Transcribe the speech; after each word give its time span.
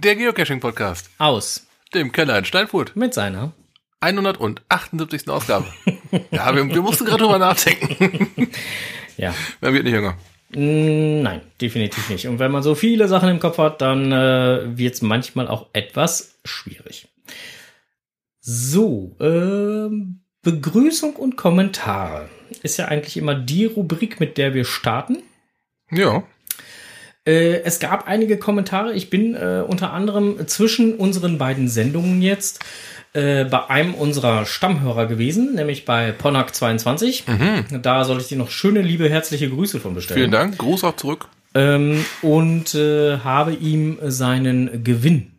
Der 0.00 0.14
Geocaching-Podcast. 0.14 1.10
Aus. 1.18 1.66
Dem 1.92 2.12
Keller 2.12 2.38
in 2.38 2.44
Steinfurt. 2.44 2.94
Mit 2.94 3.14
seiner 3.14 3.52
178. 3.98 5.28
Ausgabe. 5.28 5.66
ja, 6.30 6.54
wir, 6.54 6.72
wir 6.72 6.82
mussten 6.82 7.04
gerade 7.04 7.24
drüber 7.24 7.40
nachdenken. 7.40 8.48
ja. 9.16 9.34
Man 9.60 9.74
wird 9.74 9.82
nicht 9.82 9.94
jünger. 9.94 10.16
Mm, 10.50 11.22
Nein, 11.22 11.40
definitiv 11.60 12.08
nicht. 12.10 12.28
Und 12.28 12.38
wenn 12.38 12.52
man 12.52 12.62
so 12.62 12.76
viele 12.76 13.08
Sachen 13.08 13.28
im 13.28 13.40
Kopf 13.40 13.58
hat, 13.58 13.80
dann 13.80 14.12
äh, 14.12 14.78
wird 14.78 14.94
es 14.94 15.02
manchmal 15.02 15.48
auch 15.48 15.66
etwas 15.72 16.38
schwierig. 16.44 17.08
So, 18.38 19.16
ähm, 19.18 20.20
Begrüßung 20.42 21.16
und 21.16 21.36
Kommentare 21.36 22.28
ist 22.62 22.76
ja 22.76 22.84
eigentlich 22.84 23.16
immer 23.16 23.34
die 23.34 23.64
Rubrik, 23.64 24.20
mit 24.20 24.38
der 24.38 24.54
wir 24.54 24.64
starten. 24.64 25.24
Ja. 25.90 26.22
Äh, 27.28 27.62
es 27.62 27.78
gab 27.78 28.08
einige 28.08 28.38
Kommentare. 28.38 28.94
Ich 28.94 29.10
bin 29.10 29.34
äh, 29.34 29.62
unter 29.66 29.92
anderem 29.92 30.46
zwischen 30.46 30.94
unseren 30.94 31.36
beiden 31.36 31.68
Sendungen 31.68 32.22
jetzt 32.22 32.64
äh, 33.12 33.44
bei 33.44 33.68
einem 33.68 33.94
unserer 33.94 34.46
Stammhörer 34.46 35.06
gewesen, 35.06 35.54
nämlich 35.54 35.84
bei 35.84 36.10
Ponak22. 36.10 37.24
Da 37.82 38.04
soll 38.04 38.20
ich 38.20 38.28
dir 38.28 38.38
noch 38.38 38.50
schöne, 38.50 38.80
liebe, 38.80 39.10
herzliche 39.10 39.50
Grüße 39.50 39.78
von 39.78 39.94
bestellen. 39.94 40.20
Vielen 40.20 40.30
Dank. 40.30 40.56
Gruß 40.56 40.84
auch 40.84 40.96
zurück. 40.96 41.28
Ähm, 41.54 42.04
und 42.22 42.74
äh, 42.74 43.18
habe 43.18 43.52
ihm 43.52 43.98
seinen 44.02 44.82
Gewinn 44.82 45.32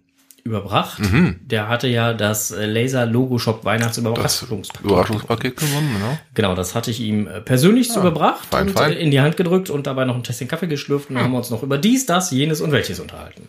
überbracht. 0.45 1.01
Der 1.41 1.67
hatte 1.67 1.87
ja 1.87 2.13
das 2.13 2.51
äh, 2.51 2.65
Laser 2.65 3.05
Logo 3.05 3.37
Shop 3.37 3.65
Weihnachtsüberraschungspaket. 3.65 4.85
Überraschungspaket 4.85 5.57
gewonnen, 5.57 5.89
genau. 5.93 6.17
Genau, 6.33 6.55
das 6.55 6.75
hatte 6.75 6.91
ich 6.91 6.99
ihm 6.99 7.27
äh, 7.27 7.41
persönlich 7.41 7.91
zu 7.91 7.99
überbracht 7.99 8.47
fein, 8.49 8.67
und 8.67 8.73
fein. 8.73 8.93
äh, 8.93 8.95
in 8.95 9.11
die 9.11 9.21
Hand 9.21 9.37
gedrückt 9.37 9.69
und 9.69 9.87
dabei 9.87 10.05
noch 10.05 10.15
ein 10.15 10.23
Tässchen 10.23 10.47
Kaffee 10.47 10.67
geschlürft 10.67 11.09
und 11.09 11.15
dann 11.15 11.25
haben 11.25 11.31
wir 11.31 11.37
uns 11.37 11.49
noch 11.49 11.63
über 11.63 11.77
dies, 11.77 12.05
das, 12.05 12.31
jenes 12.31 12.61
und 12.61 12.71
welches 12.71 12.99
unterhalten. 12.99 13.47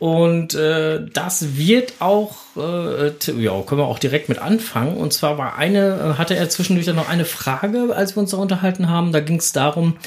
Und 0.00 0.54
äh, 0.54 1.04
das 1.12 1.58
wird 1.58 1.92
auch, 1.98 2.36
äh, 2.56 3.08
ja, 3.38 3.60
können 3.60 3.82
wir 3.82 3.86
auch 3.86 3.98
direkt 3.98 4.30
mit 4.30 4.38
anfangen. 4.38 4.96
Und 4.96 5.12
zwar 5.12 5.36
war 5.36 5.58
eine, 5.58 6.16
hatte 6.16 6.34
er 6.34 6.48
zwischendurch 6.48 6.86
dann 6.86 6.96
noch 6.96 7.10
eine 7.10 7.26
Frage, 7.26 7.94
als 7.94 8.16
wir 8.16 8.22
uns 8.22 8.30
da 8.30 8.38
unterhalten 8.38 8.88
haben. 8.88 9.12
Da 9.12 9.20
ging 9.20 9.36
es 9.36 9.52
darum, 9.52 9.98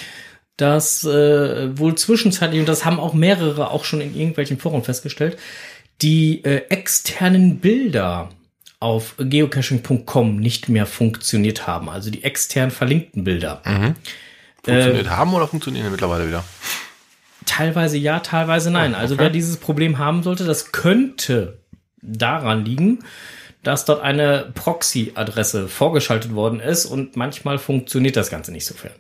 dass 0.58 1.04
äh, 1.04 1.78
wohl 1.78 1.94
zwischenzeitlich, 1.94 2.60
und 2.60 2.70
das 2.70 2.86
haben 2.86 3.00
auch 3.00 3.14
mehrere 3.14 3.70
auch 3.70 3.86
schon 3.86 4.02
in 4.02 4.16
irgendwelchen 4.16 4.58
Foren 4.58 4.84
festgestellt, 4.84 5.38
die 6.04 6.44
äh, 6.44 6.68
externen 6.70 7.60
Bilder 7.60 8.30
auf 8.80 9.16
geocaching.com 9.18 10.36
nicht 10.36 10.68
mehr 10.68 10.86
funktioniert 10.86 11.66
haben. 11.66 11.90
Also 11.90 12.12
die 12.12 12.24
extern 12.24 12.70
verlinkten 12.70 13.24
Bilder. 13.24 13.62
Funktioniert 14.62 15.10
haben 15.10 15.34
oder 15.34 15.48
funktionieren 15.48 15.90
mittlerweile 15.90 16.28
wieder? 16.28 16.44
Teilweise 17.46 17.98
ja, 17.98 18.20
teilweise 18.20 18.72
nein. 18.72 18.94
Also 18.94 19.18
wer 19.18 19.30
dieses 19.30 19.58
Problem 19.58 19.98
haben 19.98 20.22
sollte, 20.24 20.44
das 20.44 20.72
könnte 20.72 21.60
daran 22.02 22.66
liegen, 22.66 23.00
dass 23.64 23.86
dort 23.86 24.02
eine 24.02 24.52
Proxy-Adresse 24.54 25.70
vorgeschaltet 25.70 26.36
worden 26.36 26.60
ist 26.60 26.86
und 26.86 27.16
manchmal 27.16 27.58
funktioniert 27.58 28.18
das 28.18 28.30
Ganze 28.30 28.52
nicht 28.52 28.66
so 28.66 28.74
fern. 28.74 28.94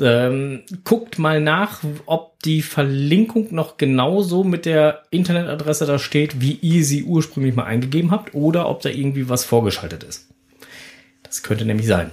Ähm, 0.00 0.62
guckt 0.84 1.18
mal 1.18 1.40
nach, 1.40 1.80
ob 2.06 2.38
die 2.40 2.62
Verlinkung 2.62 3.48
noch 3.54 3.76
genauso 3.76 4.44
mit 4.44 4.66
der 4.66 5.02
Internetadresse 5.10 5.84
da 5.84 5.98
steht, 5.98 6.40
wie 6.40 6.52
ihr 6.52 6.84
sie 6.84 7.02
ursprünglich 7.02 7.56
mal 7.56 7.64
eingegeben 7.64 8.12
habt, 8.12 8.34
oder 8.34 8.68
ob 8.68 8.82
da 8.82 8.88
irgendwie 8.88 9.28
was 9.28 9.44
vorgeschaltet 9.44 10.04
ist. 10.04 10.28
Das 11.24 11.42
könnte 11.42 11.64
nämlich 11.64 11.88
sein. 11.88 12.12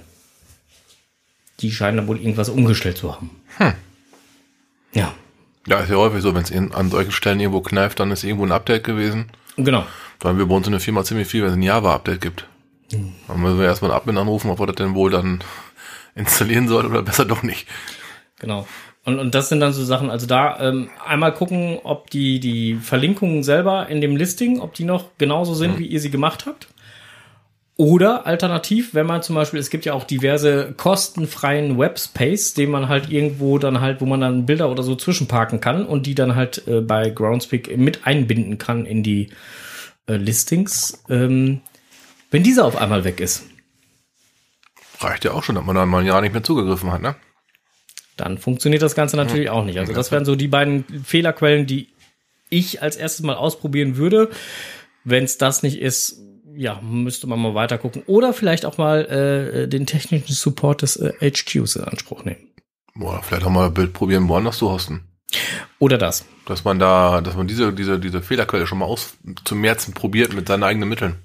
Die 1.60 1.72
scheinen 1.72 1.98
da 1.98 2.08
wohl 2.08 2.18
irgendwas 2.18 2.50
umgestellt 2.50 2.98
zu 2.98 3.14
haben. 3.14 3.30
Ja. 4.94 5.14
Ja, 5.68 5.80
ist 5.80 5.92
ja 5.92 5.98
häufig 5.98 6.24
so, 6.24 6.34
wenn 6.34 6.42
es 6.42 6.52
an 6.52 6.90
solchen 6.90 7.12
Stellen 7.12 7.40
irgendwo 7.40 7.62
kneift, 7.62 8.00
dann 8.00 8.12
ist 8.12 8.24
irgendwo 8.24 8.46
ein 8.46 8.52
Update 8.52 8.84
gewesen. 8.84 9.30
Genau. 9.58 9.86
Weil 10.22 10.38
wir 10.38 10.46
bei 10.46 10.56
uns 10.56 10.68
in 10.68 10.72
der 10.72 10.80
Firma 10.80 11.04
ziemlich 11.04 11.28
viel, 11.28 11.42
wenn 11.42 11.50
es 11.50 11.56
ein 11.56 11.64
Java-Update 11.64 12.22
gibt. 12.22 12.48
Dann 12.92 13.42
müssen 13.42 13.60
wir 13.60 13.66
erstmal 13.66 13.92
einen 13.92 14.00
Admin 14.00 14.18
anrufen, 14.18 14.52
ob 14.52 14.60
er 14.60 14.68
das 14.68 14.76
denn 14.76 14.96
wohl 14.96 15.12
dann 15.12 15.44
installieren 16.16 16.68
soll 16.68 16.86
oder 16.86 17.02
besser 17.02 17.26
doch 17.26 17.44
nicht. 17.44 17.68
Genau. 18.40 18.68
Und, 19.04 19.18
und 19.18 19.34
das 19.34 19.50
sind 19.50 19.62
dann 19.62 19.74
so 19.74 19.84
Sachen, 19.84 20.12
also 20.12 20.28
da 20.28 20.60
ähm, 20.60 20.90
einmal 21.04 21.34
gucken, 21.34 21.80
ob 21.84 22.12
die, 22.12 22.40
die 22.40 22.76
Verlinkungen 22.76 23.42
selber 23.44 23.88
in 23.88 24.00
dem 24.00 24.16
Listing, 24.16 24.60
ob 24.60 24.76
die 24.76 24.84
noch 24.84 25.18
genauso 25.18 25.56
sind, 25.56 25.80
wie 25.80 25.88
ihr 25.88 26.00
sie 26.00 26.12
gemacht 26.12 26.46
habt. 26.46 26.68
Oder 27.78 28.28
alternativ, 28.28 28.94
wenn 28.94 29.08
man 29.08 29.24
zum 29.24 29.34
Beispiel, 29.34 29.60
es 29.60 29.72
gibt 29.72 29.86
ja 29.86 29.94
auch 29.94 30.04
diverse 30.04 30.74
kostenfreien 30.78 31.80
Webspace, 31.80 32.54
den 32.54 32.70
man 32.70 32.90
halt 32.90 33.10
irgendwo 33.10 33.58
dann 33.58 33.82
halt, 33.82 34.02
wo 34.02 34.06
man 34.06 34.22
dann 34.22 34.46
Bilder 34.46 34.70
oder 34.70 34.84
so 34.84 34.96
zwischenparken 34.96 35.62
kann 35.62 35.88
und 35.88 36.06
die 36.06 36.14
dann 36.14 36.36
halt 36.36 36.68
äh, 36.68 36.82
bei 36.82 37.10
Groundspeak 37.10 37.76
mit 37.78 38.06
einbinden 38.06 38.60
kann 38.60 38.86
in 38.86 39.02
die 39.02 39.32
äh, 40.08 40.16
Listings. 40.16 41.04
Ähm, 41.10 41.62
wenn 42.30 42.44
dieser 42.44 42.66
auf 42.66 42.78
einmal 42.78 43.04
weg 43.04 43.20
ist, 43.20 43.44
Reicht 45.00 45.26
ja 45.26 45.32
auch 45.32 45.44
schon, 45.44 45.56
dass 45.56 45.66
man 45.66 45.76
dann 45.76 45.90
mal 45.90 46.02
ein 46.02 46.06
Jahr 46.06 46.22
nicht 46.22 46.34
mehr 46.34 46.44
zugegriffen 46.44 46.92
hat, 46.92 47.02
ne? 47.02 47.16
dann 48.18 48.38
funktioniert 48.38 48.84
das 48.84 48.94
Ganze 48.94 49.18
natürlich 49.18 49.50
auch 49.50 49.66
nicht. 49.66 49.80
Also 49.80 49.94
das 49.94 50.12
wären 50.12 50.26
so 50.26 50.36
die 50.36 50.48
beiden 50.48 50.86
Fehlerquellen, 51.04 51.66
die 51.66 51.88
ich 52.50 52.82
als 52.82 52.96
erstes 52.96 53.26
mal 53.26 53.36
ausprobieren 53.36 53.98
würde. 53.98 54.30
Wenn 55.04 55.24
es 55.24 55.40
das 55.40 55.64
nicht 55.64 55.82
ist, 55.82 56.20
ja, 56.56 56.80
müsste 56.84 57.26
man 57.26 57.40
mal 57.40 57.56
weiter 57.56 57.80
gucken. 57.80 58.04
Oder 58.06 58.34
vielleicht 58.34 58.66
auch 58.66 58.78
mal 58.78 59.06
äh, 59.06 59.68
den 59.68 59.88
technischen 59.88 60.34
Support 60.34 60.84
des 60.84 60.98
äh, 60.98 61.14
HQs 61.20 61.78
in 61.78 61.84
Anspruch 61.84 62.24
nehmen. 62.24 62.52
Boah, 62.94 63.24
vielleicht 63.24 63.46
auch 63.46 63.50
mal 63.50 63.68
ein 63.68 63.74
Bild 63.74 63.94
probieren, 63.94 64.28
woanders 64.28 64.58
zu 64.58 64.70
hosten. 64.70 65.08
Oder 65.80 65.98
das. 65.98 66.26
Dass 66.46 66.64
man 66.64 66.80
da, 66.80 67.22
dass 67.22 67.36
man 67.36 67.48
diese, 67.48 67.74
diese, 67.74 68.00
diese 68.00 68.22
Fehlerquelle 68.22 68.68
schon 68.68 68.80
mal 68.80 68.86
aus 68.86 69.14
zum 69.46 69.62
Merzen 69.62 69.94
probiert 69.94 70.34
mit 70.34 70.48
seinen 70.48 70.64
eigenen 70.64 70.90
Mitteln. 70.90 71.16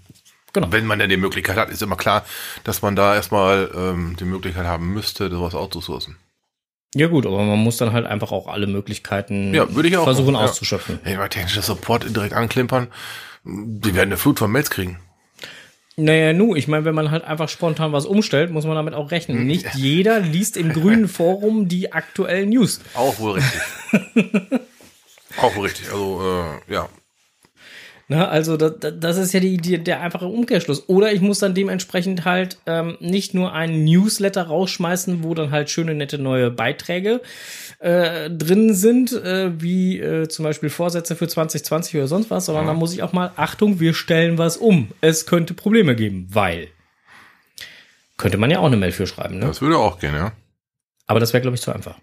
Genau. 0.53 0.73
Wenn 0.73 0.87
man 0.87 0.99
denn 0.99 1.11
die 1.11 1.17
Möglichkeit 1.17 1.57
hat, 1.57 1.71
ist 1.71 1.83
immer 1.83 1.97
klar, 1.97 2.25
dass 2.65 2.81
man 2.81 2.97
da 2.97 3.15
erstmal 3.15 3.71
ähm, 3.77 4.17
die 4.19 4.25
Möglichkeit 4.25 4.65
haben 4.65 4.93
müsste, 4.93 5.29
sowas 5.29 5.55
outzusourcen. 5.55 6.17
Ja 6.95 7.09
gut, 7.09 7.27
aber 7.27 7.43
man 7.43 7.59
muss 7.59 7.77
dann 7.77 7.93
halt 7.93 8.07
einfach 8.07 8.33
auch 8.33 8.47
alle 8.49 8.67
Möglichkeiten 8.67 9.53
Ja, 9.53 9.75
würde 9.75 9.89
ich 9.89 9.97
auch 9.99 10.05
versuchen 10.05 10.33
machen, 10.33 10.45
ja. 10.45 10.51
auszuschöpfen. 10.51 11.01
Ey, 11.05 11.17
mal 11.17 11.29
technischer 11.29 11.61
Support 11.61 12.05
direkt 12.17 12.33
anklimpern, 12.33 12.89
die 13.45 13.95
werden 13.95 14.09
eine 14.09 14.17
Flut 14.17 14.39
von 14.39 14.51
Mails 14.51 14.71
kriegen. 14.71 14.99
Naja, 15.99 16.35
nu, 16.35 16.55
ich 16.55 16.69
meine, 16.69 16.85
wenn 16.85 16.95
man 16.95 17.11
halt 17.11 17.25
einfach 17.25 17.49
spontan 17.49 17.93
was 17.93 18.05
umstellt, 18.05 18.51
muss 18.51 18.67
man 18.67 18.77
damit 18.77 18.93
auch 18.93 19.11
rechnen. 19.11 19.47
Nicht 19.47 19.75
jeder 19.75 20.21
liest 20.21 20.59
im 20.59 20.75
grünen 20.75 21.09
Forum 21.09 21.69
die 21.69 21.93
aktuellen 21.93 22.51
News. 22.51 22.81
Auch 22.93 23.19
wohl 23.19 23.41
richtig. 23.41 23.61
auch 25.41 25.57
wohl 25.57 25.65
richtig. 25.65 25.87
Also, 25.87 26.21
äh, 26.69 26.73
ja. 26.73 26.89
Ne, 28.09 28.29
also 28.29 28.57
das, 28.57 28.75
das 29.01 29.17
ist 29.17 29.33
ja 29.33 29.41
die, 29.41 29.57
die, 29.57 29.83
der 29.83 30.01
einfache 30.01 30.27
Umkehrschluss. 30.27 30.89
Oder 30.89 31.13
ich 31.13 31.21
muss 31.21 31.41
dann 31.41 31.55
dementsprechend 31.55 32.25
halt 32.25 32.59
ähm, 32.67 32.97
nicht 33.01 33.35
nur 33.35 33.53
einen 33.53 33.85
Newsletter 33.85 34.45
rausschmeißen, 34.45 35.25
wo 35.25 35.35
dann 35.35 35.51
halt 35.51 35.71
schöne, 35.71 35.93
nette 35.93 36.19
neue 36.19 36.53
Beiträge 36.53 37.21
äh, 37.81 38.31
drin 38.31 38.75
sind, 38.75 39.13
äh, 39.13 39.61
wie 39.61 39.99
äh, 39.99 40.29
zum 40.29 40.45
Beispiel 40.45 40.71
Vorsätze 40.71 41.17
für 41.17 41.27
2020 41.27 41.97
oder 41.97 42.07
sonst 42.07 42.31
was, 42.31 42.47
sondern 42.47 42.69
dann 42.69 42.77
muss 42.77 42.93
ich 42.93 43.03
auch 43.03 43.13
mal, 43.13 43.33
Achtung, 43.35 43.81
wir 43.81 43.93
stellen 43.93 44.39
was 44.39 44.57
um. 44.57 44.93
Es 45.01 45.27
könnte 45.27 45.55
Probleme 45.55 45.97
geben, 45.97 46.29
weil. 46.31 46.69
Könnte 48.19 48.39
man 48.39 48.53
ja 48.53 48.61
auch 48.61 48.67
eine 48.67 48.77
Mail 48.77 48.93
für 48.93 49.09
schreiben, 49.09 49.41
ne? 49.41 49.47
Das 49.47 49.61
würde 49.61 49.79
auch 49.79 49.99
gehen, 49.99 50.15
ja. 50.15 50.33
Aber 51.09 51.19
das 51.19 51.33
wäre, 51.33 51.43
glaube 51.43 51.57
ich, 51.57 51.61
zu 51.61 51.73
einfach. 51.73 51.99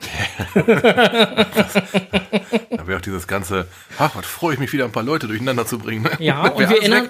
Da 2.70 2.86
wäre 2.86 2.98
auch 2.98 3.02
dieses 3.02 3.26
ganze, 3.26 3.66
ach, 3.98 4.16
was 4.16 4.26
freue 4.26 4.54
ich 4.54 4.60
mich 4.60 4.72
wieder, 4.72 4.84
ein 4.84 4.92
paar 4.92 5.02
Leute 5.02 5.26
durcheinander 5.26 5.66
zu 5.66 5.78
bringen. 5.78 6.04
Ne? 6.04 6.10
Ja, 6.18 6.46
und 6.48 6.68
wir 6.68 6.78
erinnern-. 6.78 7.08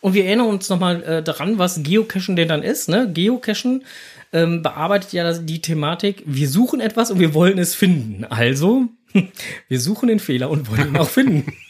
Und 0.00 0.14
wir 0.14 0.24
erinnern 0.24 0.46
uns 0.46 0.68
nochmal 0.68 1.02
äh, 1.02 1.22
daran, 1.22 1.58
was 1.58 1.82
Geocachen 1.82 2.36
denn 2.36 2.48
dann 2.48 2.62
ist. 2.62 2.88
Ne? 2.88 3.10
Geocachen 3.12 3.84
ähm, 4.32 4.62
bearbeitet 4.62 5.12
ja 5.12 5.32
die 5.38 5.60
Thematik, 5.60 6.22
wir 6.26 6.48
suchen 6.48 6.80
etwas 6.80 7.10
und 7.10 7.18
wir 7.20 7.34
wollen 7.34 7.58
es 7.58 7.74
finden. 7.74 8.24
Also, 8.24 8.88
wir 9.68 9.80
suchen 9.80 10.08
den 10.08 10.20
Fehler 10.20 10.50
und 10.50 10.70
wollen 10.70 10.88
ihn 10.88 10.96
auch 10.96 11.08
finden. 11.08 11.52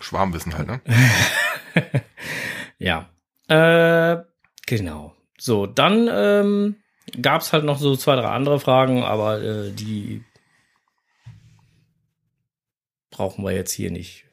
Schwarmwissen 0.00 0.56
halt, 0.56 0.68
ne? 0.68 0.80
Ja. 2.78 3.10
Äh, 3.48 4.22
genau. 4.66 5.14
So, 5.38 5.66
dann 5.66 6.08
ähm, 6.10 6.76
gab 7.20 7.42
es 7.42 7.52
halt 7.52 7.64
noch 7.64 7.78
so 7.78 7.96
zwei, 7.96 8.16
drei 8.16 8.28
andere 8.28 8.60
Fragen, 8.60 9.02
aber 9.02 9.40
äh, 9.42 9.70
die 9.72 10.22
brauchen 13.10 13.44
wir 13.44 13.52
jetzt 13.52 13.72
hier 13.72 13.90
nicht 13.90 14.24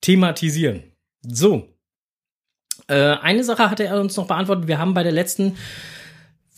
thematisieren. 0.00 0.82
So. 1.22 1.68
Äh, 2.88 3.16
eine 3.22 3.44
Sache 3.44 3.70
hatte 3.70 3.84
er 3.84 4.00
uns 4.00 4.16
noch 4.16 4.26
beantwortet. 4.26 4.66
Wir 4.66 4.78
haben 4.78 4.94
bei 4.94 5.02
der 5.02 5.12
letzten 5.12 5.56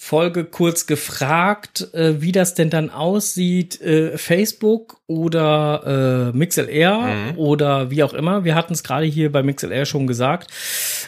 Folge 0.05 0.45
kurz 0.45 0.87
gefragt, 0.87 1.95
äh, 1.95 2.21
wie 2.21 2.33
das 2.33 2.55
denn 2.55 2.69
dann 2.69 2.91
aussieht, 2.91 3.81
äh, 3.81 4.19
Facebook 4.19 5.01
oder 5.07 6.33
äh, 6.33 6.37
MixLR 6.37 7.35
oder 7.37 7.91
wie 7.91 8.03
auch 8.03 8.13
immer. 8.13 8.45
Wir 8.45 8.55
hatten 8.55 8.75
es 8.75 8.83
gerade 8.83 9.07
hier 9.07 9.33
bei 9.33 9.43
MixLR 9.43 9.87
schon 9.87 10.07
gesagt, 10.07 10.51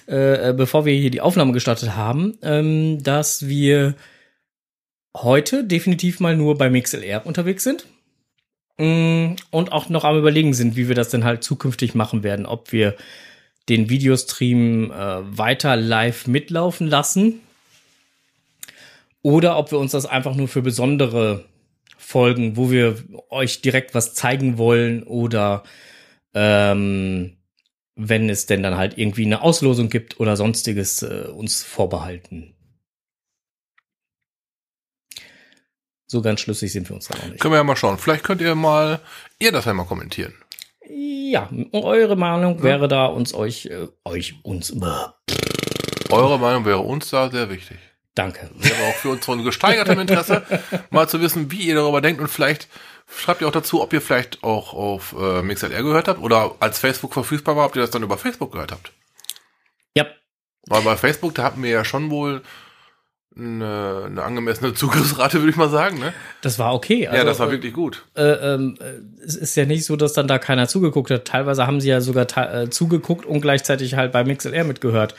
äh, 0.07 0.55
bevor 0.55 0.87
wir 0.87 0.95
hier 0.95 1.11
die 1.11 1.21
Aufnahme 1.21 1.53
gestartet 1.53 1.95
haben, 1.95 2.39
ähm, 2.43 3.03
dass 3.03 3.47
wir 3.47 3.97
heute 5.23 5.65
definitiv 5.65 6.21
mal 6.21 6.37
nur 6.37 6.57
bei 6.59 6.71
MixLR 6.71 7.27
unterwegs 7.27 7.65
sind. 7.65 7.87
Mm, 8.79 9.37
Und 9.51 9.73
auch 9.73 9.89
noch 9.89 10.05
am 10.05 10.19
überlegen 10.19 10.55
sind, 10.55 10.77
wie 10.77 10.89
wir 10.89 10.95
das 10.95 11.11
denn 11.11 11.25
halt 11.25 11.43
zukünftig 11.43 11.95
machen 11.95 12.23
werden. 12.23 12.47
Ob 12.47 12.73
wir 12.73 12.97
den 13.69 13.89
Videostream 13.89 14.91
äh, 14.91 15.39
weiter 15.39 15.77
live 15.77 16.27
mitlaufen 16.27 16.87
lassen. 16.87 17.41
Oder 19.23 19.59
ob 19.59 19.73
wir 19.73 19.79
uns 19.79 19.93
das 19.93 20.07
einfach 20.07 20.37
nur 20.37 20.47
für 20.47 20.63
besondere 20.63 21.45
Folgen, 21.99 22.57
wo 22.57 22.71
wir 22.71 23.03
euch 23.31 23.61
direkt 23.63 23.95
was 23.95 24.15
zeigen 24.15 24.59
wollen 24.59 25.03
oder 25.03 25.65
ähm, 26.35 27.37
wenn 27.97 28.31
es 28.31 28.47
denn 28.47 28.63
dann 28.63 28.77
halt 28.77 28.97
irgendwie 28.99 29.25
eine 29.25 29.43
Auslosung 29.43 29.89
gibt 29.89 30.21
oder 30.21 30.37
sonstiges 30.37 31.03
äh, 31.03 31.29
uns 31.35 31.65
vorbehalten. 31.65 32.56
So 36.07 36.23
ganz 36.23 36.41
schlüssig 36.41 36.73
sind 36.73 36.89
wir 36.89 36.95
uns 36.97 37.09
da 37.09 37.17
noch 37.17 37.27
nicht. 37.27 37.41
Können 37.41 37.53
wir 37.53 37.59
ja 37.59 37.65
mal 37.65 37.77
schauen. 37.77 37.99
Vielleicht 37.99 38.25
könnt 38.25 38.41
ihr 38.41 38.55
mal, 38.55 39.01
ihr 39.39 39.51
das 39.53 39.67
einmal 39.67 39.87
kommentieren. 39.87 40.35
Ja, 40.89 41.49
eure 41.73 42.15
Meinung 42.17 42.63
wäre 42.63 42.87
da 42.87 43.07
uns 43.07 43.35
euch, 43.35 43.67
äh, 43.67 43.89
euch, 44.05 44.37
uns, 44.45 44.73
Eure 46.11 46.39
Meinung 46.39 46.65
wäre 46.65 46.79
uns 46.79 47.11
da 47.11 47.29
sehr 47.31 47.51
wichtig. 47.51 47.79
danke. 48.15 48.49
Wäre 48.55 48.85
auch 48.89 48.95
für 48.95 49.09
uns 49.11 49.25
von 49.25 49.43
gesteigertem 49.43 49.99
Interesse, 49.99 50.43
mal 50.91 51.09
zu 51.09 51.21
wissen, 51.21 51.51
wie 51.51 51.63
ihr 51.63 51.75
darüber 51.75 52.01
denkt 52.01 52.21
und 52.21 52.29
vielleicht 52.29 52.69
schreibt 53.09 53.41
ihr 53.41 53.49
auch 53.49 53.53
dazu, 53.53 53.83
ob 53.83 53.93
ihr 53.93 54.01
vielleicht 54.01 54.45
auch 54.45 54.73
auf 54.73 55.15
äh, 55.19 55.43
MixLR 55.43 55.83
gehört 55.83 56.07
habt 56.07 56.21
oder 56.21 56.55
als 56.61 56.79
Facebook 56.79 57.13
verfügbar 57.13 57.57
war, 57.57 57.67
ob 57.67 57.75
ihr 57.75 57.83
das 57.83 57.91
dann 57.91 58.05
über 58.05 58.17
Facebook 58.19 58.53
gehört 58.53 58.71
habt. 58.71 58.93
Ja, 59.97 60.07
Weil 60.69 60.83
bei 60.83 60.97
Facebook, 60.97 61.35
da 61.35 61.43
hatten 61.43 61.63
wir 61.63 61.71
ja 61.71 61.85
schon 61.85 62.11
wohl 62.11 62.43
eine, 63.39 64.05
eine 64.07 64.23
angemessene 64.23 64.73
Zugriffsrate, 64.75 65.41
würde 65.41 65.51
ich 65.51 65.57
mal 65.57 65.69
sagen. 65.69 65.99
Ne? 65.99 66.13
das 66.41 66.59
war 66.59 66.75
okay. 66.75 67.07
Also, 67.07 67.19
ja, 67.19 67.25
das 67.25 67.39
war 67.39 67.49
äh, 67.49 67.53
wirklich 67.53 67.73
gut. 67.73 68.05
äh, 68.17 68.23
äh, 68.23 68.75
es 69.25 69.37
ist 69.37 69.57
ja 69.57 69.67
nicht 69.67 69.85
so, 69.85 69.97
dass 69.97 70.13
dann 70.13 70.29
da 70.29 70.39
keiner 70.39 70.69
zugeguckt 70.69 71.11
hat. 71.11 71.27
Teilweise 71.27 71.67
haben 71.67 71.81
sie 71.81 71.89
ja 71.89 72.01
sogar 72.01 72.27
äh, 72.37 72.71
zugeguckt 72.71 73.27
und 73.27 73.41
gleichzeitig 73.41 73.95
halt 73.95 74.13
bei 74.13 74.25
MixLR 74.25 74.65
mitgehört. 74.65 75.15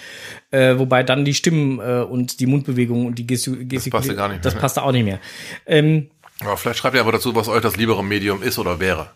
Äh, 0.52 0.78
wobei 0.80 1.04
dann 1.04 1.26
die 1.26 1.34
Stimmen 1.34 1.80
äh, 1.80 2.02
und 2.02 2.40
die 2.40 2.48
Mundbewegungen 2.48 3.06
und 3.06 3.16
die 3.16 3.28
Gestik 3.28 3.92
passte 3.92 4.16
gar 4.16 4.30
nicht 4.30 4.38
mehr, 4.38 4.44
das 4.44 4.56
ne? 4.56 4.62
passte 4.62 4.84
auch 4.84 4.92
nicht 4.92 5.06
mehr. 5.06 5.20
Ähm, 5.66 6.10
Aber 6.40 6.58
vielleicht 6.58 6.80
schreibt 6.80 6.96
ihr 6.96 7.02
aber 7.02 7.12
dazu, 7.12 7.36
was 7.36 7.48
euch 7.48 7.62
das 7.62 7.78
liebere 7.78 8.04
Medium 8.04 8.42
ist 8.42 8.58
oder 8.58 8.80
wäre. 8.80 9.12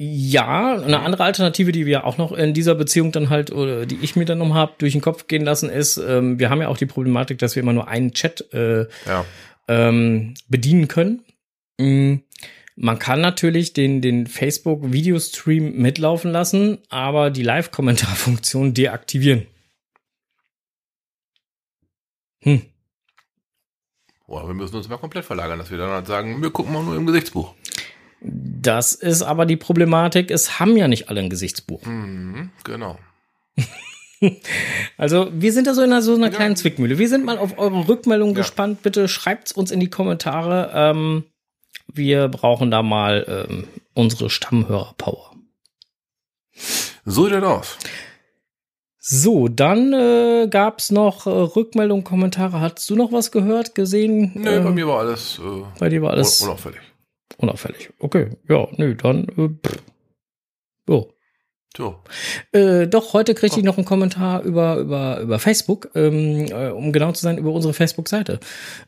Ja, 0.00 0.80
eine 0.80 1.00
andere 1.00 1.24
Alternative, 1.24 1.72
die 1.72 1.84
wir 1.84 2.04
auch 2.04 2.18
noch 2.18 2.30
in 2.30 2.54
dieser 2.54 2.76
Beziehung 2.76 3.10
dann 3.10 3.30
halt, 3.30 3.50
oder 3.50 3.84
die 3.84 3.98
ich 4.00 4.14
mir 4.14 4.24
dann 4.26 4.38
noch 4.38 4.54
hab 4.54 4.78
durch 4.78 4.92
den 4.92 5.00
Kopf 5.00 5.26
gehen 5.26 5.42
lassen, 5.44 5.68
ist, 5.70 5.96
ähm, 5.96 6.38
wir 6.38 6.50
haben 6.50 6.60
ja 6.60 6.68
auch 6.68 6.76
die 6.78 6.86
Problematik, 6.86 7.38
dass 7.38 7.56
wir 7.56 7.62
immer 7.64 7.72
nur 7.72 7.88
einen 7.88 8.12
Chat 8.12 8.52
äh, 8.54 8.86
Ja. 9.06 9.24
ähm, 9.66 10.34
bedienen 10.48 10.86
können. 10.86 11.24
Mm, 11.80 12.18
Man 12.76 13.00
kann 13.00 13.20
natürlich 13.20 13.72
den, 13.72 14.00
den 14.00 14.28
Facebook-Videostream 14.28 15.72
mitlaufen 15.78 16.30
lassen, 16.30 16.78
aber 16.90 17.30
die 17.30 17.42
Live-Kommentarfunktion 17.42 18.74
deaktivieren. 18.74 19.48
Hm. 22.44 22.62
Boah, 24.28 24.46
wir 24.46 24.54
müssen 24.54 24.76
uns 24.76 24.88
mal 24.88 24.98
komplett 24.98 25.24
verlagern, 25.24 25.58
dass 25.58 25.70
wir 25.72 25.78
dann 25.78 25.90
halt 25.90 26.06
sagen, 26.06 26.40
wir 26.40 26.50
gucken 26.50 26.72
mal 26.72 26.84
nur 26.84 26.94
im 26.94 27.06
Gesichtsbuch. 27.06 27.54
Das 28.20 28.92
ist 28.94 29.22
aber 29.22 29.46
die 29.46 29.56
Problematik, 29.56 30.30
es 30.30 30.58
haben 30.58 30.76
ja 30.76 30.88
nicht 30.88 31.08
alle 31.08 31.20
ein 31.20 31.30
Gesichtsbuch. 31.30 31.84
Mhm, 31.86 32.50
genau. 32.64 32.98
Also 34.96 35.28
wir 35.32 35.52
sind 35.52 35.68
da 35.68 35.74
so 35.74 35.82
in 35.82 35.92
einer, 35.92 36.02
so 36.02 36.12
einer 36.14 36.30
kleinen 36.30 36.56
Zwickmühle. 36.56 36.98
Wir 36.98 37.08
sind 37.08 37.24
mal 37.24 37.38
auf 37.38 37.56
eure 37.56 37.86
Rückmeldung 37.86 38.30
Ja. 38.30 38.34
gespannt. 38.38 38.82
Bitte 38.82 39.06
schreibt's 39.06 39.52
uns 39.52 39.70
in 39.70 39.78
die 39.78 39.90
Kommentare. 39.90 40.72
Ähm, 40.74 41.22
wir 41.86 42.26
brauchen 42.26 42.72
da 42.72 42.82
mal 42.82 43.46
ähm, 43.48 43.68
unsere 43.94 44.28
Stammhörer-Power. 44.28 45.36
So 47.04 47.24
sieht 47.26 47.34
das 47.34 47.44
aus. 47.44 47.78
So, 48.98 49.46
dann 49.46 49.92
äh, 49.92 50.48
gab's 50.50 50.90
noch 50.90 51.26
äh, 51.28 51.30
Rückmeldungen, 51.30 52.02
Kommentare. 52.02 52.60
Hattest 52.60 52.90
du 52.90 52.96
noch 52.96 53.12
was 53.12 53.30
gehört, 53.30 53.76
gesehen? 53.76 54.32
Nö, 54.34 54.50
Ähm, 54.50 54.64
bei 54.64 54.70
mir 54.72 54.88
war 54.88 54.98
alles, 54.98 55.38
äh, 55.38 55.62
bei 55.78 55.88
dir 55.88 56.02
war 56.02 56.10
alles 56.10 56.40
un- 56.42 56.48
unauffällig. 56.48 56.80
Unauffällig. 57.38 57.90
Okay, 57.98 58.30
ja, 58.48 58.68
nö, 58.76 58.94
dann. 58.94 59.24
Äh, 59.36 59.48
pff. 59.66 59.82
so. 60.86 61.12
So. 61.76 61.96
Äh, 62.52 62.88
doch, 62.88 63.12
heute 63.12 63.34
kriegte 63.34 63.60
ich 63.60 63.64
noch 63.64 63.76
einen 63.76 63.84
Kommentar 63.84 64.42
über, 64.42 64.78
über, 64.78 65.20
über 65.20 65.38
Facebook, 65.38 65.90
ähm, 65.94 66.46
äh, 66.46 66.70
um 66.70 66.92
genau 66.92 67.12
zu 67.12 67.22
sein, 67.22 67.38
über 67.38 67.52
unsere 67.52 67.74
Facebook-Seite. 67.74 68.40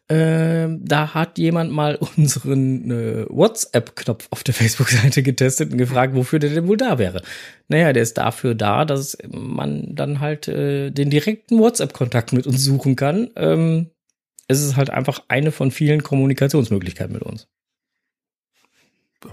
Ähm, 0.08 0.80
da 0.82 1.14
hat 1.14 1.38
jemand 1.38 1.70
mal 1.70 1.96
unseren 2.16 2.90
äh, 2.90 3.26
WhatsApp-Knopf 3.28 4.26
auf 4.30 4.42
der 4.42 4.54
Facebook-Seite 4.54 5.22
getestet 5.22 5.70
und 5.70 5.78
gefragt, 5.78 6.16
wofür 6.16 6.38
der 6.38 6.50
denn 6.50 6.66
wohl 6.66 6.78
da 6.78 6.98
wäre. 6.98 7.22
Naja, 7.68 7.92
der 7.92 8.02
ist 8.02 8.18
dafür 8.18 8.54
da, 8.56 8.84
dass 8.84 9.16
man 9.28 9.94
dann 9.94 10.18
halt 10.18 10.48
äh, 10.48 10.90
den 10.90 11.10
direkten 11.10 11.60
WhatsApp-Kontakt 11.60 12.32
mit 12.32 12.46
uns 12.46 12.64
suchen 12.64 12.96
kann. 12.96 13.30
Ähm, 13.36 13.90
es 14.48 14.62
ist 14.62 14.76
halt 14.76 14.90
einfach 14.90 15.22
eine 15.28 15.52
von 15.52 15.70
vielen 15.70 16.02
Kommunikationsmöglichkeiten 16.02 17.12
mit 17.12 17.22
uns. 17.22 17.46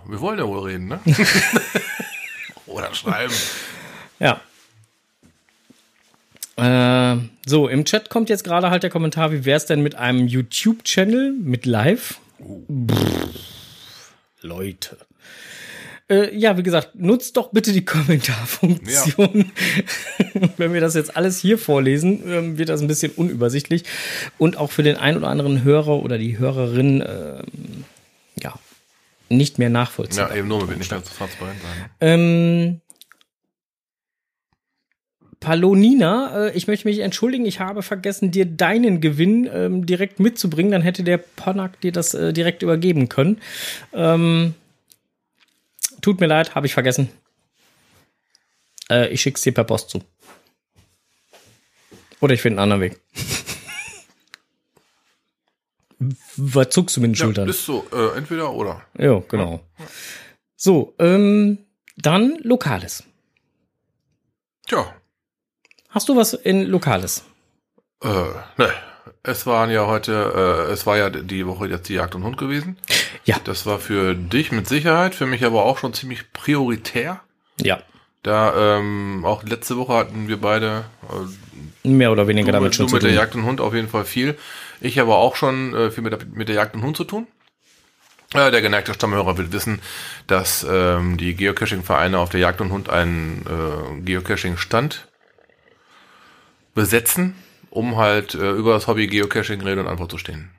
Wir 0.07 0.21
wollen 0.21 0.39
ja 0.39 0.47
wohl 0.47 0.67
reden, 0.67 0.87
ne? 0.87 0.99
Oder 2.65 2.93
schreiben. 2.93 3.33
Ja. 4.19 4.41
Äh, 6.57 7.17
so, 7.45 7.67
im 7.67 7.85
Chat 7.85 8.09
kommt 8.09 8.29
jetzt 8.29 8.43
gerade 8.43 8.69
halt 8.69 8.83
der 8.83 8.89
Kommentar, 8.89 9.31
wie 9.31 9.45
wäre 9.45 9.57
es 9.57 9.65
denn 9.65 9.81
mit 9.81 9.95
einem 9.95 10.27
YouTube-Channel 10.27 11.33
mit 11.33 11.65
Live? 11.65 12.19
Pff, 12.39 14.11
Leute. 14.41 14.97
Äh, 16.09 16.35
ja, 16.37 16.57
wie 16.57 16.63
gesagt, 16.63 16.95
nutzt 16.95 17.35
doch 17.35 17.51
bitte 17.51 17.73
die 17.73 17.83
Kommentarfunktion. 17.83 19.51
Wenn 20.57 20.73
wir 20.73 20.79
das 20.79 20.95
jetzt 20.95 21.17
alles 21.17 21.37
hier 21.37 21.57
vorlesen, 21.57 22.23
ähm, 22.25 22.57
wird 22.57 22.69
das 22.69 22.81
ein 22.81 22.87
bisschen 22.87 23.11
unübersichtlich. 23.11 23.83
Und 24.37 24.57
auch 24.57 24.71
für 24.71 24.83
den 24.83 24.95
ein 24.95 25.17
oder 25.17 25.27
anderen 25.27 25.63
Hörer 25.63 26.01
oder 26.01 26.17
die 26.17 26.39
Hörerin, 26.39 27.03
ähm, 27.05 27.83
ja, 27.83 27.96
nicht 29.29 29.59
mehr 29.59 29.69
nachvollziehbar. 29.69 30.31
Ja, 30.31 30.35
eben 30.37 30.47
nur, 30.47 30.61
so 30.61 30.67
transparent 30.67 31.59
sein. 31.61 31.89
Ähm, 32.01 32.81
Palonina, 35.39 36.47
äh, 36.47 36.57
ich 36.57 36.67
möchte 36.67 36.87
mich 36.87 36.99
entschuldigen, 36.99 37.45
ich 37.45 37.59
habe 37.59 37.83
vergessen, 37.83 38.31
dir 38.31 38.45
deinen 38.45 39.01
Gewinn 39.01 39.49
ähm, 39.51 39.85
direkt 39.85 40.19
mitzubringen. 40.19 40.71
Dann 40.71 40.81
hätte 40.81 41.03
der 41.03 41.17
Ponak 41.17 41.79
dir 41.81 41.91
das 41.91 42.13
äh, 42.13 42.33
direkt 42.33 42.63
übergeben 42.63 43.07
können. 43.09 43.39
Ähm, 43.93 44.55
tut 46.01 46.19
mir 46.19 46.27
leid, 46.27 46.55
habe 46.55 46.65
ich 46.65 46.73
vergessen. 46.73 47.09
Äh, 48.89 49.09
ich 49.09 49.21
schick's 49.21 49.41
dir 49.41 49.53
per 49.53 49.63
Post 49.63 49.91
zu. 49.91 50.01
Oder 52.19 52.33
ich 52.33 52.41
finde 52.41 52.61
einen 52.61 52.71
anderen 52.71 52.91
Weg. 52.91 52.99
Was 56.37 56.69
zuckst 56.69 56.95
du 56.97 57.01
mit 57.01 57.09
den 57.11 57.13
Ja, 57.15 57.25
Schultern? 57.25 57.49
ist 57.49 57.65
so, 57.65 57.85
äh, 57.93 58.17
entweder 58.17 58.51
oder. 58.53 58.81
Ja, 58.97 59.21
genau. 59.27 59.61
So, 60.55 60.93
ähm, 60.99 61.57
dann 61.97 62.37
Lokales. 62.43 63.03
Tja, 64.67 64.93
Hast 65.89 66.09
du 66.09 66.15
was 66.15 66.33
in 66.33 66.63
Lokales? 66.65 67.23
äh, 68.03 68.07
ne. 68.57 68.69
Es 69.23 69.45
waren 69.45 69.69
ja 69.71 69.87
heute, 69.87 70.67
äh, 70.69 70.71
es 70.71 70.85
war 70.85 70.97
ja 70.97 71.09
die 71.09 71.45
Woche 71.47 71.67
jetzt 71.67 71.89
die 71.89 71.95
Jagd 71.95 72.15
und 72.15 72.23
Hund 72.23 72.37
gewesen. 72.37 72.77
Ja. 73.25 73.35
Das 73.43 73.65
war 73.65 73.77
für 73.79 74.15
dich 74.15 74.53
mit 74.53 74.67
Sicherheit, 74.69 75.15
für 75.15 75.25
mich 75.25 75.43
aber 75.43 75.65
auch 75.65 75.77
schon 75.79 75.93
ziemlich 75.93 76.31
prioritär. 76.31 77.19
Ja. 77.61 77.81
Da 78.23 78.77
ähm, 78.77 79.23
auch 79.25 79.43
letzte 79.43 79.75
Woche 79.77 79.93
hatten 79.95 80.27
wir 80.29 80.39
beide 80.39 80.85
äh, 81.83 81.87
Mehr 81.89 82.11
oder 82.13 82.27
weniger 82.27 82.47
du, 82.47 82.51
damit 82.53 82.67
mit, 82.69 82.75
schon 82.75 82.85
du 82.85 82.89
zu 82.91 82.95
mit 82.95 83.03
der 83.03 83.09
tun. 83.11 83.17
Jagd 83.17 83.35
und 83.35 83.43
Hund 83.45 83.59
auf 83.59 83.73
jeden 83.73 83.89
Fall 83.89 84.05
viel. 84.05 84.37
Ich 84.79 84.99
aber 84.99 85.17
auch 85.17 85.35
schon 85.35 85.73
äh, 85.73 85.91
viel 85.91 86.03
mit 86.03 86.13
der, 86.13 86.19
mit 86.31 86.49
der 86.49 86.55
Jagd 86.55 86.75
und 86.75 86.83
Hund 86.83 86.97
zu 86.97 87.03
tun. 87.03 87.27
Äh, 88.33 88.51
der 88.51 88.61
geneigte 88.61 88.93
Stammhörer 88.93 89.37
will 89.37 89.51
wissen, 89.51 89.81
dass 90.27 90.65
ähm, 90.69 91.17
die 91.17 91.35
Geocaching-Vereine 91.35 92.19
auf 92.19 92.29
der 92.29 92.41
Jagd 92.41 92.61
und 92.61 92.71
Hund 92.71 92.89
einen 92.89 93.45
äh, 93.47 94.01
Geocaching-Stand 94.01 95.07
besetzen, 96.75 97.35
um 97.69 97.95
halt 97.95 98.35
äh, 98.35 98.51
über 98.51 98.73
das 98.73 98.87
Hobby 98.87 99.07
Geocaching 99.07 99.61
Rede 99.61 99.81
und 99.81 99.87
Antwort 99.87 100.11
zu 100.11 100.17
stehen. 100.17 100.51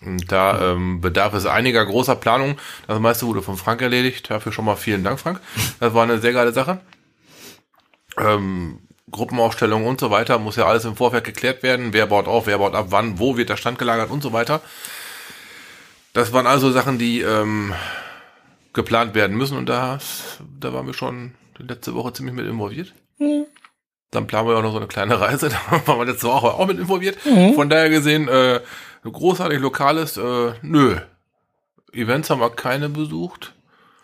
Und 0.00 0.30
da 0.30 0.72
ähm, 0.72 1.00
bedarf 1.00 1.34
es 1.34 1.44
einiger 1.44 1.84
großer 1.84 2.14
Planung. 2.14 2.56
Das 2.86 3.00
meiste 3.00 3.26
wurde 3.26 3.42
von 3.42 3.56
Frank 3.56 3.82
erledigt. 3.82 4.30
Dafür 4.30 4.52
schon 4.52 4.64
mal 4.64 4.76
vielen 4.76 5.02
Dank, 5.02 5.18
Frank. 5.18 5.40
Das 5.80 5.92
war 5.92 6.04
eine 6.04 6.20
sehr 6.20 6.32
geile 6.32 6.52
Sache. 6.52 6.80
Ähm, 8.16 8.78
Gruppenaufstellung 9.10 9.86
und 9.86 10.00
so 10.00 10.10
weiter 10.10 10.38
muss 10.38 10.56
ja 10.56 10.66
alles 10.66 10.84
im 10.84 10.96
Vorfeld 10.96 11.24
geklärt 11.24 11.62
werden. 11.62 11.92
Wer 11.92 12.06
baut 12.06 12.26
auf, 12.26 12.46
wer 12.46 12.58
baut 12.58 12.74
ab, 12.74 12.86
wann, 12.90 13.18
wo 13.18 13.36
wird 13.36 13.48
der 13.48 13.56
Stand 13.56 13.78
gelagert 13.78 14.10
und 14.10 14.22
so 14.22 14.32
weiter. 14.32 14.60
Das 16.12 16.32
waren 16.32 16.46
also 16.46 16.70
Sachen, 16.70 16.98
die 16.98 17.20
ähm, 17.20 17.74
geplant 18.72 19.14
werden 19.14 19.36
müssen 19.36 19.56
und 19.56 19.68
da, 19.68 19.98
da 20.58 20.72
waren 20.72 20.86
wir 20.86 20.94
schon 20.94 21.34
letzte 21.58 21.94
Woche 21.94 22.12
ziemlich 22.12 22.34
mit 22.34 22.46
involviert. 22.46 22.94
Dann 24.10 24.26
planen 24.26 24.48
wir 24.48 24.56
auch 24.56 24.62
noch 24.62 24.72
so 24.72 24.78
eine 24.78 24.86
kleine 24.86 25.20
Reise, 25.20 25.48
da 25.70 25.86
waren 25.86 25.98
wir 25.98 26.06
letzte 26.06 26.28
Woche 26.28 26.54
auch 26.54 26.66
mit 26.66 26.78
involviert. 26.78 27.18
Von 27.54 27.68
daher 27.68 27.90
gesehen, 27.90 28.28
äh, 28.28 28.60
Großartig 29.02 29.60
Lokales, 29.60 30.16
äh, 30.16 30.52
nö. 30.62 30.96
Events 31.92 32.30
haben 32.30 32.40
wir 32.40 32.50
keine 32.50 32.88
besucht. 32.88 33.54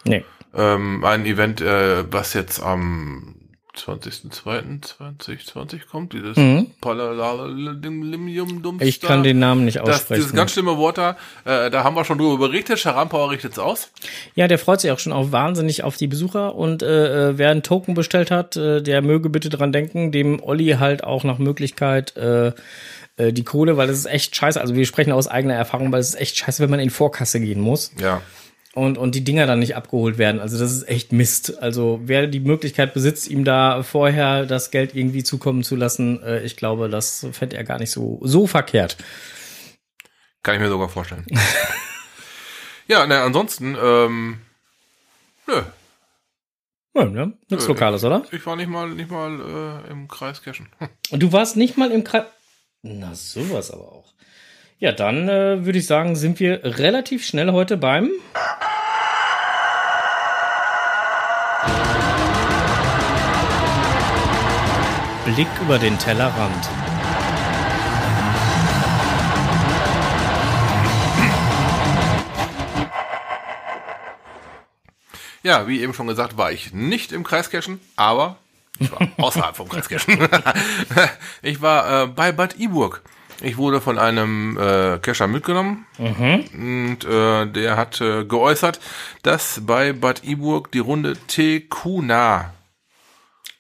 Nee. 0.05 0.25
Ähm, 0.55 1.05
ein 1.05 1.27
Event, 1.27 1.61
äh, 1.61 2.11
was 2.13 2.35
jetzt 2.35 2.63
am 2.63 3.37
20.02.2020 3.77 5.81
kommt, 5.91 6.13
dieses 6.13 6.37
Mhm. 6.37 6.71
Palalalium 6.81 8.79
Ich 8.81 9.01
kann 9.01 9.23
den 9.23 9.39
Namen 9.39 9.65
nicht 9.65 9.79
das, 9.79 9.89
aussprechen. 9.89 10.21
dieses 10.23 10.35
ganz 10.35 10.53
schlimme 10.53 10.77
Wort 10.77 10.99
da, 10.99 11.17
äh, 11.45 11.71
da 11.71 11.85
haben 11.85 11.95
wir 11.97 12.05
schon 12.05 12.19
drüber 12.19 12.49
berichtet, 12.49 12.79
Scharampauer 12.79 13.31
richtet's 13.31 13.59
aus. 13.59 13.91
Ja, 14.35 14.49
der 14.49 14.59
freut 14.59 14.81
sich 14.81 14.91
auch 14.91 14.99
schon 14.99 15.13
auch 15.13 15.33
wahnsinnig 15.33 15.85
auf 15.85 15.97
die 15.97 16.07
Besucher 16.07 16.55
und 16.55 16.83
äh, 16.83 17.31
äh, 17.31 17.39
wer 17.39 17.51
einen 17.51 17.63
Token 17.63 17.95
bestellt 17.95 18.31
hat, 18.31 18.57
äh, 18.57 18.83
der 18.83 19.03
möge 19.03 19.31
bitte 19.31 19.49
dran 19.51 19.73
denken, 19.73 20.13
dem 20.13 20.43
Olli 20.43 20.77
halt 20.79 21.05
auch 21.05 21.25
nach 21.25 21.39
Möglichkeit 21.39 22.17
äh, 22.17 22.53
äh, 23.17 23.33
die 23.33 23.45
Kohle, 23.45 23.77
weil 23.77 23.87
das 23.87 23.99
ist 23.99 24.07
echt 24.07 24.35
scheiße. 24.37 24.61
Also 24.61 24.75
wir 24.75 24.87
sprechen 24.87 25.13
aus 25.13 25.29
eigener 25.29 25.55
Erfahrung, 25.55 25.93
weil 25.93 26.01
es 26.01 26.11
ist 26.11 26.21
echt 26.21 26.37
scheiße, 26.37 26.63
wenn 26.63 26.71
man 26.71 26.81
in 26.81 26.91
Vorkasse 26.91 27.41
gehen 27.41 27.61
muss 27.61 27.93
Ja. 28.01 28.23
Und, 28.75 28.99
und 28.99 29.15
die 29.15 29.25
Dinger 29.25 29.47
dann 29.47 29.61
nicht 29.61 29.77
abgeholt 29.77 30.19
werden. 30.19 30.41
Also 30.41 30.59
das 30.59 30.73
ist 30.73 30.89
echt 30.89 31.13
Mist. 31.13 31.63
Also 31.63 32.01
wer 32.05 32.27
die 32.27 32.41
Möglichkeit 32.41 32.93
besitzt, 32.93 33.29
ihm 33.29 33.45
da 33.45 33.83
vorher 33.83 34.47
das 34.47 34.71
Geld 34.71 34.95
irgendwie 34.95 35.23
zukommen 35.23 35.63
zu 35.63 35.77
lassen, 35.77 36.23
äh, 36.23 36.43
ich 36.43 36.57
glaube, 36.57 36.89
das 36.89 37.27
fände 37.33 37.57
er 37.57 37.65
gar 37.65 37.79
nicht 37.79 37.91
so, 37.91 38.21
so 38.23 38.47
verkehrt. 38.47 38.97
Kann 40.43 40.57
ich 40.57 40.61
mir 40.61 40.69
sogar 40.69 40.89
vorstellen. 40.89 41.25
ja, 42.89 43.07
ne, 43.07 43.21
ansonsten, 43.21 43.77
ähm, 43.81 44.39
nö, 45.47 45.63
Ja, 46.95 47.05
ne? 47.05 47.33
Nichts 47.49 47.67
Lokales, 47.69 48.05
oder? 48.05 48.25
ich 48.31 48.45
war 48.45 48.57
nicht 48.57 48.69
mal, 48.69 48.91
nicht 48.91 49.11
mal 49.11 49.83
äh, 49.87 49.91
im 49.91 50.09
Kreis 50.09 50.43
Cashen. 50.43 50.69
Und 51.11 51.23
du 51.23 51.33
warst 51.33 51.57
nicht 51.57 51.79
mal 51.79 51.91
im 51.91 52.05
Kreis. 52.05 52.25
Na, 52.83 53.15
sowas 53.15 53.71
aber 53.71 53.91
auch. 53.91 54.14
Ja, 54.85 54.93
dann 54.93 55.31
äh, 55.31 55.65
würde 55.65 55.79
ich 55.79 55.87
sagen, 55.87 56.15
sind 56.15 56.41
wir 56.41 56.61
relativ 56.63 57.25
schnell 57.25 57.53
heute 57.53 57.79
beim. 57.79 58.11
Blick 65.25 65.47
über 65.63 65.79
den 65.79 65.99
Tellerrand. 65.99 66.69
Ja, 75.43 75.67
wie 75.67 75.81
eben 75.81 75.95
schon 75.95 76.09
gesagt, 76.09 76.37
war 76.37 76.53
ich 76.53 76.75
nicht 76.75 77.13
im 77.13 77.25
Kreis 77.25 77.49
Cashen, 77.49 77.81
aber 77.97 78.37
ich 78.79 78.93
war 78.93 79.09
außerhalb 79.17 79.57
vom 79.57 79.71
Kreis 79.71 79.89
Cashen. 79.89 80.29
ich 81.41 81.63
war 81.63 82.03
äh, 82.03 82.07
bei 82.07 82.33
Bad 82.33 82.59
Iburg. 82.59 83.03
Ich 83.41 83.57
wurde 83.57 83.81
von 83.81 83.99
einem 83.99 84.57
äh, 84.57 84.99
Cacher 84.99 85.27
mitgenommen 85.27 85.87
und 85.99 87.05
äh, 87.05 87.47
der 87.47 87.77
hat 87.77 88.01
äh, 88.01 88.25
geäußert, 88.25 88.81
dass 89.23 89.61
bei 89.65 89.93
Bad 89.93 90.25
Iburg 90.25 90.71
die 90.73 90.79
Runde 90.79 91.17
Tekuna 91.27 92.53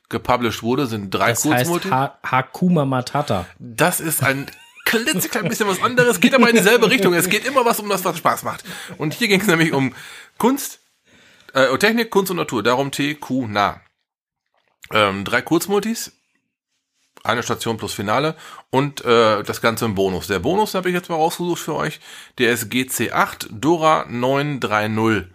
gepublished 0.09 0.63
wurde, 0.63 0.87
sind 0.87 1.11
drei 1.11 1.31
Das 1.31 1.45
heißt 1.45 1.67
Kurzmulti. 1.67 1.89
ha 1.91 2.19
Hakuma 2.25 2.85
Matata. 2.85 3.47
Das 3.59 4.01
ist 4.01 4.23
ein 4.23 4.47
klitzeklein 4.85 5.49
bisschen 5.49 5.67
was 5.69 5.83
anderes, 5.83 6.21
geht 6.21 6.35
aber 6.35 6.49
in 6.49 6.57
dieselbe 6.57 6.91
Richtung. 6.91 7.15
Es 7.15 7.29
geht 7.29 7.45
immer 7.45 7.65
was 7.65 7.81
um 7.81 7.89
das, 7.89 8.05
was 8.05 8.17
Spaß 8.19 8.43
macht. 8.45 8.65
Und 8.99 9.15
hier 9.15 9.29
ging 9.29 9.41
es 9.41 9.47
nämlich 9.47 9.73
um 9.73 9.95
Kunst, 10.39 10.81
äh, 11.53 11.77
Technik, 11.79 12.11
Kunst 12.11 12.31
und 12.31 12.37
Natur. 12.37 12.63
Darum 12.63 12.91
TQ 12.91 13.49
nah. 13.49 13.81
Ähm, 14.93 15.25
drei 15.25 15.41
Kurzmultis, 15.43 16.13
eine 17.25 17.43
Station 17.43 17.79
plus 17.79 17.95
Finale 17.95 18.37
und 18.71 19.05
äh, 19.05 19.43
das 19.43 19.61
Ganze 19.61 19.87
im 19.87 19.95
Bonus. 19.95 20.29
Der 20.29 20.39
Bonus 20.39 20.75
habe 20.75 20.91
ich 20.91 20.95
jetzt 20.95 21.09
mal 21.09 21.17
rausgesucht 21.17 21.61
für 21.61 21.75
euch. 21.75 21.99
Der 22.39 22.53
ist 22.53 22.71
GC8 22.71 23.49
Dora 23.51 24.05
930. 24.09 25.31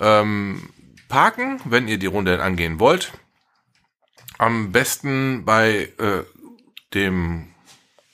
Ähm, 0.00 0.68
parken, 1.08 1.60
wenn 1.64 1.86
ihr 1.86 1.98
die 1.98 2.06
Runde 2.06 2.42
angehen 2.42 2.80
wollt. 2.80 3.12
Am 4.36 4.72
besten 4.72 5.44
bei 5.44 5.92
äh, 5.98 6.24
dem 6.92 7.54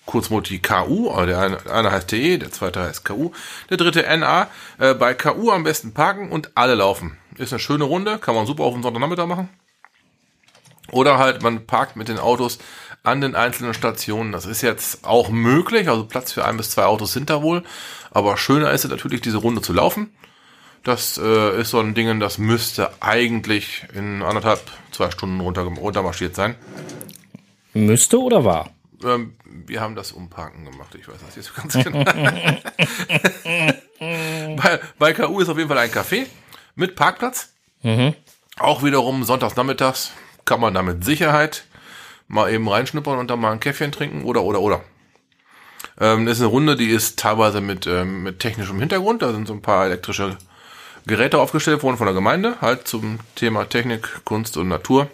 Kurzmulti 0.05 0.59
KU, 0.59 1.09
der 1.25 1.38
eine, 1.38 1.71
eine 1.71 1.93
heißt 1.93 2.09
TE, 2.09 2.38
der 2.38 2.50
zweite 2.50 2.81
heißt 2.81 3.05
KU, 3.07 3.31
der 3.71 3.79
dritte 3.79 4.02
NA. 4.19 4.49
Äh, 4.79 4.93
bei 4.95 5.14
KU 5.14 5.50
am 5.50 5.64
besten 5.64 5.95
parken 5.95 6.31
und 6.31 6.50
alle 6.57 6.75
laufen. 6.75 7.17
Ist 7.37 7.55
eine 7.55 7.61
schöne 7.61 7.85
Runde, 7.85 8.19
kann 8.19 8.35
man 8.35 8.45
super 8.45 8.64
auf 8.64 8.75
den 8.75 8.83
Sonntagnachmittag 8.83 9.26
machen. 9.26 9.49
Oder 10.91 11.19
halt, 11.19 11.43
man 11.43 11.67
parkt 11.67 11.97
mit 11.97 12.09
den 12.09 12.19
Autos 12.19 12.59
an 13.03 13.21
den 13.21 13.35
einzelnen 13.35 13.75
Stationen. 13.75 14.33
Das 14.33 14.47
ist 14.47 14.63
jetzt 14.63 15.05
auch 15.05 15.31
möglich, 15.31 15.89
also 15.89 16.05
Platz 16.05 16.33
für 16.33 16.45
ein 16.45 16.57
bis 16.57 16.71
zwei 16.71 16.85
Autos 16.85 17.13
sind 17.13 17.31
da 17.31 17.43
wohl. 17.43 17.63
Aber 18.11 18.37
schöner 18.37 18.73
ist 18.73 18.85
es 18.85 18.91
natürlich, 18.91 19.21
diese 19.21 19.39
Runde 19.39 19.63
zu 19.63 19.73
laufen. 19.73 20.13
Das 20.83 21.19
äh, 21.19 21.61
ist 21.61 21.71
so 21.71 21.81
ein 21.81 21.95
Ding, 21.95 22.21
das 22.21 22.39
müsste 22.39 22.91
eigentlich 23.01 23.85
in 23.95 24.23
anderthalb, 24.23 24.61
zwei 24.93 25.11
Stunden 25.11 25.41
runter, 25.41 25.63
runtermarschiert 25.63 26.35
sein. 26.35 26.55
Müsste 27.75 28.19
oder 28.19 28.45
war? 28.45 28.71
Ähm, 29.05 29.35
wir 29.45 29.81
haben 29.81 29.95
das 29.95 30.13
Umparken 30.13 30.65
gemacht, 30.65 30.95
ich 30.99 31.07
weiß 31.07 31.17
das 31.25 31.37
jetzt 31.37 31.55
ganz 31.57 31.75
genau. 31.75 32.05
bei, 34.57 34.81
bei 34.99 35.13
KU 35.13 35.41
ist 35.41 35.49
auf 35.49 35.57
jeden 35.57 35.69
Fall 35.69 35.79
ein 35.79 35.91
Café 35.91 36.27
mit 36.75 36.97
Parkplatz. 36.97 37.53
Auch 38.59 38.83
wiederum 38.83 39.25
sonntags 39.25 39.57
nachmittags 39.57 40.13
kann 40.45 40.61
man 40.61 40.75
da 40.75 40.83
mit 40.83 41.05
Sicherheit 41.05 41.65
mal 42.29 42.53
eben 42.53 42.69
reinschnuppern 42.69 43.19
und 43.19 43.29
dann 43.29 43.41
mal 43.41 43.53
ein 43.53 43.61
Käffchen 43.61 43.93
trinken 43.93 44.25
oder, 44.25 44.43
oder, 44.43 44.61
oder. 44.61 44.85
Ähm, 45.99 46.27
das 46.27 46.37
ist 46.39 46.43
eine 46.43 46.51
Runde, 46.51 46.77
die 46.77 46.91
ist 46.91 47.19
teilweise 47.19 47.61
mit, 47.61 47.87
ähm, 47.87 48.23
mit 48.23 48.41
technischem 48.41 48.79
Hintergrund. 48.79 49.23
Da 49.23 49.33
sind 49.33 49.47
so 49.47 49.53
ein 49.53 49.63
paar 49.63 49.87
elektrische 49.87 50.37
Geräte 51.07 51.39
aufgestellt 51.39 51.83
worden 51.83 51.97
von 51.97 52.07
der 52.07 52.15
Gemeinde, 52.15 52.57
halt 52.61 52.87
zum 52.87 53.19
Thema 53.35 53.69
Technik, 53.69 54.25
Kunst 54.25 54.57
und 54.57 54.69
Natur. 54.69 55.09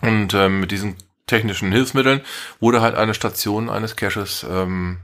Und 0.00 0.34
ähm, 0.34 0.60
mit 0.60 0.70
diesen 0.70 0.96
technischen 1.26 1.72
Hilfsmitteln 1.72 2.20
wurde 2.60 2.80
halt 2.80 2.94
eine 2.94 3.14
Station 3.14 3.68
eines 3.68 3.96
Caches 3.96 4.46
ähm, 4.48 4.98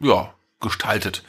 ja, 0.00 0.32
gestaltet. 0.60 1.22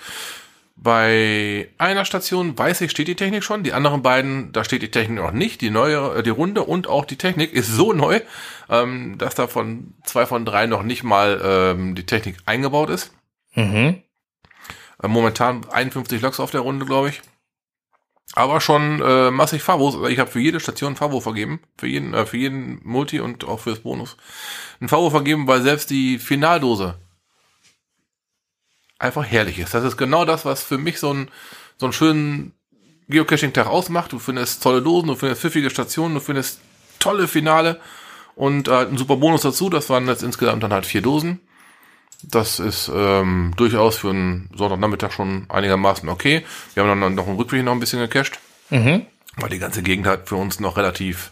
Bei 0.80 1.70
einer 1.80 2.06
Station 2.06 2.56
weiß 2.58 2.82
ich, 2.82 2.92
steht 2.92 3.08
die 3.08 3.16
Technik 3.16 3.44
schon. 3.44 3.64
Die 3.64 3.74
anderen 3.74 4.04
beiden, 4.04 4.52
da 4.52 4.64
steht 4.64 4.84
die 4.84 4.92
Technik 4.92 5.18
noch 5.18 5.32
nicht. 5.32 5.62
Die 5.62 5.72
neue, 5.72 6.18
äh, 6.18 6.24
die 6.24 6.30
Runde 6.30 6.64
und 6.64 6.88
auch 6.88 7.06
die 7.06 7.16
Technik 7.16 7.52
ist 7.52 7.68
so 7.68 7.94
neu, 7.94 8.22
ähm, 8.70 9.18
dass 9.18 9.34
da 9.34 9.48
von 9.48 9.96
zwei 10.04 10.28
von 10.28 10.46
drei 10.46 10.68
noch 10.68 10.84
nicht 10.84 11.04
mal 11.04 11.42
ähm, 11.44 11.96
die 11.96 12.06
Technik 12.06 12.38
eingebaut 12.46 12.92
ist. 12.92 13.12
Mhm. 13.56 14.04
Äh, 15.02 15.08
momentan 15.08 15.66
51 15.68 16.22
Loks 16.22 16.40
auf 16.40 16.52
der 16.52 16.62
Runde, 16.62 16.86
glaube 16.86 17.10
ich. 17.10 17.22
Aber 18.34 18.62
schon 18.62 19.02
äh, 19.02 19.32
massig 19.32 19.64
Favos. 19.64 19.96
Also 19.96 20.08
Ich 20.08 20.20
habe 20.20 20.30
für 20.30 20.40
jede 20.40 20.60
Station 20.60 20.94
ein 20.94 20.96
Favo 20.96 21.22
vergeben. 21.22 21.60
Für 21.78 21.88
jeden, 21.88 22.14
äh, 22.14 22.28
für 22.28 22.38
jeden 22.38 22.80
Multi 22.84 23.20
und 23.20 23.46
auch 23.46 23.62
fürs 23.62 23.80
Bonus. 23.80 24.16
Ein 24.80 24.90
Favo 24.90 25.10
vergeben, 25.10 25.48
weil 25.48 25.64
selbst 25.64 25.90
die 25.90 26.20
Finaldose 26.20 27.00
einfach 29.00 29.26
herrlich 29.26 29.60
ist. 29.60 29.74
Das 29.74 29.84
ist 29.84 29.98
genau 29.98 30.26
das, 30.26 30.46
was 30.46 30.64
für 30.64 30.78
mich 30.78 31.00
so, 31.00 31.14
ein, 31.14 31.30
so 31.78 31.86
einen 31.86 31.94
schönen 31.94 32.54
Geocaching-Tag 33.10 33.68
ausmacht. 33.68 34.12
Du 34.12 34.20
findest 34.20 34.64
tolle 34.64 34.82
Dosen, 34.82 35.08
du 35.08 35.16
findest 35.16 35.42
pfiffige 35.42 35.70
Stationen, 35.70 36.16
du 36.16 36.20
findest 36.20 36.60
tolle 37.00 37.28
Finale 37.28 37.80
und 38.36 38.68
äh, 38.68 38.86
ein 38.88 38.98
super 38.98 39.18
Bonus 39.18 39.42
dazu. 39.42 39.70
Das 39.70 39.90
waren 39.90 40.08
jetzt 40.08 40.24
insgesamt 40.24 40.64
dann 40.64 40.74
halt 40.74 40.86
vier 40.86 41.02
Dosen. 41.02 41.40
Das 42.24 42.60
ist 42.60 42.90
ähm, 42.94 43.54
durchaus 43.58 43.98
für 43.98 44.10
einen 44.10 44.50
Sonntagnachmittag 44.56 45.12
schon 45.12 45.46
einigermaßen 45.50 46.10
okay. 46.10 46.44
Wir 46.74 46.84
haben 46.84 47.00
dann 47.00 47.16
noch 47.16 47.28
im 47.28 47.36
Rückweg 47.36 47.64
noch 47.64 47.74
ein 47.74 47.80
bisschen 47.80 48.00
gecached, 48.00 48.40
Mhm. 48.70 49.06
weil 49.38 49.50
die 49.50 49.60
ganze 49.60 49.84
Gegend 49.84 50.08
halt 50.08 50.28
für 50.28 50.36
uns 50.36 50.60
noch 50.60 50.78
relativ 50.78 51.32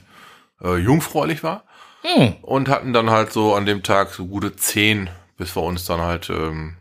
äh, 0.64 0.78
jungfräulich 0.78 1.44
war. 1.44 1.64
Hm. 2.04 2.36
Und 2.44 2.70
hatten 2.70 2.94
dann 2.94 3.10
halt 3.10 3.34
so 3.34 3.56
an 3.56 3.66
dem 3.66 3.82
Tag 3.82 4.14
so 4.14 4.28
gute 4.28 4.56
zehn, 4.56 5.10
bis 5.38 5.56
wir 5.56 5.64
uns 5.64 5.86
dann 5.86 6.02
halt 6.02 6.30
ähm, 6.30 6.76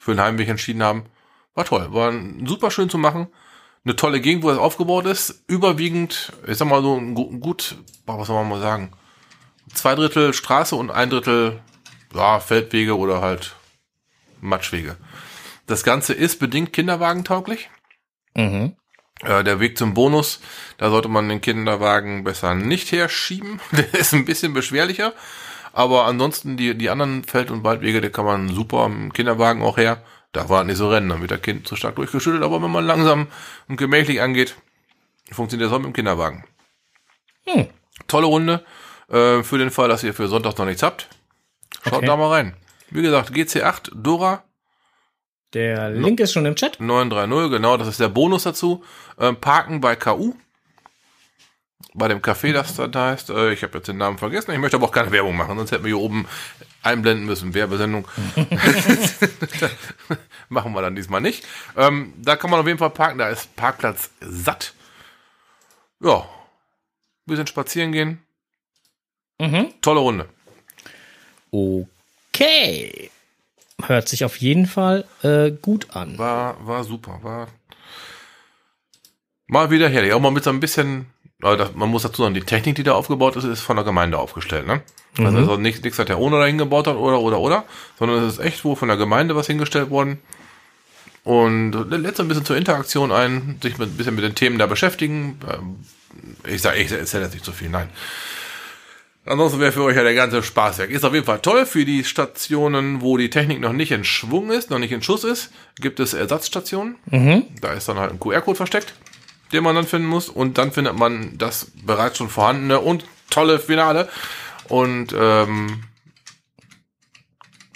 für 0.00 0.12
den 0.12 0.20
Heimweg 0.20 0.48
entschieden 0.48 0.82
haben. 0.82 1.04
War 1.54 1.64
toll, 1.64 1.88
war 1.92 2.12
super 2.44 2.72
schön 2.72 2.90
zu 2.90 2.98
machen. 2.98 3.28
Eine 3.84 3.96
tolle 3.96 4.20
Gegend, 4.20 4.42
wo 4.42 4.48
das 4.50 4.58
aufgebaut 4.58 5.06
ist. 5.06 5.44
Überwiegend, 5.46 6.32
ich 6.46 6.56
sag 6.56 6.68
mal 6.68 6.82
so 6.82 6.98
gut, 7.00 7.76
was 8.06 8.26
soll 8.26 8.36
man 8.36 8.48
mal 8.48 8.60
sagen, 8.60 8.92
zwei 9.72 9.94
Drittel 9.94 10.34
Straße 10.34 10.74
und 10.74 10.90
ein 10.90 11.10
Drittel 11.10 11.60
ja, 12.14 12.40
Feldwege 12.40 12.96
oder 12.96 13.20
halt 13.20 13.54
Matschwege. 14.40 14.96
Das 15.66 15.84
Ganze 15.84 16.14
ist 16.14 16.40
bedingt 16.40 16.72
kinderwagentauglich. 16.72 17.70
Mhm. 18.34 18.74
Äh, 19.22 19.44
der 19.44 19.60
Weg 19.60 19.76
zum 19.76 19.94
Bonus, 19.94 20.40
da 20.78 20.90
sollte 20.90 21.08
man 21.08 21.28
den 21.28 21.40
Kinderwagen 21.40 22.24
besser 22.24 22.54
nicht 22.54 22.90
herschieben. 22.90 23.60
Der 23.72 23.92
ist 23.94 24.14
ein 24.14 24.24
bisschen 24.24 24.54
beschwerlicher. 24.54 25.12
Aber 25.72 26.04
ansonsten 26.06 26.56
die, 26.56 26.76
die 26.76 26.90
anderen 26.90 27.24
Feld- 27.24 27.50
und 27.50 27.64
Waldwege, 27.64 28.00
die 28.00 28.10
kann 28.10 28.24
man 28.24 28.48
super 28.48 28.86
im 28.86 29.12
Kinderwagen 29.12 29.62
auch 29.62 29.76
her. 29.76 30.02
Da 30.32 30.48
war 30.48 30.64
nicht 30.64 30.76
so 30.76 30.88
rennen, 30.88 31.08
dann 31.08 31.20
wird 31.20 31.30
der 31.30 31.38
Kind 31.38 31.66
zu 31.66 31.76
stark 31.76 31.96
durchgeschüttelt. 31.96 32.42
Aber 32.42 32.62
wenn 32.62 32.70
man 32.70 32.84
langsam 32.86 33.26
und 33.68 33.76
gemächlich 33.76 34.20
angeht, 34.20 34.56
funktioniert 35.32 35.68
das 35.70 35.74
auch 35.74 35.80
mit 35.80 35.86
dem 35.86 35.92
Kinderwagen. 35.92 36.44
Hm. 37.46 37.66
Tolle 38.06 38.26
Runde. 38.26 38.64
Äh, 39.08 39.42
für 39.42 39.58
den 39.58 39.70
Fall, 39.72 39.88
dass 39.88 40.04
ihr 40.04 40.14
für 40.14 40.28
Sonntag 40.28 40.56
noch 40.58 40.66
nichts 40.66 40.82
habt. 40.82 41.08
Schaut 41.82 41.94
Okay. 41.94 42.06
da 42.06 42.16
mal 42.16 42.28
rein. 42.28 42.56
Wie 42.90 43.02
gesagt, 43.02 43.30
GC8 43.30 43.90
Dora 43.94 44.44
Der 45.52 45.90
Link 45.90 46.20
ist 46.20 46.32
schon 46.32 46.46
im 46.46 46.54
Chat. 46.54 46.78
930, 46.80 47.50
genau, 47.50 47.76
das 47.76 47.88
ist 47.88 47.98
der 48.00 48.08
Bonus 48.08 48.44
dazu. 48.44 48.84
Ähm, 49.18 49.36
Parken 49.36 49.80
bei 49.80 49.96
KU. 49.96 50.34
Bei 51.92 52.08
dem 52.08 52.20
Café, 52.20 52.52
das 52.52 52.76
da 52.76 53.10
heißt. 53.10 53.30
Äh, 53.30 53.52
ich 53.52 53.62
habe 53.62 53.78
jetzt 53.78 53.88
den 53.88 53.96
Namen 53.96 54.18
vergessen. 54.18 54.52
Ich 54.52 54.58
möchte 54.58 54.76
aber 54.76 54.86
auch 54.86 54.92
keine 54.92 55.10
Werbung 55.10 55.36
machen, 55.36 55.56
sonst 55.56 55.72
hätten 55.72 55.84
wir 55.84 55.88
hier 55.88 55.98
oben 55.98 56.26
einblenden 56.82 57.26
müssen. 57.26 57.52
Werbesendung. 57.52 58.06
machen 60.48 60.72
wir 60.72 60.82
dann 60.82 60.94
diesmal 60.94 61.20
nicht. 61.20 61.44
Ähm, 61.76 62.14
da 62.16 62.36
kann 62.36 62.50
man 62.50 62.60
auf 62.60 62.66
jeden 62.66 62.78
Fall 62.78 62.90
parken. 62.90 63.18
Da 63.18 63.28
ist 63.28 63.54
Parkplatz 63.56 64.10
satt. 64.20 64.74
Ja. 66.00 66.28
Bisschen 67.26 67.46
spazieren 67.46 67.92
gehen. 67.92 68.22
Mhm. 69.38 69.72
Tolle 69.80 70.00
Runde. 70.00 70.28
Okay. 71.50 73.10
Hört 73.82 74.08
sich 74.08 74.24
auf 74.24 74.36
jeden 74.36 74.66
Fall 74.66 75.06
äh, 75.22 75.50
gut 75.50 75.96
an. 75.96 76.18
War, 76.18 76.64
war 76.66 76.84
super. 76.84 77.18
War 77.22 77.48
mal 79.50 79.70
wieder 79.70 79.88
herrlich. 79.88 80.12
Auch 80.12 80.20
mal 80.20 80.30
mit 80.30 80.44
so 80.44 80.50
ein 80.50 80.60
bisschen, 80.60 81.06
das, 81.40 81.74
man 81.74 81.88
muss 81.88 82.02
dazu 82.02 82.22
sagen, 82.22 82.34
die 82.34 82.40
Technik, 82.42 82.76
die 82.76 82.82
da 82.82 82.92
aufgebaut 82.92 83.36
ist, 83.36 83.44
ist 83.44 83.60
von 83.60 83.76
der 83.76 83.84
Gemeinde 83.84 84.18
aufgestellt. 84.18 84.66
Ne? 84.66 84.82
Also, 85.18 85.38
also 85.38 85.56
nichts, 85.56 85.82
nichts 85.82 85.98
hat 85.98 86.08
der 86.08 86.18
Ohne 86.20 86.38
da 86.38 86.46
hingebaut 86.46 86.86
hat 86.86 86.96
oder, 86.96 87.20
oder, 87.20 87.40
oder, 87.40 87.64
sondern 87.98 88.24
es 88.24 88.34
ist 88.34 88.38
echt 88.40 88.64
wohl 88.64 88.76
von 88.76 88.88
der 88.88 88.96
Gemeinde 88.96 89.34
was 89.36 89.46
hingestellt 89.46 89.90
worden. 89.90 90.18
Und 91.24 91.72
lädt 91.90 92.16
so 92.16 92.22
ein 92.22 92.28
bisschen 92.28 92.44
zur 92.44 92.56
Interaktion 92.56 93.12
ein, 93.12 93.58
sich 93.62 93.76
mit, 93.78 93.90
ein 93.90 93.96
bisschen 93.96 94.14
mit 94.14 94.24
den 94.24 94.34
Themen 94.34 94.58
da 94.58 94.66
beschäftigen. 94.66 95.38
Ähm, 95.52 95.76
Ich 96.52 96.62
sage, 96.62 96.78
ich 96.78 96.90
erzähle 96.90 97.24
jetzt 97.24 97.34
nicht 97.34 97.44
so 97.44 97.52
viel, 97.52 97.68
nein. 97.68 97.88
Ansonsten 99.26 99.60
wäre 99.60 99.70
für 99.70 99.82
euch 99.84 99.96
ja 99.96 100.02
der 100.02 100.14
ganze 100.14 100.42
Spaß 100.42 100.78
weg. 100.78 100.90
Ist 100.90 101.04
auf 101.04 101.12
jeden 101.12 101.26
Fall 101.26 101.40
toll 101.40 101.66
für 101.66 101.84
die 101.84 102.04
Stationen, 102.04 103.02
wo 103.02 103.18
die 103.18 103.28
Technik 103.28 103.60
noch 103.60 103.74
nicht 103.74 103.92
in 103.92 104.02
Schwung 104.02 104.50
ist, 104.50 104.70
noch 104.70 104.78
nicht 104.78 104.92
in 104.92 105.02
Schuss 105.02 105.24
ist. 105.24 105.50
Gibt 105.78 106.00
es 106.00 106.14
Ersatzstationen. 106.14 106.96
Da 107.60 107.74
ist 107.74 107.86
dann 107.88 107.98
halt 107.98 108.12
ein 108.12 108.18
QR-Code 108.18 108.56
versteckt, 108.56 108.94
den 109.52 109.64
man 109.64 109.74
dann 109.74 109.86
finden 109.86 110.08
muss. 110.08 110.28
Und 110.28 110.58
dann 110.58 110.72
findet 110.72 110.96
man 110.96 111.36
das 111.38 111.70
bereits 111.84 112.18
schon 112.18 112.28
vorhandene 112.28 112.80
und 112.80 113.04
tolle 113.30 113.58
Finale. 113.58 114.08
Und 114.68 115.14
ähm, 115.16 115.84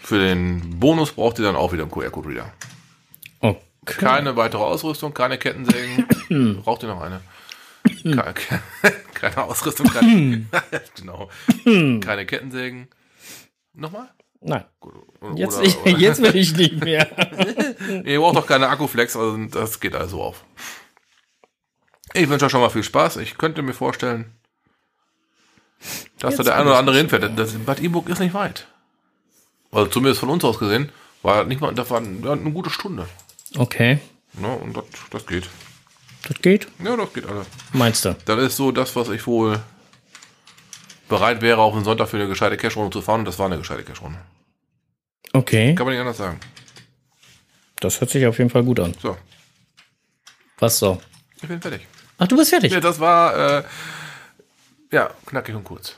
für 0.03 0.19
den 0.19 0.79
Bonus 0.79 1.13
braucht 1.13 1.39
ihr 1.39 1.45
dann 1.45 1.57
auch 1.57 1.73
wieder 1.73 1.83
einen 1.83 1.91
QR-Code-Reader. 1.93 2.53
Okay. 3.41 3.61
Keine 3.87 4.37
weitere 4.37 4.63
Ausrüstung, 4.63 5.13
keine 5.13 5.39
Kettensägen. 5.39 6.07
Braucht 6.65 6.83
ihr 6.83 6.89
noch 6.89 7.01
eine? 7.03 7.21
Keine, 8.03 8.35
keine 9.15 9.45
Ausrüstung, 9.45 9.87
keine, 9.89 10.47
genau. 10.97 11.29
Keine 12.01 12.25
Kettensägen. 12.25 12.89
Nochmal? 13.75 14.09
Nein. 14.41 14.65
Oder- 15.21 15.37
Jetzt, 15.37 15.59
oder- 15.59 15.69
oder- 15.83 15.91
jetzt 15.99 16.23
will 16.23 16.35
ich 16.37 16.57
nicht 16.57 16.83
mehr. 16.83 17.07
Ihr 18.07 18.21
braucht 18.21 18.37
doch 18.37 18.47
keine 18.47 18.69
Akkuflex, 18.69 19.17
also 19.17 19.37
das 19.47 19.81
geht 19.81 19.95
also 19.95 20.23
auf. 20.23 20.45
Ich 22.15 22.29
wünsche 22.29 22.47
euch 22.47 22.53
schon 22.53 22.61
mal 22.61 22.71
viel 22.71 22.85
Spaß. 22.85 23.17
Ich 23.19 23.37
könnte 23.37 23.61
mir 23.63 23.75
vorstellen, 23.75 24.33
dass 26.19 26.37
da 26.37 26.43
Jetzt 26.43 26.47
der 26.47 26.57
ein 26.57 26.67
oder 26.67 26.79
andere 26.79 26.97
hinfährt. 26.97 27.37
Das 27.37 27.53
Bad 27.55 27.81
Iburg 27.81 28.09
ist 28.09 28.21
nicht 28.21 28.35
weit. 28.35 28.69
Also 29.73 29.91
zumindest 29.91 30.21
von 30.21 30.31
uns 30.31 30.45
aus 30.45 30.59
gesehen, 30.59 30.93
war 31.23 31.45
nicht 31.45 31.61
mal, 31.61 31.75
das 31.75 31.91
war 31.91 31.99
eine 31.99 32.53
gute 32.53 32.71
Stunde. 32.71 33.09
Okay. 33.57 33.99
Ne? 34.35 34.49
Und 34.49 34.77
das, 34.77 34.85
das 35.11 35.27
geht. 35.27 35.49
Das 36.29 36.41
geht? 36.41 36.69
Ja, 36.83 36.97
das 36.97 37.13
geht 37.13 37.27
alles. 37.27 37.49
Meinst 37.73 38.05
du? 38.05 38.17
Das 38.25 38.41
ist 38.41 38.57
so 38.57 38.71
das, 38.71 38.95
was 38.95 39.09
ich 39.09 39.27
wohl 39.27 39.61
bereit 41.09 41.43
wäre, 41.43 41.61
auf 41.61 41.75
einen 41.75 41.85
Sonntag 41.85 42.09
für 42.09 42.17
eine 42.17 42.29
gescheite 42.29 42.57
Cash-Runde 42.57 42.91
zu 42.93 43.03
fahren. 43.03 43.21
Und 43.21 43.25
das 43.27 43.39
war 43.41 43.47
eine 43.47 43.59
gescheite 43.59 43.83
Cash-Runde. 43.83 44.19
Okay. 45.33 45.75
Kann 45.75 45.85
man 45.85 45.95
nicht 45.95 46.01
anders 46.01 46.17
sagen. 46.19 46.39
Das 47.81 48.01
hört 48.01 48.11
sich 48.11 48.25
auf 48.25 48.39
jeden 48.39 48.51
Fall 48.51 48.63
gut 48.63 48.79
an. 48.79 48.95
So, 49.03 49.17
Was 50.59 50.79
so? 50.79 51.03
ich 51.43 51.49
bin 51.49 51.61
fertig. 51.61 51.87
Ach, 52.19 52.29
du 52.29 52.37
bist 52.37 52.51
fertig. 52.51 52.73
Ja, 52.73 52.81
das 52.81 53.01
war, 53.01 53.59
äh, 53.59 53.63
ja, 54.93 55.11
knackig 55.27 55.55
und 55.55 55.65
kurz. 55.65 55.97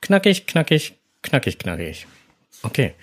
Knackig, 0.00 0.46
knackig, 0.46 0.94
knackig, 1.22 1.58
knackig. 1.58 2.06
Okay. 2.62 2.94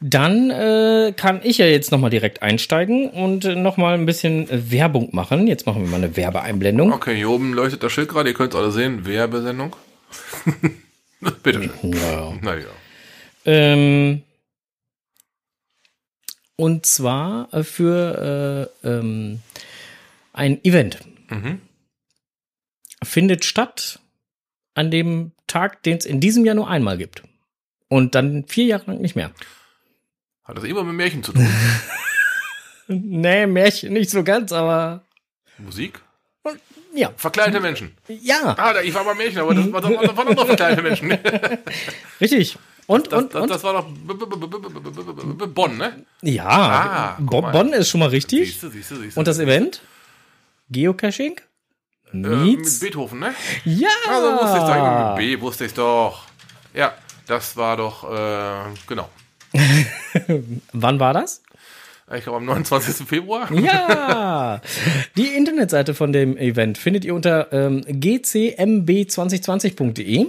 Dann 0.00 0.50
äh, 0.50 1.12
kann 1.16 1.40
ich 1.44 1.58
ja 1.58 1.66
jetzt 1.66 1.92
nochmal 1.92 2.10
direkt 2.10 2.42
einsteigen 2.42 3.08
und 3.10 3.44
äh, 3.44 3.54
nochmal 3.54 3.94
ein 3.94 4.06
bisschen 4.06 4.48
Werbung 4.50 5.10
machen. 5.12 5.46
Jetzt 5.46 5.66
machen 5.66 5.82
wir 5.82 5.90
mal 5.90 5.98
eine 5.98 6.16
Werbeeinblendung. 6.16 6.92
Okay, 6.92 7.14
hier 7.14 7.30
oben 7.30 7.52
leuchtet 7.52 7.82
das 7.82 7.92
Schild 7.92 8.08
gerade. 8.08 8.30
Ihr 8.30 8.34
könnt 8.34 8.54
es 8.54 8.58
alle 8.58 8.72
sehen. 8.72 9.06
Werbesendung. 9.06 9.76
Bitte 11.42 11.62
schön. 11.62 11.92
Ja. 11.92 12.32
Naja. 12.42 12.66
Ähm, 13.44 14.22
und 16.56 16.84
zwar 16.86 17.52
äh, 17.52 17.62
für 17.62 18.70
äh, 18.82 18.88
ähm, 18.88 19.40
ein 20.32 20.64
Event. 20.64 20.98
Mhm 21.30 21.60
findet 23.02 23.44
statt 23.44 24.00
an 24.74 24.90
dem 24.90 25.32
Tag, 25.46 25.82
den 25.82 25.98
es 25.98 26.06
in 26.06 26.20
diesem 26.20 26.44
Jahr 26.44 26.54
nur 26.54 26.68
einmal 26.68 26.98
gibt. 26.98 27.22
Und 27.88 28.14
dann 28.14 28.46
vier 28.46 28.64
Jahre 28.64 28.86
lang 28.86 29.00
nicht 29.00 29.16
mehr. 29.16 29.30
Hat 30.44 30.56
das 30.56 30.64
immer 30.64 30.84
mit 30.84 30.94
Märchen 30.94 31.22
zu 31.22 31.32
tun? 31.32 31.48
nee, 32.88 33.46
Märchen 33.46 33.92
nicht 33.92 34.10
so 34.10 34.22
ganz, 34.22 34.52
aber. 34.52 35.04
Musik? 35.58 36.00
Ja. 36.94 37.12
Verkleidete 37.16 37.60
Menschen. 37.60 37.92
Ja. 38.08 38.54
Ah, 38.58 38.80
ich 38.80 38.94
war 38.94 39.04
bei 39.04 39.14
Märchen, 39.14 39.38
aber 39.38 39.54
das, 39.54 39.70
war, 39.70 39.80
das 39.82 40.16
waren 40.16 40.28
doch 40.28 40.34
noch 40.34 40.46
verkleidete 40.46 40.82
Menschen. 40.82 41.18
Richtig. 42.20 42.56
Und, 42.86 43.12
das, 43.12 43.22
und, 43.22 43.34
das, 43.34 43.42
und? 43.42 43.50
das 43.50 43.62
war 43.64 43.72
doch 43.74 45.48
Bonn, 45.48 45.76
ne? 45.76 46.06
Ja. 46.22 46.46
Ah, 46.46 47.20
Bonn 47.20 47.72
ist 47.72 47.88
schon 47.88 48.00
mal 48.00 48.08
richtig. 48.08 48.48
Siehste, 48.48 48.70
siehste, 48.70 48.96
siehste. 48.96 49.18
Und 49.18 49.26
das 49.26 49.38
Event? 49.38 49.82
Geocaching? 50.70 51.40
Äh, 52.12 52.16
mit? 52.16 52.80
Beethoven, 52.80 53.20
ne? 53.20 53.34
ja! 53.64 53.88
Also 54.08 54.32
wusste 54.32 54.58
ich 54.58 54.64
doch, 54.64 55.08
mit 55.08 55.16
B 55.16 55.40
wusste 55.40 55.64
ich 55.66 55.74
doch. 55.74 56.24
Ja, 56.74 56.94
das 57.26 57.56
war 57.56 57.76
doch, 57.76 58.10
äh, 58.10 58.64
genau. 58.86 59.08
Wann 60.72 60.98
war 61.00 61.14
das? 61.14 61.42
Ich 62.14 62.22
glaube 62.22 62.38
am 62.38 62.44
29. 62.44 63.04
Februar. 63.06 63.52
Ja! 63.52 64.60
Die 65.16 65.34
Internetseite 65.34 65.92
von 65.94 66.12
dem 66.12 66.36
Event 66.36 66.78
findet 66.78 67.04
ihr 67.04 67.16
unter 67.16 67.52
ähm, 67.52 67.80
gcmb2020.de. 67.82 70.26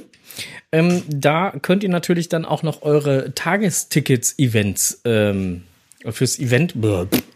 Ähm, 0.72 1.04
da 1.08 1.52
könnt 1.62 1.84
ihr 1.84 1.90
natürlich 1.90 2.30
dann 2.30 2.46
auch 2.46 2.64
noch 2.64 2.82
eure 2.82 3.36
Tagestickets-Events 3.36 5.02
ähm, 5.06 5.66
fürs 6.12 6.40
Event, 6.40 6.76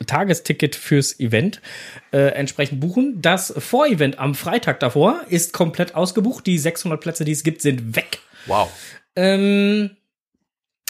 Tagesticket 0.07 0.75
fürs 0.75 1.19
Event 1.19 1.61
äh, 2.11 2.33
entsprechend 2.33 2.79
buchen. 2.79 3.21
Das 3.21 3.53
Vorevent 3.57 4.19
am 4.19 4.35
Freitag 4.35 4.79
davor 4.79 5.21
ist 5.29 5.53
komplett 5.53 5.95
ausgebucht. 5.95 6.45
Die 6.47 6.57
600 6.57 6.99
Plätze, 6.99 7.25
die 7.25 7.31
es 7.31 7.43
gibt, 7.43 7.61
sind 7.61 7.95
weg. 7.95 8.19
Wow. 8.47 8.71
Ähm, 9.15 9.91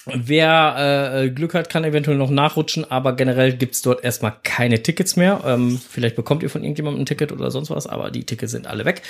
wer 0.06 1.14
äh, 1.14 1.30
Glück 1.30 1.54
hat, 1.54 1.70
kann 1.70 1.84
eventuell 1.84 2.18
noch 2.18 2.30
nachrutschen, 2.30 2.90
aber 2.90 3.16
generell 3.16 3.54
gibt's 3.54 3.82
dort 3.82 4.04
erstmal 4.04 4.34
keine 4.44 4.82
Tickets 4.82 5.16
mehr. 5.16 5.42
Ähm, 5.46 5.80
vielleicht 5.90 6.16
bekommt 6.16 6.44
ihr 6.44 6.50
von 6.50 6.64
irgendjemandem 6.64 7.04
ein 7.04 7.06
Ticket 7.06 7.32
oder 7.32 7.52
sonst 7.52 7.70
was, 7.70 7.88
aber 7.88 8.12
die 8.12 8.26
Tickets 8.26 8.52
sind 8.52 8.68
alle 8.68 8.86
weg. 8.86 9.02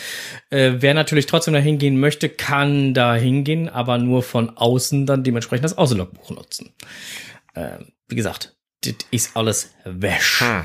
Äh, 0.50 0.74
wer 0.80 0.94
natürlich 0.94 1.26
trotzdem 1.26 1.54
da 1.54 1.60
hingehen 1.60 2.00
möchte, 2.00 2.30
kann 2.30 2.94
da 2.94 3.16
hingehen, 3.16 3.70
aber 3.70 3.98
nur 3.98 4.24
von 4.24 4.58
außen 4.58 5.06
dann 5.06 5.24
dementsprechend 5.24 5.66
das 5.66 5.78
Außenlogbuch 5.78 6.32
nutzen. 6.32 6.74
Ähm, 7.56 7.94
wie 8.08 8.16
gesagt, 8.16 8.56
das 8.82 8.96
ist 9.12 9.38
alles 9.38 9.74
wäsch. 9.86 10.42
Hm. 10.42 10.64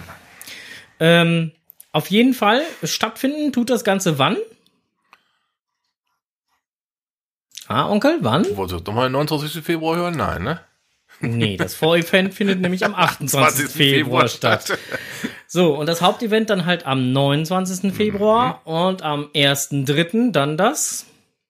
Ähm, 1.00 1.52
auf 1.92 2.11
jeden 2.11 2.35
Fall 2.35 2.62
stattfinden 2.83 3.52
tut 3.52 3.70
das 3.70 3.85
Ganze 3.85 4.18
wann? 4.18 4.37
Ah, 7.68 7.88
Onkel, 7.88 8.18
wann? 8.20 8.44
Wolltest 8.57 8.87
du 8.87 8.90
nochmal 8.90 9.09
den 9.09 9.12
29. 9.12 9.64
Februar 9.64 9.96
hören? 9.96 10.16
Nein, 10.16 10.42
ne? 10.42 10.61
Nee, 11.20 11.57
das 11.57 11.74
Vorevent 11.74 12.35
findet 12.35 12.61
nämlich 12.61 12.85
am 12.85 12.94
28. 12.96 13.68
Februar 13.68 14.29
statt. 14.29 14.79
So, 15.46 15.74
und 15.74 15.87
das 15.87 16.02
Hauptevent 16.02 16.50
dann 16.50 16.66
halt 16.66 16.87
am 16.87 17.12
29. 17.12 17.92
Februar 17.94 18.66
und 18.66 19.02
am 19.02 19.24
1.3. 19.35 20.33
dann 20.33 20.57
das. 20.57 21.07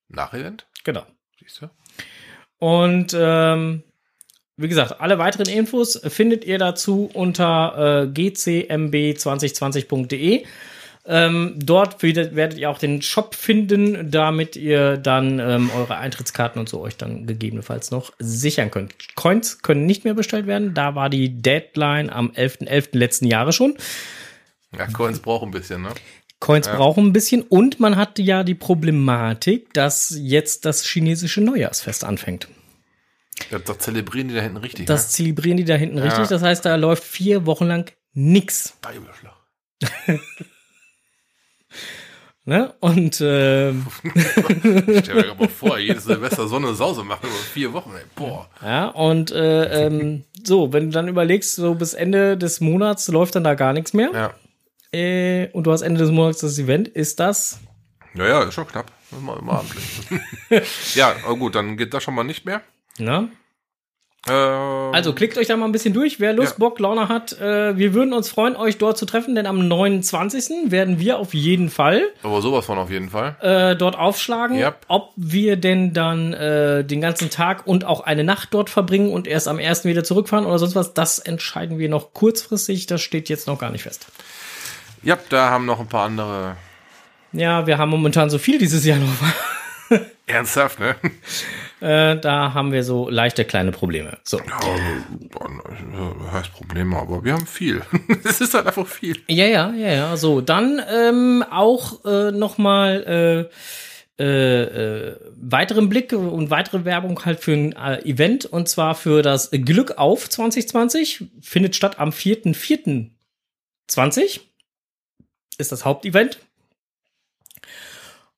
Nach-Event? 0.08 0.66
Genau. 0.84 1.04
Siehst 1.40 1.62
du? 1.62 1.70
Und 2.58 3.14
ähm, 3.18 3.82
wie 4.56 4.68
gesagt, 4.68 5.00
alle 5.00 5.18
weiteren 5.18 5.48
Infos 5.48 6.00
findet 6.04 6.44
ihr 6.44 6.58
dazu 6.58 7.10
unter 7.12 8.04
äh, 8.04 8.08
gcmb2020.de. 8.08 10.44
Ähm, 11.08 11.54
dort 11.56 12.02
werdet, 12.02 12.58
ihr 12.58 12.68
auch 12.68 12.78
den 12.78 13.00
Shop 13.00 13.36
finden, 13.36 14.10
damit 14.10 14.56
ihr 14.56 14.96
dann 14.96 15.38
ähm, 15.38 15.70
eure 15.76 15.98
Eintrittskarten 15.98 16.58
und 16.58 16.68
so 16.68 16.80
euch 16.80 16.96
dann 16.96 17.26
gegebenenfalls 17.26 17.92
noch 17.92 18.12
sichern 18.18 18.72
könnt. 18.72 19.14
Coins 19.14 19.62
können 19.62 19.86
nicht 19.86 20.04
mehr 20.04 20.14
bestellt 20.14 20.48
werden. 20.48 20.74
Da 20.74 20.96
war 20.96 21.08
die 21.08 21.40
Deadline 21.40 22.10
am 22.10 22.30
11.11. 22.30 22.98
letzten 22.98 23.26
Jahre 23.26 23.52
schon. 23.52 23.76
Ja, 24.76 24.88
Coins 24.88 25.20
braucht 25.20 25.44
ein 25.44 25.52
bisschen, 25.52 25.82
ne? 25.82 25.90
Coins 26.40 26.68
brauchen 26.68 27.06
ein 27.06 27.12
bisschen 27.12 27.42
und 27.42 27.80
man 27.80 27.96
hatte 27.96 28.20
ja 28.20 28.42
die 28.42 28.54
Problematik, 28.54 29.72
dass 29.72 30.14
jetzt 30.18 30.64
das 30.64 30.84
chinesische 30.84 31.40
Neujahrsfest 31.40 32.04
anfängt. 32.04 32.48
Das, 33.50 33.64
das 33.64 33.78
zelebrieren 33.78 34.28
die 34.28 34.34
da 34.34 34.40
hinten 34.40 34.56
richtig. 34.58 34.86
Das 34.86 35.12
zelebrieren 35.12 35.56
die 35.56 35.64
da 35.64 35.74
hinten 35.74 35.98
Ja. 35.98 36.04
richtig. 36.04 36.28
Das 36.28 36.42
heißt, 36.42 36.64
da 36.64 36.74
läuft 36.76 37.04
vier 37.04 37.46
Wochen 37.46 37.66
lang 37.66 37.90
nix. 38.12 38.76
ne? 38.84 38.92
Bibelschlag. 38.92 39.34
Ne? 42.48 42.72
Und 42.78 43.20
ähm, 43.24 43.86
Stell 45.02 45.14
mir 45.16 45.34
mal 45.34 45.48
vor, 45.48 45.78
jedes 45.80 46.04
Silvester 46.04 46.46
so 46.46 46.54
eine 46.56 46.74
Sause 46.76 47.02
machen 47.02 47.26
über 47.26 47.34
vier 47.52 47.72
Wochen. 47.72 47.90
Ey. 47.96 48.04
Boah. 48.14 48.48
ja, 48.62 48.86
und 48.86 49.32
äh, 49.32 49.86
ähm, 49.86 50.22
so, 50.44 50.72
wenn 50.72 50.84
du 50.84 50.90
dann 50.92 51.08
überlegst, 51.08 51.56
so 51.56 51.74
bis 51.74 51.92
Ende 51.92 52.38
des 52.38 52.60
Monats 52.60 53.08
läuft 53.08 53.34
dann 53.34 53.42
da 53.42 53.54
gar 53.54 53.72
nichts 53.72 53.92
mehr. 53.94 54.10
Ja. 54.12 54.96
Äh, 54.96 55.48
und 55.54 55.64
du 55.64 55.72
hast 55.72 55.82
Ende 55.82 55.98
des 56.00 56.12
Monats 56.12 56.38
das 56.38 56.56
Event, 56.60 56.86
ist 56.86 57.18
das 57.18 57.58
Ja, 58.14 58.28
ja, 58.28 58.42
ist 58.44 58.54
schon 58.54 58.68
knapp. 58.68 58.92
Mal 59.20 59.40
immer 59.40 59.58
amtlich. 59.58 59.84
ja, 60.94 61.16
aber 61.24 61.34
gut, 61.36 61.56
dann 61.56 61.76
geht 61.76 61.92
das 61.94 62.04
schon 62.04 62.14
mal 62.14 62.22
nicht 62.22 62.44
mehr. 62.46 62.60
Ne? 62.98 63.28
Ähm, 64.28 64.92
Also 64.92 65.12
klickt 65.12 65.38
euch 65.38 65.46
da 65.46 65.56
mal 65.56 65.66
ein 65.66 65.72
bisschen 65.72 65.94
durch, 65.94 66.18
wer 66.18 66.32
Lust, 66.32 66.54
Ja. 66.54 66.58
Bock, 66.58 66.80
Laune 66.80 67.08
hat. 67.08 67.38
Äh, 67.40 67.76
wir 67.78 67.94
würden 67.94 68.12
uns 68.12 68.28
freuen, 68.28 68.56
euch 68.56 68.76
dort 68.76 68.98
zu 68.98 69.06
treffen, 69.06 69.36
denn 69.36 69.46
am 69.46 69.68
29. 69.68 70.72
werden 70.72 70.98
wir 70.98 71.18
auf 71.18 71.32
jeden 71.32 71.70
Fall 71.70 72.02
aber 72.24 72.42
sowas 72.42 72.66
von 72.66 72.76
auf 72.78 72.90
jeden 72.90 73.10
Fall. 73.10 73.36
äh, 73.40 73.76
dort 73.76 73.96
aufschlagen. 73.96 74.58
Yep. 74.58 74.86
Ob 74.88 75.12
wir 75.14 75.56
denn 75.56 75.92
dann 75.92 76.32
äh, 76.32 76.82
den 76.84 77.00
ganzen 77.00 77.30
Tag 77.30 77.66
und 77.68 77.84
auch 77.84 78.00
eine 78.00 78.24
Nacht 78.24 78.48
dort 78.52 78.68
verbringen 78.68 79.12
und 79.12 79.28
erst 79.28 79.46
am 79.46 79.60
ersten 79.60 79.88
wieder 79.88 80.02
zurückfahren 80.02 80.44
oder 80.44 80.58
sonst 80.58 80.74
was, 80.74 80.92
das 80.92 81.20
entscheiden 81.20 81.78
wir 81.78 81.88
noch 81.88 82.12
kurzfristig. 82.12 82.86
Das 82.86 83.02
steht 83.02 83.28
jetzt 83.28 83.46
noch 83.46 83.60
gar 83.60 83.70
nicht 83.70 83.84
fest. 83.84 84.06
Ja, 85.04 85.16
da 85.28 85.50
haben 85.50 85.66
noch 85.66 85.78
ein 85.78 85.86
paar 85.86 86.04
andere. 86.06 86.56
Ja, 87.32 87.66
wir 87.68 87.78
haben 87.78 87.90
momentan 87.90 88.28
so 88.28 88.38
viel 88.38 88.58
dieses 88.58 88.84
Jahr 88.84 88.98
noch. 88.98 89.06
Ernsthaft, 90.26 90.80
ne? 90.80 90.96
äh, 91.80 92.18
da 92.18 92.52
haben 92.52 92.72
wir 92.72 92.82
so 92.82 93.08
leichte 93.08 93.44
kleine 93.44 93.70
Probleme. 93.70 94.18
So. 94.24 94.38
Ja, 94.38 94.44
ne, 94.44 96.32
heißt 96.32 96.52
Probleme, 96.52 96.96
aber 96.96 97.22
wir 97.24 97.34
haben 97.34 97.46
viel. 97.46 97.82
Es 98.24 98.40
ist 98.40 98.54
halt 98.54 98.66
einfach 98.66 98.88
viel. 98.88 99.22
Ja, 99.28 99.46
ja, 99.46 99.72
ja, 99.72 99.92
ja. 99.92 100.16
So, 100.16 100.40
dann 100.40 100.82
ähm, 100.92 101.44
auch 101.48 102.04
äh, 102.04 102.32
nochmal 102.32 103.48
äh, 104.18 104.18
äh, 104.18 104.62
äh, 104.62 105.20
weiteren 105.36 105.90
Blick 105.90 106.10
und 106.12 106.48
weitere 106.48 106.86
Werbung 106.86 107.26
halt 107.26 107.40
für 107.40 107.52
ein 107.52 107.72
äh, 107.72 108.00
Event 108.00 108.46
und 108.46 108.66
zwar 108.66 108.94
für 108.94 109.20
das 109.20 109.50
Glück 109.50 109.98
auf 109.98 110.30
2020. 110.30 111.26
Findet 111.42 111.76
statt 111.76 111.98
am 111.98 112.08
4.4.20. 112.10 114.40
Ist 115.58 115.70
das 115.70 115.84
Hauptevent. 115.84 116.38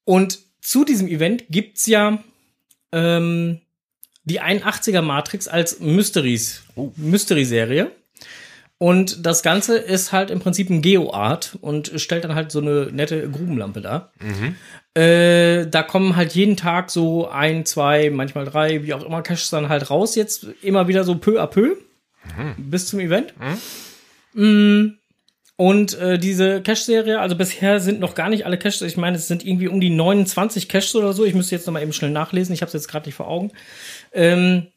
Und 0.04 0.40
zu 0.68 0.84
diesem 0.84 1.08
Event 1.08 1.44
gibt's 1.48 1.86
ja 1.86 2.22
ähm, 2.92 3.62
die 4.24 4.42
81er 4.42 5.00
Matrix 5.00 5.48
als 5.48 5.80
Mysteries, 5.80 6.62
Mystery-Serie. 6.96 7.90
Und 8.76 9.24
das 9.24 9.42
Ganze 9.42 9.78
ist 9.78 10.12
halt 10.12 10.30
im 10.30 10.40
Prinzip 10.40 10.68
ein 10.68 10.82
Geo-Art 10.82 11.56
und 11.62 11.92
stellt 11.96 12.24
dann 12.24 12.34
halt 12.34 12.52
so 12.52 12.60
eine 12.60 12.92
nette 12.92 13.30
Grubenlampe 13.30 13.80
da. 13.80 14.12
Äh, 15.00 15.68
da 15.68 15.82
kommen 15.82 16.16
halt 16.16 16.34
jeden 16.34 16.58
Tag 16.58 16.90
so 16.90 17.28
ein, 17.30 17.64
zwei, 17.64 18.10
manchmal 18.10 18.44
drei, 18.44 18.84
wie 18.84 18.92
auch 18.92 19.02
immer, 19.02 19.22
Caches 19.22 19.48
dann 19.48 19.70
halt 19.70 19.88
raus. 19.88 20.16
Jetzt 20.16 20.48
immer 20.60 20.86
wieder 20.86 21.02
so 21.02 21.14
peu 21.14 21.40
à 21.40 21.46
peu 21.46 21.76
bis 22.58 22.86
zum 22.88 23.00
Event. 23.00 23.32
Mm. 24.34 24.98
Und 25.60 25.98
äh, 25.98 26.20
diese 26.20 26.62
Cache-Serie, 26.62 27.18
also 27.18 27.34
bisher 27.34 27.80
sind 27.80 27.98
noch 27.98 28.14
gar 28.14 28.28
nicht 28.28 28.46
alle 28.46 28.58
Caches, 28.58 28.80
ich 28.82 28.96
meine, 28.96 29.16
es 29.16 29.26
sind 29.26 29.44
irgendwie 29.44 29.66
um 29.66 29.80
die 29.80 29.90
29 29.90 30.68
Caches 30.68 30.94
oder 30.94 31.12
so. 31.12 31.24
Ich 31.24 31.34
müsste 31.34 31.56
jetzt 31.56 31.66
noch 31.66 31.72
mal 31.72 31.82
eben 31.82 31.92
schnell 31.92 32.12
nachlesen, 32.12 32.54
ich 32.54 32.62
habe 32.62 32.68
es 32.68 32.74
jetzt 32.74 32.86
gerade 32.86 33.08
nicht 33.08 33.16
vor 33.16 33.26
Augen. 33.26 33.50
Ähm, 34.12 34.68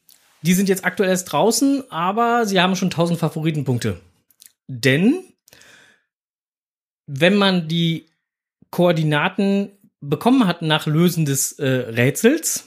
die 0.42 0.54
sind 0.54 0.68
jetzt 0.68 0.84
aktuell 0.84 1.10
erst 1.10 1.30
draußen, 1.30 1.88
aber 1.92 2.46
sie 2.46 2.60
haben 2.60 2.74
schon 2.74 2.88
1000 2.88 3.16
Favoritenpunkte. 3.16 4.00
Denn 4.66 5.22
wenn 7.06 7.36
man 7.36 7.68
die 7.68 8.06
Koordinaten 8.70 9.70
bekommen 10.00 10.48
hat 10.48 10.62
nach 10.62 10.86
Lösen 10.86 11.26
des 11.26 11.52
äh, 11.60 11.64
Rätsels, 11.64 12.64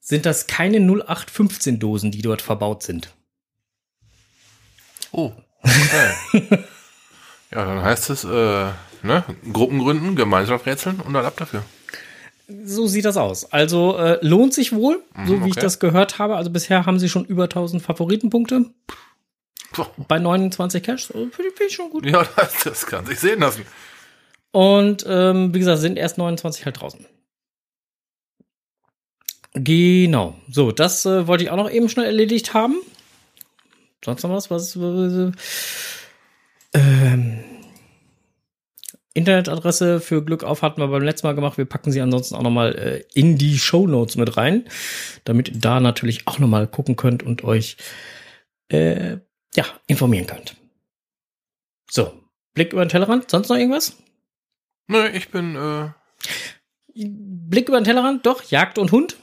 sind 0.00 0.26
das 0.26 0.48
keine 0.48 0.78
0815 0.78 1.78
Dosen, 1.78 2.10
die 2.10 2.22
dort 2.22 2.42
verbaut 2.42 2.82
sind. 2.82 3.14
Oh. 5.12 5.30
Okay. 5.62 6.64
ja, 7.56 7.64
dann 7.64 7.82
heißt 7.82 8.10
es, 8.10 8.24
äh, 8.24 8.28
ne? 9.02 9.24
Gruppen 9.52 9.78
gründen, 9.78 10.14
Gemeinschaft 10.14 10.66
rätseln 10.66 11.00
und 11.00 11.12
dann 11.14 11.24
ab 11.24 11.34
dafür. 11.36 11.62
So 12.64 12.86
sieht 12.86 13.04
das 13.04 13.16
aus. 13.16 13.50
Also 13.52 13.96
äh, 13.98 14.18
lohnt 14.24 14.54
sich 14.54 14.72
wohl, 14.72 15.02
so 15.26 15.44
wie 15.44 15.48
ich 15.48 15.56
das 15.56 15.80
gehört 15.80 16.18
habe. 16.20 16.36
Also 16.36 16.50
bisher 16.50 16.86
haben 16.86 16.98
sie 17.00 17.08
schon 17.08 17.24
über 17.24 17.44
1000 17.44 17.82
Favoritenpunkte 17.82 18.66
So. 19.74 19.86
bei 20.06 20.18
29 20.20 20.82
Caches. 20.82 21.10
Also 21.10 21.28
Finde 21.30 21.48
ich- 21.50 21.54
finde 21.56 21.64
ich 21.70 21.74
schon 21.74 21.90
gut. 21.90 22.06
Ja, 22.06 22.24
das, 22.36 22.62
das 22.62 22.86
kann 22.86 23.04
sich 23.06 23.18
sehen 23.18 23.40
lassen. 23.40 23.62
Und 24.52 25.04
ähm, 25.08 25.52
wie 25.54 25.58
gesagt, 25.58 25.80
sind 25.80 25.96
erst 25.98 26.18
29 26.18 26.64
halt 26.66 26.80
draußen. 26.80 27.04
Genau. 29.54 30.36
So, 30.50 30.70
das 30.72 31.04
äh, 31.06 31.26
wollte 31.26 31.44
ich 31.44 31.50
auch 31.50 31.56
noch 31.56 31.70
eben 31.70 31.88
schnell 31.88 32.06
erledigt 32.06 32.54
haben. 32.54 32.76
Sonst 34.04 34.22
noch 34.22 34.30
was? 34.30 34.50
Was? 34.50 34.76
Äh, 34.76 35.32
ähm, 36.74 37.38
Internetadresse 39.16 40.00
für 40.00 40.22
Glück 40.22 40.44
auf 40.44 40.62
hatten 40.62 40.80
wir 40.80 40.88
beim 40.88 41.02
letzten 41.02 41.26
Mal 41.26 41.34
gemacht. 41.34 41.56
Wir 41.56 41.64
packen 41.64 41.90
sie 41.90 42.00
ansonsten 42.00 42.34
auch 42.34 42.42
noch 42.42 42.50
mal 42.50 42.74
äh, 42.74 43.04
in 43.14 43.38
die 43.38 43.58
Show 43.58 43.86
Notes 43.86 44.16
mit 44.16 44.36
rein, 44.36 44.64
damit 45.24 45.48
ihr 45.48 45.58
da 45.58 45.80
natürlich 45.80 46.26
auch 46.28 46.38
noch 46.38 46.48
mal 46.48 46.66
gucken 46.66 46.96
könnt 46.96 47.22
und 47.22 47.42
euch 47.42 47.78
äh, 48.68 49.18
ja 49.54 49.64
informieren 49.86 50.26
könnt. 50.26 50.56
So, 51.90 52.12
Blick 52.54 52.72
über 52.72 52.84
den 52.84 52.90
Tellerrand. 52.90 53.30
Sonst 53.30 53.48
noch 53.48 53.56
irgendwas? 53.56 53.96
Nö, 54.88 55.08
ich 55.08 55.30
bin, 55.30 55.56
äh, 55.56 55.88
Blick 56.94 57.68
über 57.68 57.80
den 57.80 57.84
Tellerrand, 57.84 58.26
doch, 58.26 58.42
Jagd 58.44 58.78
und 58.78 58.92
Hund. 58.92 59.16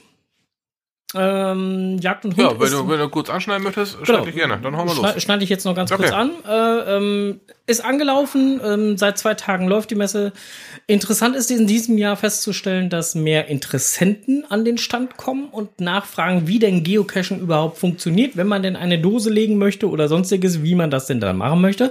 Ähm, 1.16 1.98
Jagd 2.00 2.24
und 2.24 2.36
Hund. 2.36 2.50
ja, 2.52 2.60
wenn 2.60 2.70
du, 2.70 2.88
wenn 2.88 2.98
du 2.98 3.08
kurz 3.08 3.30
anschneiden 3.30 3.62
möchtest, 3.64 3.94
Genau. 4.04 4.04
schneid 4.18 4.26
dich 4.26 4.34
gerne. 4.34 4.58
Dann 4.62 4.76
hauen 4.76 4.88
wir 4.88 4.94
Schneid- 4.94 5.14
los. 5.14 5.22
Schneide 5.22 5.44
ich 5.44 5.50
jetzt 5.50 5.64
noch 5.64 5.74
ganz 5.74 5.90
Okay. 5.92 6.02
kurz 6.02 6.12
an. 6.14 6.30
Äh, 6.48 6.96
ähm, 6.96 7.40
ist 7.66 7.84
angelaufen, 7.84 8.60
ähm, 8.64 8.98
seit 8.98 9.16
zwei 9.18 9.34
Tagen 9.34 9.68
läuft 9.68 9.90
die 9.90 9.94
Messe. 9.94 10.32
Interessant 10.86 11.34
ist 11.34 11.50
in 11.50 11.66
diesem 11.66 11.96
Jahr 11.96 12.16
festzustellen, 12.16 12.90
dass 12.90 13.14
mehr 13.14 13.48
Interessenten 13.48 14.44
an 14.50 14.64
den 14.66 14.76
Stand 14.76 15.16
kommen 15.16 15.48
und 15.50 15.80
nachfragen, 15.80 16.46
wie 16.46 16.58
denn 16.58 16.82
Geocachen 16.84 17.40
überhaupt 17.40 17.78
funktioniert, 17.78 18.36
wenn 18.36 18.46
man 18.48 18.62
denn 18.62 18.76
eine 18.76 18.98
Dose 18.98 19.30
legen 19.30 19.56
möchte 19.56 19.88
oder 19.88 20.08
sonstiges, 20.08 20.62
wie 20.62 20.74
man 20.74 20.90
das 20.90 21.06
denn 21.06 21.20
dann 21.20 21.38
machen 21.38 21.60
möchte. 21.62 21.90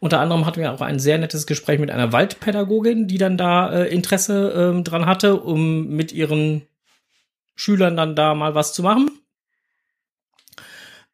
Unter 0.00 0.20
anderem 0.20 0.46
hatten 0.46 0.60
wir 0.60 0.72
auch 0.72 0.80
ein 0.80 0.98
sehr 0.98 1.18
nettes 1.18 1.46
Gespräch 1.46 1.78
mit 1.78 1.90
einer 1.90 2.12
Waldpädagogin, 2.12 3.06
die 3.06 3.18
dann 3.18 3.36
da 3.36 3.70
äh, 3.70 3.88
Interesse 3.92 4.52
ähm, 4.56 4.82
dran 4.84 5.04
hatte, 5.06 5.36
um 5.36 5.88
mit 5.88 6.12
ihren 6.12 6.62
Schülern 7.62 7.96
dann 7.96 8.16
da 8.16 8.34
mal 8.34 8.56
was 8.56 8.72
zu 8.72 8.82
machen. 8.82 9.08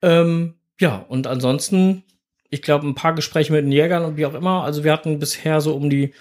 Ähm, 0.01 0.55
ja, 0.81 0.97
und 0.97 1.27
ansonsten, 1.27 2.05
ich 2.49 2.63
glaube, 2.63 2.87
ein 2.87 2.95
paar 2.95 3.15
Gespräche 3.15 3.53
mit 3.53 3.67
den 3.67 3.73
Jägern 3.73 4.05
und 4.07 4.17
wie 4.17 4.25
auch 4.25 4.33
immer. 4.33 4.65
Also 4.65 4.83
wir 4.83 4.93
hatten 4.93 5.19
bisher 5.19 5.61
so 5.61 5.75
um 5.75 5.91
die 5.91 6.15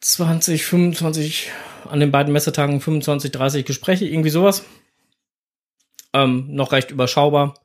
20, 0.00 0.64
25, 0.64 1.50
an 1.90 2.00
den 2.00 2.12
beiden 2.12 2.32
Messetagen 2.32 2.80
25, 2.80 3.30
30 3.30 3.66
Gespräche, 3.66 4.06
irgendwie 4.06 4.30
sowas. 4.30 4.64
Ähm, 6.14 6.46
noch 6.48 6.72
recht 6.72 6.90
überschaubar. 6.90 7.60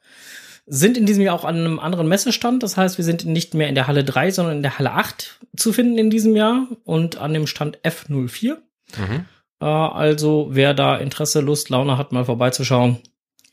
Sind 0.66 0.98
in 0.98 1.06
diesem 1.06 1.24
Jahr 1.24 1.36
auch 1.36 1.46
an 1.46 1.56
einem 1.56 1.80
anderen 1.80 2.10
Messestand. 2.10 2.64
Das 2.64 2.76
heißt, 2.76 2.98
wir 2.98 3.06
sind 3.06 3.26
nicht 3.26 3.54
mehr 3.54 3.70
in 3.70 3.76
der 3.76 3.88
Halle 3.88 4.04
3, 4.04 4.32
sondern 4.32 4.58
in 4.58 4.64
der 4.64 4.78
Halle 4.78 4.92
8 4.92 5.40
zu 5.56 5.72
finden 5.72 5.98
in 5.98 6.10
diesem 6.10 6.36
Jahr 6.36 6.68
und 6.84 7.16
an 7.16 7.34
dem 7.34 7.48
Stand 7.48 7.80
F04. 7.80 8.58
Mhm. 8.98 9.26
Äh, 9.62 9.66
also, 9.66 10.48
wer 10.52 10.74
da 10.74 10.98
Interesse, 10.98 11.40
Lust, 11.42 11.70
Laune 11.70 11.98
hat, 11.98 12.12
mal 12.12 12.26
vorbeizuschauen, 12.26 13.00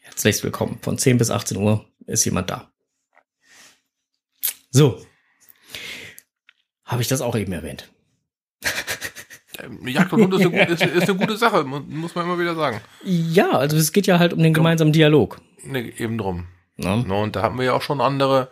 herzlichst 0.01 0.43
willkommen. 0.45 0.79
Von 0.83 0.99
10 0.99 1.19
bis 1.19 1.31
18 1.31 1.57
Uhr 1.59 1.85
ist 2.07 2.25
jemand 2.25 2.51
da. 2.51 2.71
So. 4.71 5.05
Habe 6.85 7.03
ich 7.03 7.09
das 7.09 7.21
auch 7.21 7.37
eben 7.37 7.53
erwähnt? 7.53 7.91
Jagd 9.85 10.13
und 10.13 10.23
Hund 10.23 10.35
ist 10.35 10.41
eine, 10.47 10.51
gute- 10.67 10.73
ist, 10.73 10.83
ist 10.83 11.09
eine 11.11 11.19
gute 11.19 11.37
Sache, 11.37 11.65
mu- 11.65 11.81
muss 11.81 12.15
man 12.15 12.25
immer 12.25 12.39
wieder 12.39 12.55
sagen. 12.55 12.81
Ja, 13.05 13.51
also 13.51 13.77
es 13.77 13.93
geht 13.93 14.07
ja 14.07 14.19
halt 14.19 14.33
um 14.33 14.43
den 14.43 14.55
gemeinsamen 14.55 14.93
Dialog. 14.93 15.41
Ne, 15.65 15.93
eben 15.99 16.17
drum. 16.17 16.47
Ne? 16.77 17.05
Ne, 17.05 17.15
und 17.15 17.35
da 17.35 17.43
hatten 17.43 17.59
wir 17.59 17.65
ja 17.65 17.73
auch 17.73 17.83
schon 17.83 18.01
andere 18.01 18.51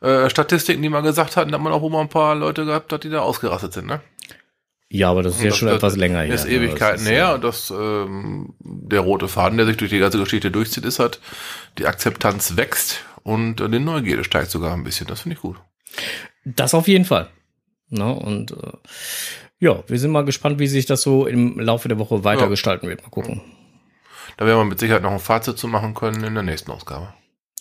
äh, 0.00 0.28
Statistiken, 0.28 0.82
die 0.82 0.88
mal 0.88 1.02
gesagt 1.02 1.36
hatten, 1.36 1.52
dass 1.52 1.60
man 1.60 1.72
auch 1.72 1.84
immer 1.84 2.00
ein 2.00 2.08
paar 2.08 2.34
Leute 2.34 2.64
gehabt 2.64 2.92
hat, 2.92 3.04
die 3.04 3.10
da 3.10 3.20
ausgerastet 3.20 3.72
sind, 3.72 3.86
ne? 3.86 4.00
Ja, 4.92 5.08
aber 5.10 5.22
das 5.22 5.36
ist 5.36 5.42
ja 5.42 5.50
Das- 5.50 5.56
schon 5.58 5.68
das 5.68 5.76
etwas 5.76 5.96
länger 5.96 6.20
her. 6.22 6.34
Ist 6.34 6.46
ne? 6.46 6.52
Ewigkeiten 6.52 6.94
Das 6.96 7.02
ist, 7.02 7.08
her 7.10 7.34
und 7.34 7.44
das, 7.44 7.70
ähm, 7.70 8.54
der 8.60 9.00
rote 9.00 9.28
Faden, 9.28 9.56
der 9.56 9.66
sich 9.66 9.76
durch 9.76 9.90
die 9.90 10.00
ganze 10.00 10.18
Geschichte 10.18 10.50
durchzieht, 10.50 10.84
ist 10.84 10.98
halt, 10.98 11.20
die 11.78 11.86
Akzeptanz 11.86 12.56
wächst 12.56 13.04
und 13.22 13.56
die 13.60 13.78
Neugierde 13.78 14.24
steigt 14.24 14.50
sogar 14.50 14.74
ein 14.74 14.82
bisschen. 14.82 15.06
Das 15.06 15.20
finde 15.20 15.36
ich 15.36 15.42
gut. 15.42 15.60
Das 16.44 16.74
auf 16.74 16.88
jeden 16.88 17.04
Fall. 17.04 17.28
Ne? 17.88 18.12
Und 18.12 18.50
äh, 18.52 18.72
ja, 19.60 19.84
wir 19.86 19.98
sind 19.98 20.10
mal 20.10 20.24
gespannt, 20.24 20.58
wie 20.58 20.66
sich 20.66 20.86
das 20.86 21.02
so 21.02 21.26
im 21.26 21.60
Laufe 21.60 21.86
der 21.88 21.98
Woche 22.00 22.24
weiter 22.24 22.42
Ja. 22.42 22.48
gestalten 22.48 22.88
wird. 22.88 23.02
Mal 23.02 23.10
gucken. 23.10 23.42
Da 24.38 24.46
werden 24.46 24.58
wir 24.58 24.64
mit 24.64 24.80
Sicherheit 24.80 25.02
noch 25.02 25.12
ein 25.12 25.18
Fazit 25.20 25.56
zu 25.58 25.68
machen 25.68 25.94
können 25.94 26.24
in 26.24 26.34
der 26.34 26.42
nächsten 26.42 26.70
Ausgabe. 26.72 27.12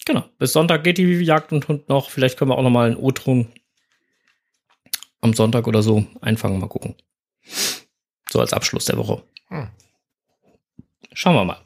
Genau. 0.05 0.23
Bis 0.39 0.53
Sonntag 0.53 0.83
geht 0.83 0.97
die 0.97 1.03
Jagd 1.21 1.51
und 1.51 1.67
Hund 1.67 1.89
noch. 1.89 2.09
Vielleicht 2.09 2.37
können 2.39 2.49
wir 2.49 2.57
auch 2.57 2.63
noch 2.63 2.69
mal 2.71 2.87
einen 2.87 2.95
O-Ton 2.95 3.49
am 5.21 5.33
Sonntag 5.33 5.67
oder 5.67 5.83
so 5.83 6.05
einfangen. 6.21 6.59
Mal 6.59 6.67
gucken. 6.69 6.95
So 8.29 8.39
als 8.39 8.53
Abschluss 8.53 8.85
der 8.85 8.97
Woche. 8.97 9.23
Hm. 9.47 9.69
Schauen 11.13 11.35
wir 11.35 11.45
mal. 11.45 11.61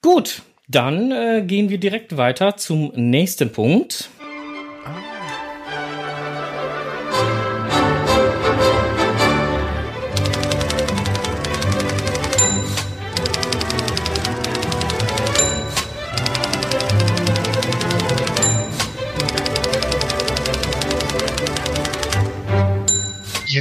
Gut, 0.00 0.42
dann 0.68 1.10
äh, 1.10 1.42
gehen 1.46 1.68
wir 1.68 1.78
direkt 1.78 2.16
weiter 2.16 2.56
zum 2.56 2.92
nächsten 2.94 3.52
Punkt. 3.52 4.10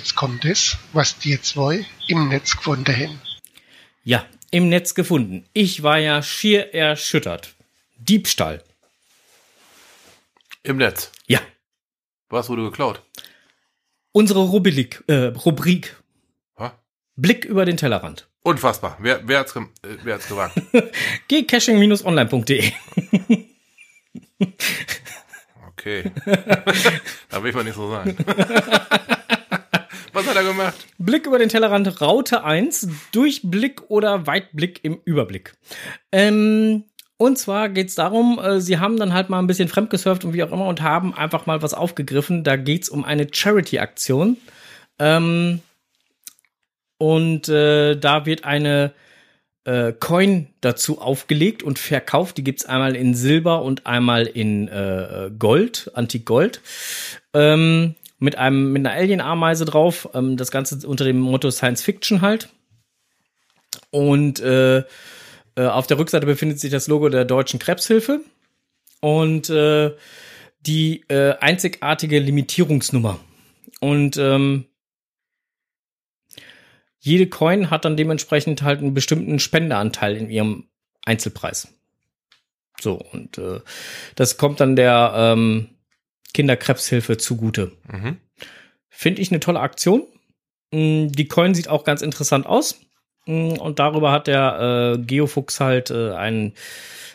Jetzt 0.04 0.16
kommt 0.16 0.44
es, 0.44 0.76
was 0.92 1.18
die 1.18 1.40
zwei 1.40 1.86
im 2.10 2.28
Netz 2.28 2.58
gefunden 2.58 2.94
haben. 2.94 3.22
Ja, 4.04 4.26
im 4.52 4.68
Netz 4.68 4.96
gefunden. 4.96 5.46
Ich 5.54 5.82
war 5.82 5.98
ja 5.98 6.22
schier 6.22 6.74
erschüttert. 6.74 7.56
Diebstahl. 7.96 8.62
Im 10.62 10.76
Netz? 10.76 11.10
Ja. 11.28 11.40
Was 12.28 12.50
wurde 12.50 12.64
geklaut? 12.64 13.02
Unsere 14.12 14.42
Rubrik. 14.42 15.06
Äh, 15.08 15.28
Rubrik. 15.46 15.96
Was? 16.56 16.74
Blick 17.16 17.46
über 17.46 17.64
den 17.64 17.78
Tellerrand. 17.78 18.28
Unfassbar. 18.42 18.98
Wer, 19.00 19.26
wer 19.26 19.40
hat's, 19.40 19.54
ge 19.54 19.64
äh, 19.84 19.96
wer 20.04 20.16
hat's 20.16 20.28
gewagt? 20.28 20.62
Gcaching-online.de 21.30 22.74
Okay. 25.70 26.04
da 27.30 27.42
will 27.42 27.50
ich 27.50 27.56
mal 27.56 27.64
nicht 27.64 27.76
so 27.76 27.90
sagen. 27.90 28.18
Was 30.24 30.30
hat 30.30 30.42
er 30.42 30.50
gemacht? 30.50 30.88
Blick 30.98 31.26
über 31.26 31.38
den 31.38 31.50
Tellerrand, 31.50 32.00
Raute 32.00 32.46
1, 32.46 32.88
Durchblick 33.12 33.90
oder 33.90 34.26
Weitblick 34.26 34.80
im 34.84 35.02
Überblick. 35.04 35.54
Ähm, 36.14 36.86
und 37.18 37.38
zwar 37.38 37.68
geht's 37.68 37.96
darum, 37.96 38.40
äh, 38.42 38.62
sie 38.62 38.80
haben 38.80 38.96
dann 38.96 39.14
halt 39.14 39.30
mal 39.30 39.40
ein 39.40 39.48
bisschen 39.48 39.68
fremdgesurft 39.68 40.24
und 40.24 40.34
wie 40.34 40.42
auch 40.44 40.52
immer 40.54 40.68
und 40.68 40.82
haben 40.82 41.14
einfach 41.14 41.46
mal 41.46 41.62
was 41.62 41.74
aufgegriffen. 41.74 42.46
Da 42.46 42.56
geht's 42.56 42.88
um 42.88 43.04
eine 43.04 43.28
Charity-Aktion. 43.30 44.38
Ähm, 44.98 45.60
und 47.00 47.50
äh, 47.50 47.96
da 47.98 48.26
wird 48.26 48.46
eine 48.46 48.94
äh, 49.66 49.92
Coin 49.92 50.48
dazu 50.62 51.02
aufgelegt 51.02 51.64
und 51.64 51.80
verkauft. 51.80 52.38
Die 52.38 52.46
gibt's 52.46 52.66
einmal 52.66 52.96
in 52.96 53.14
Silber 53.14 53.62
und 53.62 53.86
einmal 53.86 54.26
in 54.26 54.70
äh, 54.70 55.32
Gold, 55.38 55.92
Antik-Gold. 55.96 56.62
Ähm, 57.34 57.96
mit 58.24 58.38
einem 58.38 58.72
mit 58.72 58.86
einer 58.86 58.96
Alien-Ameise 58.96 59.66
drauf. 59.66 60.10
Ähm, 60.14 60.38
das 60.38 60.50
Ganze 60.50 60.88
unter 60.88 61.04
dem 61.04 61.20
Motto 61.20 61.52
Science 61.52 61.84
Fiction 61.84 62.22
halt. 62.22 62.48
Und 63.92 64.40
äh, 64.40 64.80
äh, 64.80 64.84
auf 65.58 65.88
der 65.88 66.00
Rückseite 66.00 66.26
befindet 66.26 66.60
sich 66.60 66.72
das 66.72 66.88
Logo 66.88 67.10
der 67.10 67.26
Deutschen 67.26 67.60
Krebshilfe 67.60 68.22
und 69.02 69.50
äh, 69.50 69.92
die 70.62 71.04
äh, 71.10 71.36
einzigartige 71.42 72.20
Limitierungsnummer. 72.20 73.20
Und 73.82 74.16
ähm, 74.16 74.66
jede 77.00 77.28
Coin 77.28 77.70
hat 77.70 77.84
dann 77.84 77.98
dementsprechend 77.98 78.62
halt 78.62 78.80
einen 78.80 78.94
bestimmten 78.94 79.40
Spendeanteil 79.40 80.16
in 80.16 80.30
ihrem 80.30 80.70
Einzelpreis. 81.04 81.68
So, 82.80 82.94
und 83.12 83.38
äh, 83.38 83.60
das 84.16 84.38
kommt 84.38 84.62
dann 84.62 84.78
der 84.78 85.14
ähm, 85.14 85.73
Kinderkrebshilfe 86.34 87.18
zugute. 87.18 87.72
Mhm. 87.92 88.18
Finde 88.90 89.22
ich 89.22 89.32
eine 89.32 89.40
tolle 89.40 89.60
Aktion. 89.60 90.04
Mm, 90.72 91.08
die 91.08 91.28
Coin 91.28 91.56
sieht 91.56 91.68
auch 91.68 91.84
ganz 91.84 92.02
interessant 92.02 92.46
aus. 92.46 92.80
Mm, 93.26 93.54
und 93.54 93.80
darüber 93.80 94.12
hat 94.12 94.28
der 94.28 94.96
äh, 94.98 95.02
Geofuchs 95.02 95.60
halt 95.60 95.92
äh, 95.92 96.14
einen 96.14 96.54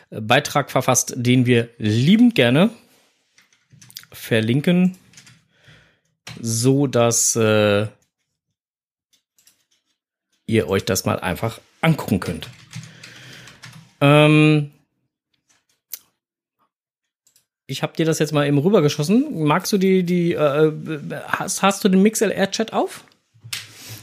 Beitrag 0.09 0.71
verfasst, 0.71 1.13
den 1.15 1.45
wir 1.45 1.69
liebend 1.77 2.35
gerne 2.35 2.71
verlinken, 4.11 4.97
so 6.41 6.87
dass 6.87 7.35
äh, 7.35 7.87
ihr 10.47 10.67
euch 10.67 10.83
das 10.85 11.05
mal 11.05 11.19
einfach 11.19 11.59
angucken 11.81 12.19
könnt. 12.19 12.49
Ähm, 14.01 14.71
ich 17.69 17.83
habe 17.83 17.93
dir 17.95 18.05
das 18.05 18.19
jetzt 18.19 18.33
mal 18.33 18.47
eben 18.47 18.57
rübergeschossen. 18.57 19.43
Magst 19.43 19.71
du 19.71 19.77
die, 19.77 20.03
die, 20.03 20.33
äh, 20.33 20.71
hast, 21.27 21.61
hast 21.61 21.83
du 21.83 21.89
den 21.89 22.01
MixLR-Chat 22.01 22.73
auf? 22.73 23.03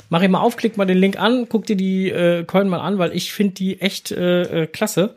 Mach 0.08 0.22
ich 0.22 0.28
mal 0.28 0.38
auf, 0.38 0.56
klick 0.56 0.76
mal 0.76 0.84
den 0.84 0.98
Link 0.98 1.18
an, 1.18 1.48
guck 1.48 1.66
dir 1.66 1.76
die 1.76 2.10
äh, 2.10 2.44
Coin 2.44 2.68
mal 2.68 2.78
an, 2.78 2.98
weil 2.98 3.14
ich 3.14 3.32
finde 3.32 3.54
die 3.54 3.80
echt 3.80 4.12
äh, 4.12 4.62
äh, 4.62 4.66
klasse. 4.68 5.16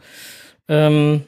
Ähm, 0.67 1.25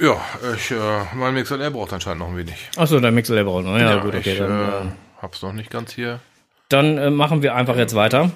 ja, 0.00 0.20
ich, 0.56 0.72
äh, 0.72 1.04
mein 1.14 1.34
MixLR 1.34 1.70
braucht 1.70 1.92
anscheinend 1.92 2.20
noch 2.20 2.28
ein 2.30 2.36
wenig. 2.36 2.56
Achso, 2.76 2.98
dein 2.98 3.14
MixLR 3.14 3.44
braucht 3.44 3.64
noch. 3.64 3.78
Ja, 3.78 3.92
ja 3.92 3.96
gut, 4.02 4.16
okay. 4.16 4.32
Ich, 4.32 4.38
dann, 4.38 4.50
äh, 4.50 4.88
äh, 4.88 4.90
hab's 5.22 5.42
noch 5.42 5.52
nicht 5.52 5.70
ganz 5.70 5.92
hier. 5.92 6.18
Dann 6.68 7.14
machen 7.14 7.42
wir 7.42 7.54
einfach 7.54 7.76
jetzt 7.76 7.94
weiter. 7.94 8.32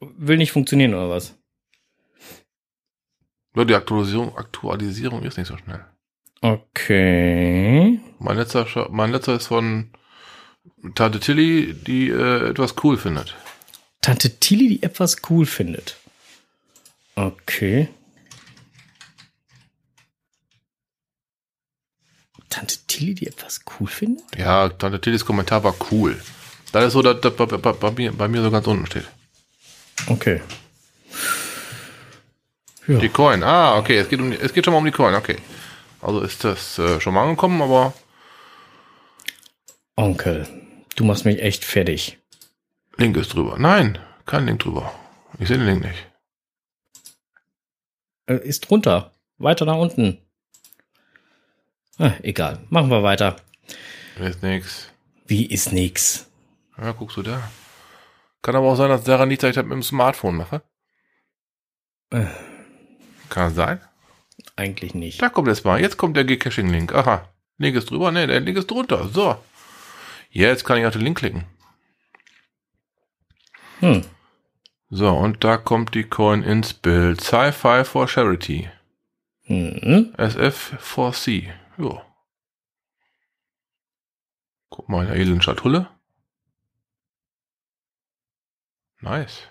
Will 0.00 0.38
nicht 0.38 0.52
funktionieren, 0.52 0.94
oder 0.94 1.10
was? 1.10 1.36
Nur 3.52 3.66
die 3.66 3.74
Aktualisierung, 3.74 4.36
Aktualisierung 4.36 5.22
ist 5.24 5.36
nicht 5.36 5.48
so 5.48 5.56
schnell. 5.58 5.84
Okay. 6.40 8.00
Mein 8.18 8.36
letzter, 8.36 8.66
mein 8.90 9.10
letzter 9.10 9.36
ist 9.36 9.48
von 9.48 9.90
Tante 10.94 11.20
Tilly, 11.20 11.74
die 11.74 12.08
äh, 12.08 12.50
etwas 12.50 12.74
cool 12.82 12.96
findet. 12.96 13.34
Tante 14.02 14.38
Tilly, 14.38 14.68
die 14.68 14.82
etwas 14.82 15.16
cool 15.28 15.46
findet. 15.46 15.96
Okay. 17.14 17.88
Tante 22.48 22.76
Tilly, 22.86 23.14
die 23.14 23.26
etwas 23.26 23.62
cool 23.78 23.88
findet? 23.88 24.24
Ja, 24.38 24.68
Tante 24.68 25.00
Tillys 25.00 25.24
Kommentar 25.24 25.64
war 25.64 25.74
cool. 25.90 26.20
Das 26.72 26.84
ist 26.84 26.92
so, 26.92 27.02
dass 27.02 27.20
das 27.20 27.34
bei, 27.34 27.46
bei, 27.46 27.72
bei, 27.72 27.90
mir, 27.90 28.12
bei 28.12 28.28
mir 28.28 28.42
so 28.42 28.50
ganz 28.50 28.66
unten 28.66 28.86
steht. 28.86 29.06
Okay. 30.06 30.40
Ja. 32.86 32.98
Die 32.98 33.08
Coin. 33.08 33.42
Ah, 33.42 33.76
okay. 33.76 33.96
Es 33.96 34.08
geht, 34.08 34.20
um, 34.20 34.30
es 34.32 34.52
geht 34.52 34.64
schon 34.64 34.72
mal 34.72 34.78
um 34.78 34.84
die 34.84 34.92
Coin. 34.92 35.14
Okay. 35.14 35.36
Also 36.06 36.20
ist 36.20 36.44
das 36.44 36.78
äh, 36.78 37.00
schon 37.00 37.14
mal 37.14 37.24
angekommen, 37.24 37.60
aber. 37.60 37.92
Onkel, 39.96 40.46
du 40.94 41.02
machst 41.02 41.24
mich 41.24 41.42
echt 41.42 41.64
fertig. 41.64 42.20
Link 42.96 43.16
ist 43.16 43.34
drüber. 43.34 43.58
Nein, 43.58 43.98
kein 44.24 44.46
Link 44.46 44.60
drüber. 44.60 44.94
Ich 45.40 45.48
sehe 45.48 45.58
den 45.58 45.66
Link 45.66 45.82
nicht. 45.84 46.06
Äh, 48.26 48.36
ist 48.36 48.70
drunter. 48.70 49.10
Weiter 49.38 49.64
nach 49.64 49.78
unten. 49.78 50.18
Ah, 51.98 52.12
egal. 52.22 52.60
Machen 52.68 52.90
wir 52.90 53.02
weiter. 53.02 53.34
Ist 54.20 54.44
nix. 54.44 54.92
Wie 55.26 55.46
ist 55.46 55.72
nix? 55.72 56.30
Ja, 56.78 56.92
guckst 56.92 57.16
du 57.16 57.22
da. 57.22 57.50
Kann 58.42 58.54
aber 58.54 58.68
auch 58.68 58.76
sein, 58.76 58.90
dass 58.90 59.02
daran 59.02 59.28
liegt, 59.28 59.42
dass 59.42 59.50
ich 59.50 59.56
das 59.56 59.64
mit 59.64 59.72
dem 59.72 59.82
Smartphone 59.82 60.36
mache. 60.36 60.62
Äh. 62.10 62.26
Kann 63.28 63.48
das 63.48 63.54
sein? 63.56 63.80
Eigentlich 64.56 64.94
nicht. 64.94 65.20
Da 65.22 65.28
kommt 65.28 65.48
es 65.48 65.64
mal. 65.64 65.80
Jetzt 65.80 65.96
kommt 65.96 66.16
der 66.16 66.24
Gcaching-Link. 66.24 66.94
Aha. 66.94 67.28
Link 67.58 67.76
ist 67.76 67.90
drüber. 67.90 68.10
Ne, 68.10 68.26
der 68.26 68.40
Link 68.40 68.58
ist 68.58 68.70
drunter. 68.70 69.08
So. 69.08 69.36
Jetzt 70.30 70.64
kann 70.64 70.78
ich 70.78 70.86
auf 70.86 70.92
den 70.92 71.02
Link 71.02 71.18
klicken. 71.18 71.44
Hm. 73.80 74.02
So, 74.88 75.08
und 75.10 75.42
da 75.44 75.56
kommt 75.56 75.94
die 75.94 76.04
Coin 76.04 76.42
ins 76.42 76.72
Bild. 76.72 77.20
Sci-Fi 77.20 77.84
for 77.84 78.08
Charity. 78.08 78.70
Mhm. 79.44 80.14
SF4C. 80.16 81.52
Jo. 81.76 82.02
Guck 84.70 84.88
mal 84.88 85.02
in 85.02 85.12
der 85.12 85.20
edlen 85.20 85.42
Schatulle. 85.42 85.88
Nice. 89.00 89.42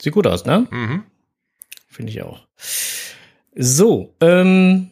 Sieht 0.00 0.12
gut 0.12 0.26
aus, 0.26 0.44
ne? 0.44 0.66
Mhm. 0.70 1.04
Finde 1.88 2.12
ich 2.12 2.22
auch. 2.22 2.46
So, 3.54 4.14
ähm. 4.20 4.90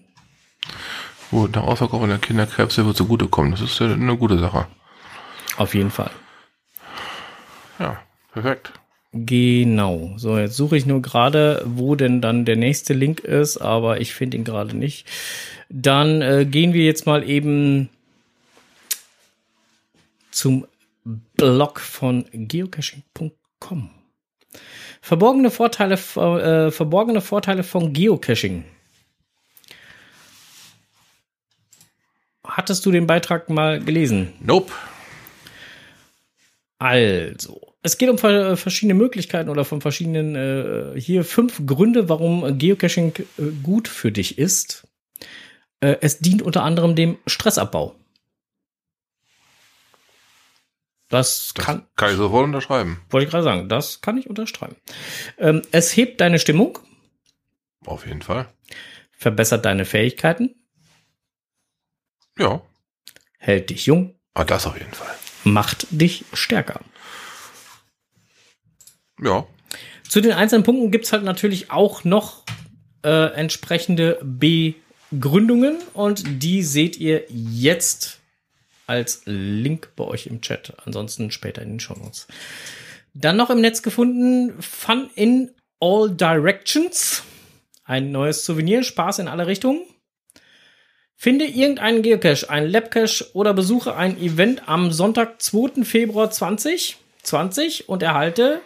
Gut, 1.30 1.54
der 1.54 1.64
Ausverkauf 1.64 2.06
der 2.06 2.18
Kinderkrebse 2.18 2.84
wird 2.86 2.96
zugutekommen. 2.96 3.52
Das 3.52 3.60
ist 3.60 3.80
eine 3.80 4.16
gute 4.16 4.38
Sache. 4.38 4.66
Auf 5.56 5.74
jeden 5.74 5.90
Fall. 5.90 6.10
Ja, 7.78 7.98
perfekt. 8.32 8.72
Genau. 9.12 10.14
So, 10.16 10.38
jetzt 10.38 10.56
suche 10.56 10.76
ich 10.76 10.86
nur 10.86 11.02
gerade, 11.02 11.62
wo 11.66 11.96
denn 11.96 12.20
dann 12.20 12.44
der 12.44 12.56
nächste 12.56 12.94
Link 12.94 13.20
ist, 13.20 13.58
aber 13.58 14.00
ich 14.00 14.14
finde 14.14 14.38
ihn 14.38 14.44
gerade 14.44 14.76
nicht. 14.76 15.06
Dann 15.68 16.22
äh, 16.22 16.46
gehen 16.46 16.72
wir 16.72 16.84
jetzt 16.84 17.06
mal 17.06 17.28
eben 17.28 17.90
zum 20.30 20.66
Blog 21.04 21.80
von 21.80 22.24
geocaching.com. 22.32 23.90
Verborgene 25.04 25.50
Vorteile, 25.50 25.94
äh, 25.94 26.70
verborgene 26.70 27.20
Vorteile 27.20 27.64
von 27.64 27.92
Geocaching. 27.92 28.64
Hattest 32.46 32.86
du 32.86 32.92
den 32.92 33.08
Beitrag 33.08 33.50
mal 33.50 33.80
gelesen? 33.80 34.32
Nope. 34.40 34.72
Also, 36.78 37.74
es 37.82 37.98
geht 37.98 38.10
um 38.10 38.18
ver- 38.18 38.56
verschiedene 38.56 38.94
Möglichkeiten 38.94 39.48
oder 39.50 39.64
von 39.64 39.80
verschiedenen, 39.80 40.36
äh, 40.36 41.00
hier 41.00 41.24
fünf 41.24 41.66
Gründe, 41.66 42.08
warum 42.08 42.56
Geocaching 42.58 43.12
äh, 43.38 43.42
gut 43.62 43.88
für 43.88 44.12
dich 44.12 44.38
ist. 44.38 44.86
Äh, 45.80 45.96
es 46.00 46.20
dient 46.20 46.42
unter 46.42 46.62
anderem 46.62 46.94
dem 46.94 47.18
Stressabbau. 47.26 47.96
Das, 51.12 51.52
Das 51.54 51.64
kann, 51.66 51.86
kann 51.94 52.10
ich 52.10 52.16
sofort 52.16 52.44
unterschreiben. 52.44 53.00
wollte 53.10 53.26
ich 53.26 53.30
gerade 53.30 53.44
sagen, 53.44 53.68
das 53.68 54.00
kann 54.00 54.16
ich 54.16 54.30
unterschreiben. 54.30 54.76
Ähm, 55.36 55.60
es 55.70 55.94
hebt 55.94 56.20
deine 56.22 56.38
Stimmung, 56.38 56.78
Auf 57.84 58.06
jeden 58.06 58.22
Fall. 58.22 58.48
verbessert 59.12 59.64
deine 59.66 59.84
Fähigkeiten, 59.84 60.54
Ja. 62.38 62.62
hält 63.38 63.68
dich 63.68 63.84
jung, 63.84 64.14
Ah, 64.32 64.44
das 64.44 64.66
auf 64.66 64.78
jeden 64.78 64.94
Fall. 64.94 65.14
macht 65.44 65.86
dich 65.90 66.24
stärker. 66.32 66.80
Ja. 69.22 69.46
Zu 70.08 70.22
den 70.22 70.32
einzelnen 70.32 70.64
Punkten 70.64 70.90
gibt's 70.90 71.12
halt 71.12 71.24
natürlich 71.24 71.70
auch 71.70 72.04
noch 72.04 72.44
äh, 73.04 73.34
entsprechende 73.34 74.18
Begründungen 74.22 75.76
und 75.92 76.24
die 76.42 76.62
seht 76.62 76.96
ihr 76.96 77.24
jetzt 77.28 78.20
als 78.92 79.22
Link 79.24 79.92
bei 79.96 80.04
euch 80.04 80.26
im 80.26 80.42
Chat. 80.42 80.74
Ansonsten 80.84 81.30
später 81.30 81.62
in 81.62 81.70
den 81.70 81.80
Show 81.80 81.94
Notes. 81.94 82.26
Dann 83.14 83.36
noch 83.36 83.48
im 83.48 83.60
Netz 83.60 83.82
gefunden 83.82 84.60
Fun 84.60 85.08
in 85.14 85.50
All 85.80 86.10
Directions. 86.10 87.22
Ein 87.84 88.12
neues 88.12 88.44
Souvenir, 88.44 88.82
Spaß 88.82 89.18
in 89.20 89.28
alle 89.28 89.46
Richtungen. 89.46 89.82
Finde 91.16 91.46
irgendeinen 91.46 92.02
Geocache, 92.02 92.50
einen 92.50 92.68
Labcache 92.68 93.24
oder 93.32 93.54
besuche 93.54 93.96
ein 93.96 94.20
Event 94.20 94.68
am 94.68 94.92
Sonntag, 94.92 95.40
2. 95.40 95.84
Februar 95.84 96.30
2020 96.30 97.88
und 97.88 98.02
erhalte 98.02 98.60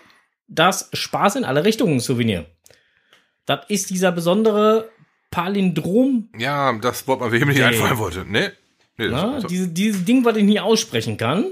das 0.48 0.88
Spaß 0.92 1.36
in 1.36 1.44
alle 1.44 1.64
Richtungen 1.64 2.00
Souvenir. 2.00 2.46
Das 3.44 3.60
ist 3.68 3.90
dieser 3.90 4.10
besondere 4.10 4.90
Palindrom, 5.30 6.30
Ja, 6.36 6.72
das 6.78 7.06
Wort, 7.06 7.20
was 7.20 7.30
mir 7.30 7.46
nicht 7.46 7.62
einfallen 7.62 7.98
wollte. 7.98 8.24
Nee. 8.26 8.50
Nee 8.96 9.08
das 9.08 9.22
ne? 9.22 9.32
also, 9.34 9.48
Diese, 9.48 9.68
dieses 9.68 10.04
Ding, 10.04 10.24
was 10.24 10.36
ich 10.36 10.44
nie 10.44 10.60
aussprechen 10.60 11.16
kann. 11.16 11.46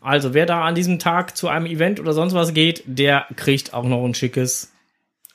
Also, 0.00 0.34
wer 0.34 0.46
da 0.46 0.62
an 0.64 0.74
diesem 0.74 0.98
Tag 0.98 1.36
zu 1.36 1.48
einem 1.48 1.66
Event 1.66 1.98
oder 1.98 2.12
sonst 2.12 2.34
was 2.34 2.52
geht, 2.52 2.82
der 2.86 3.26
kriegt 3.36 3.72
auch 3.72 3.84
noch 3.84 4.04
ein 4.04 4.14
schickes 4.14 4.72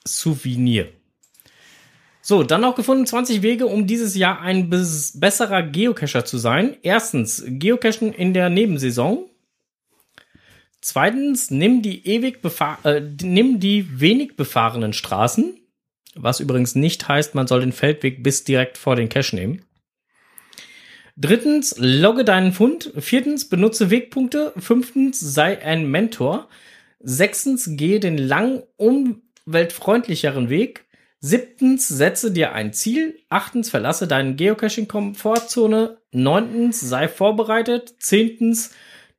Souvenir. 0.05 0.89
So, 2.21 2.43
dann 2.43 2.61
noch 2.61 2.75
gefunden 2.75 3.07
20 3.07 3.41
Wege, 3.41 3.65
um 3.65 3.87
dieses 3.87 4.15
Jahr 4.15 4.41
ein 4.41 4.69
bes 4.69 5.19
besserer 5.19 5.63
Geocacher 5.63 6.25
zu 6.25 6.37
sein. 6.37 6.77
Erstens, 6.83 7.43
Geocachen 7.47 8.13
in 8.13 8.35
der 8.35 8.49
Nebensaison. 8.49 9.25
Zweitens, 10.81 11.49
nimm 11.49 11.81
die 11.81 12.07
ewig 12.07 12.39
äh, 12.83 13.01
nimm 13.23 13.59
die 13.59 13.99
wenig 13.99 14.35
befahrenen 14.35 14.93
Straßen, 14.93 15.59
was 16.15 16.39
übrigens 16.39 16.75
nicht 16.75 17.07
heißt, 17.07 17.35
man 17.35 17.47
soll 17.47 17.61
den 17.61 17.73
Feldweg 17.73 18.21
bis 18.23 18.43
direkt 18.43 18.77
vor 18.77 18.95
den 18.95 19.09
Cache 19.09 19.35
nehmen. 19.35 19.65
Drittens, 21.21 21.75
logge 21.77 22.23
deinen 22.23 22.53
Fund. 22.53 22.93
Viertens, 22.97 23.49
benutze 23.49 23.89
Wegpunkte. 23.89 24.53
Fünftens, 24.57 25.19
sei 25.19 25.61
ein 25.61 25.91
Mentor. 25.91 26.47
Sechstens, 27.01 27.71
gehe 27.73 27.99
den 27.99 28.17
lang 28.17 28.63
umweltfreundlicheren 28.77 30.49
Weg. 30.49 30.85
Siebtens, 31.19 31.89
setze 31.89 32.31
dir 32.31 32.53
ein 32.53 32.71
Ziel. 32.71 33.19
Achtens, 33.27 33.69
verlasse 33.69 34.07
deine 34.07 34.35
Geocaching-Komfortzone. 34.35 35.97
Neuntens, 36.13 36.79
sei 36.79 37.09
vorbereitet. 37.09 37.95
Zehntens, 37.99 38.71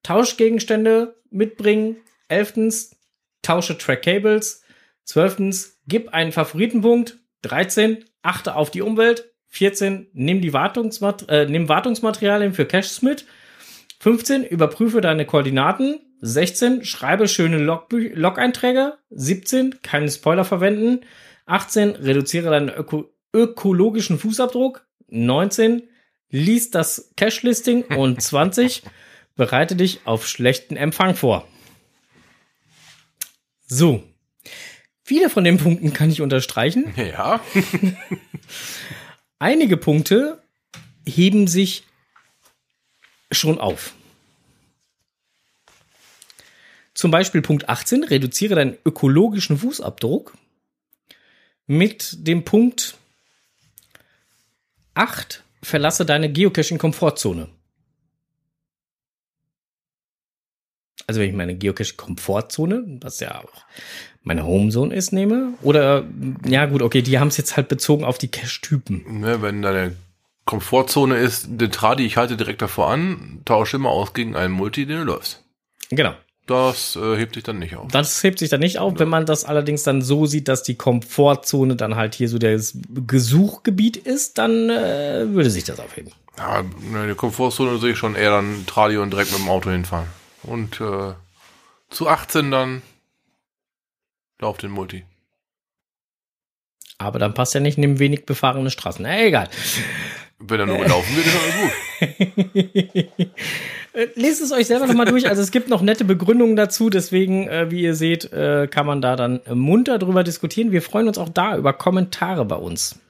Tauschgegenstände 0.02 1.20
mitbringen. 1.30 1.96
Elftens, 2.28 2.96
tausche 3.42 3.76
Track-Cables. 3.76 4.62
Zwölftens, 5.04 5.78
gib 5.86 6.14
einen 6.14 6.32
Favoritenpunkt. 6.32 7.18
13, 7.42 8.06
achte 8.22 8.56
auf 8.56 8.70
die 8.70 8.80
Umwelt. 8.80 9.29
14, 9.50 10.06
nimm 10.12 10.40
die 10.40 10.52
Wartungsmat 10.52 11.28
äh, 11.28 11.46
nimm 11.46 11.68
Wartungsmaterialien 11.68 12.54
für 12.54 12.66
Caches 12.66 13.02
mit. 13.02 13.26
15, 13.98 14.44
überprüfe 14.44 15.00
deine 15.00 15.26
Koordinaten. 15.26 16.00
16, 16.22 16.84
schreibe 16.84 17.28
schöne 17.28 17.58
Log-Einträge. 17.58 18.94
17, 19.10 19.82
keine 19.82 20.10
Spoiler 20.10 20.44
verwenden. 20.44 21.00
18, 21.46 21.90
reduziere 21.96 22.50
deinen 22.50 22.68
öko 22.68 23.12
ökologischen 23.32 24.18
Fußabdruck. 24.18 24.86
19, 25.08 25.82
lies 26.30 26.70
das 26.70 27.12
Cache-Listing. 27.16 27.84
Und 27.96 28.22
20, 28.22 28.82
bereite 29.36 29.76
dich 29.76 30.00
auf 30.04 30.26
schlechten 30.26 30.76
Empfang 30.76 31.14
vor. 31.14 31.46
So. 33.66 34.02
Viele 35.02 35.28
von 35.28 35.42
den 35.42 35.58
Punkten 35.58 35.92
kann 35.92 36.10
ich 36.10 36.22
unterstreichen. 36.22 36.94
ja. 36.96 37.40
Einige 39.42 39.78
Punkte 39.78 40.42
heben 41.06 41.48
sich 41.48 41.84
schon 43.32 43.58
auf. 43.58 43.94
Zum 46.92 47.10
Beispiel 47.10 47.40
Punkt 47.40 47.66
18, 47.66 48.04
reduziere 48.04 48.54
deinen 48.54 48.76
ökologischen 48.84 49.56
Fußabdruck. 49.56 50.36
Mit 51.66 52.26
dem 52.26 52.44
Punkt 52.44 52.98
8, 54.92 55.42
verlasse 55.62 56.04
deine 56.04 56.30
Geocaching-Komfortzone. 56.30 57.48
Also 61.06 61.18
wenn 61.18 61.30
ich 61.30 61.34
meine 61.34 61.56
Geocaching-Komfortzone, 61.56 62.98
was 63.00 63.20
ja 63.20 63.42
auch 63.42 63.64
meine 64.22 64.44
Homezone 64.44 64.94
ist, 64.94 65.12
nehme, 65.12 65.54
oder 65.62 66.04
ja 66.46 66.66
gut, 66.66 66.82
okay, 66.82 67.02
die 67.02 67.18
haben 67.18 67.28
es 67.28 67.36
jetzt 67.36 67.56
halt 67.56 67.68
bezogen 67.68 68.04
auf 68.04 68.18
die 68.18 68.28
Cache-Typen. 68.28 69.20
Ne, 69.20 69.42
wenn 69.42 69.62
deine 69.62 69.96
Komfortzone 70.44 71.16
ist, 71.16 71.46
den 71.48 71.70
Tradi, 71.70 72.04
ich 72.04 72.16
halte 72.16 72.36
direkt 72.36 72.60
davor 72.60 72.90
an, 72.90 73.40
tausche 73.44 73.76
immer 73.76 73.90
aus 73.90 74.12
gegen 74.12 74.36
einen 74.36 74.52
Multi, 74.52 74.86
den 74.86 74.98
du 74.98 75.04
läufst. 75.04 75.42
Genau. 75.90 76.14
Das 76.46 76.96
äh, 76.96 77.16
hebt 77.16 77.34
sich 77.34 77.44
dann 77.44 77.60
nicht 77.60 77.76
auf. 77.76 77.92
Das 77.92 78.24
hebt 78.24 78.40
sich 78.40 78.48
dann 78.48 78.58
nicht 78.58 78.78
auf, 78.78 78.98
wenn 78.98 79.08
man 79.08 79.24
das 79.24 79.44
allerdings 79.44 79.84
dann 79.84 80.02
so 80.02 80.26
sieht, 80.26 80.48
dass 80.48 80.64
die 80.64 80.74
Komfortzone 80.74 81.76
dann 81.76 81.94
halt 81.94 82.16
hier 82.16 82.28
so 82.28 82.38
das 82.38 82.76
Gesuchgebiet 83.06 83.96
ist, 83.96 84.38
dann 84.38 84.68
äh, 84.68 85.26
würde 85.28 85.50
sich 85.50 85.62
das 85.62 85.78
aufheben. 85.78 86.10
Ja, 86.36 86.62
ne, 86.62 87.06
die 87.08 87.14
Komfortzone 87.14 87.78
sehe 87.78 87.92
ich 87.92 87.98
schon 87.98 88.16
eher 88.16 88.30
dann 88.30 88.64
Tradi 88.66 88.96
und 88.96 89.12
direkt 89.12 89.30
mit 89.30 89.40
dem 89.40 89.48
Auto 89.48 89.70
hinfahren. 89.70 90.08
Und 90.42 90.80
äh, 90.80 91.12
zu 91.90 92.08
18 92.08 92.50
dann 92.50 92.82
lauf 94.40 94.58
den 94.58 94.70
Multi. 94.70 95.04
Aber 96.98 97.18
dann 97.18 97.34
passt 97.34 97.54
ja 97.54 97.60
nicht 97.60 97.78
in 97.78 97.82
dem 97.82 97.98
wenig 97.98 98.26
befahrene 98.26 98.70
Straßen. 98.70 99.02
Na, 99.02 99.22
egal. 99.22 99.48
Wenn 100.38 100.60
er 100.60 100.66
nur 100.66 100.78
gelaufen 100.78 101.16
wird, 101.16 101.26
ist 101.26 101.36
alles 101.40 101.54
gut. 103.16 103.30
Äh, 103.92 104.06
Lest 104.14 104.40
es 104.40 104.52
euch 104.52 104.68
selber 104.68 104.86
nochmal 104.86 105.06
durch. 105.06 105.28
Also 105.28 105.42
es 105.42 105.50
gibt 105.50 105.68
noch 105.68 105.82
nette 105.82 106.04
Begründungen 106.04 106.54
dazu. 106.54 106.90
Deswegen, 106.90 107.48
äh, 107.48 107.70
wie 107.70 107.82
ihr 107.82 107.96
seht, 107.96 108.32
äh, 108.32 108.68
kann 108.70 108.86
man 108.86 109.00
da 109.00 109.16
dann 109.16 109.40
munter 109.52 109.98
drüber 109.98 110.22
diskutieren. 110.22 110.70
Wir 110.70 110.82
freuen 110.82 111.08
uns 111.08 111.18
auch 111.18 111.28
da 111.28 111.56
über 111.56 111.72
Kommentare 111.72 112.44
bei 112.44 112.54
uns. 112.54 113.00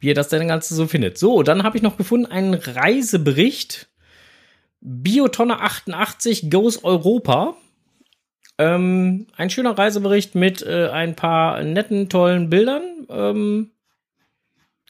Wie 0.00 0.08
ihr 0.08 0.14
das 0.14 0.28
denn 0.28 0.48
Ganze 0.48 0.74
so 0.74 0.86
findet. 0.86 1.16
So, 1.18 1.42
dann 1.42 1.62
habe 1.62 1.76
ich 1.76 1.82
noch 1.82 1.96
gefunden 1.96 2.26
einen 2.26 2.54
Reisebericht. 2.54 3.88
Biotonne 4.80 5.60
88 5.60 6.50
Goes 6.50 6.82
Europa. 6.82 7.54
Ähm, 8.60 9.26
ein 9.38 9.48
schöner 9.48 9.78
Reisebericht 9.78 10.34
mit 10.34 10.60
äh, 10.60 10.90
ein 10.92 11.16
paar 11.16 11.62
netten, 11.62 12.10
tollen 12.10 12.50
Bildern. 12.50 12.82
Ähm, 13.08 13.70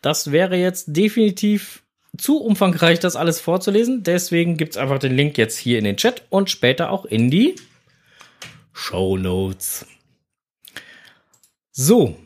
das 0.03 0.33
wäre 0.33 0.57
jetzt 0.57 0.87
definitiv 0.89 1.85
zu 2.19 2.43
umfangreich, 2.43 2.99
das 2.99 3.15
alles 3.15 3.39
vorzulesen. 3.39 4.03
Deswegen 4.03 4.57
gibt's 4.57 4.77
einfach 4.77 4.99
den 4.99 5.15
Link 5.15 5.39
jetzt 5.39 5.57
hier 5.57 5.79
in 5.79 5.85
den 5.85 5.97
Chat 5.97 6.25
und 6.31 6.51
später 6.51 6.91
auch 6.91 7.05
in 7.05 7.31
die 7.31 7.55
Show 8.73 9.17
Notes. 9.17 9.87
So. 11.71 12.17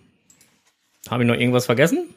Habe 1.10 1.24
ich 1.24 1.28
noch 1.28 1.36
irgendwas 1.36 1.66
vergessen? 1.66 2.08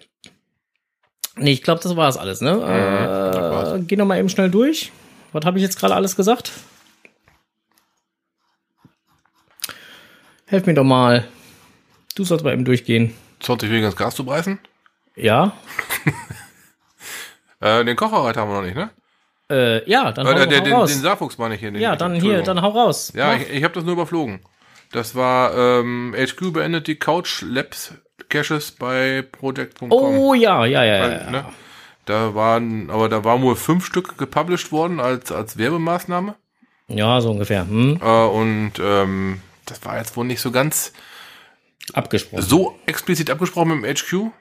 Nee, 1.35 1.51
ich 1.51 1.63
glaube, 1.63 1.83
das 1.83 1.97
war 1.97 2.07
es 2.07 2.15
alles, 2.15 2.39
ne? 2.39 2.61
war's. 2.61 3.77
Äh, 3.77 3.83
geh 3.83 3.97
noch 3.97 4.05
mal 4.05 4.19
eben 4.19 4.29
schnell 4.29 4.49
durch. 4.49 4.93
Was 5.33 5.43
habe 5.43 5.57
ich 5.57 5.63
jetzt 5.63 5.77
gerade 5.77 5.95
alles 5.95 6.15
gesagt? 6.15 6.53
Helf 10.47 10.65
mir 10.65 10.73
doch 10.73 10.83
mal. 10.83 11.27
Du 12.15 12.23
sollst 12.23 12.43
mal 12.43 12.53
eben 12.53 12.65
durchgehen. 12.65 13.13
20 13.41 13.69
Wege 13.69 13.85
ins 13.85 13.95
Gas 13.95 14.15
zu 14.15 14.25
beißen. 14.25 14.59
Ja? 15.15 15.53
Äh, 17.59 17.83
den 17.85 17.95
Kocherreiter 17.95 18.41
haben 18.41 18.51
wir 18.51 18.57
noch 18.57 18.67
nicht, 18.67 18.75
ne? 18.75 18.91
Äh, 19.49 19.89
ja, 19.89 20.11
dann 20.11 20.27
Äh, 20.27 20.29
hau, 20.29 20.45
der, 20.45 20.59
hau 20.59 20.63
den, 20.63 20.73
raus. 20.73 20.91
den 20.91 21.01
Saarfuchs 21.01 21.39
meine 21.39 21.55
ich 21.55 21.59
hier. 21.59 21.71
Den, 21.71 21.81
ja, 21.81 21.95
dann 21.95 22.13
hier, 22.13 22.43
dann 22.43 22.61
hau 22.61 22.69
raus. 22.69 23.11
Ja, 23.15 23.31
Mach. 23.31 23.37
ich, 23.41 23.49
ich 23.49 23.63
habe 23.63 23.73
das 23.73 23.83
nur 23.83 23.93
überflogen. 23.93 24.41
Das 24.91 25.15
war 25.15 25.57
ähm, 25.57 26.13
HQ 26.15 26.53
beendet 26.53 26.85
die 26.85 26.97
Couch 26.99 27.41
Labs 27.41 27.95
Caches 28.29 28.73
bei 28.73 29.23
Project.com. 29.31 29.91
oh 29.91 30.35
ja, 30.35 30.67
ja, 30.67 30.83
ja, 30.83 30.97
ja. 30.97 31.01
Weil, 31.01 31.21
ja. 31.25 31.31
ne? 31.31 31.45
Da 32.05 32.35
waren, 32.35 32.91
aber 32.91 33.09
da 33.09 33.23
waren 33.23 33.41
wohl 33.41 33.55
fünf 33.55 33.87
Stück 33.87 34.19
gepublished 34.19 34.71
worden 34.71 34.99
als, 34.99 35.31
als 35.31 35.57
Werbemaßnahme. 35.57 36.35
Ja, 36.89 37.19
so 37.21 37.31
ungefähr. 37.31 37.67
Hm? 37.67 37.99
Äh, 37.99 38.25
und 38.27 38.73
ähm, 38.79 39.41
das 39.69 39.83
war 39.85 39.97
jetzt 39.97 40.17
wohl 40.17 40.25
nicht 40.25 40.41
so 40.41 40.51
ganz 40.51 40.93
Abgesprochen. 41.93 42.41
so 42.43 42.79
explizit 42.85 43.29
abgesprochen 43.29 43.79
mit 43.79 43.83
dem 43.85 43.95
HQ. 43.95 44.31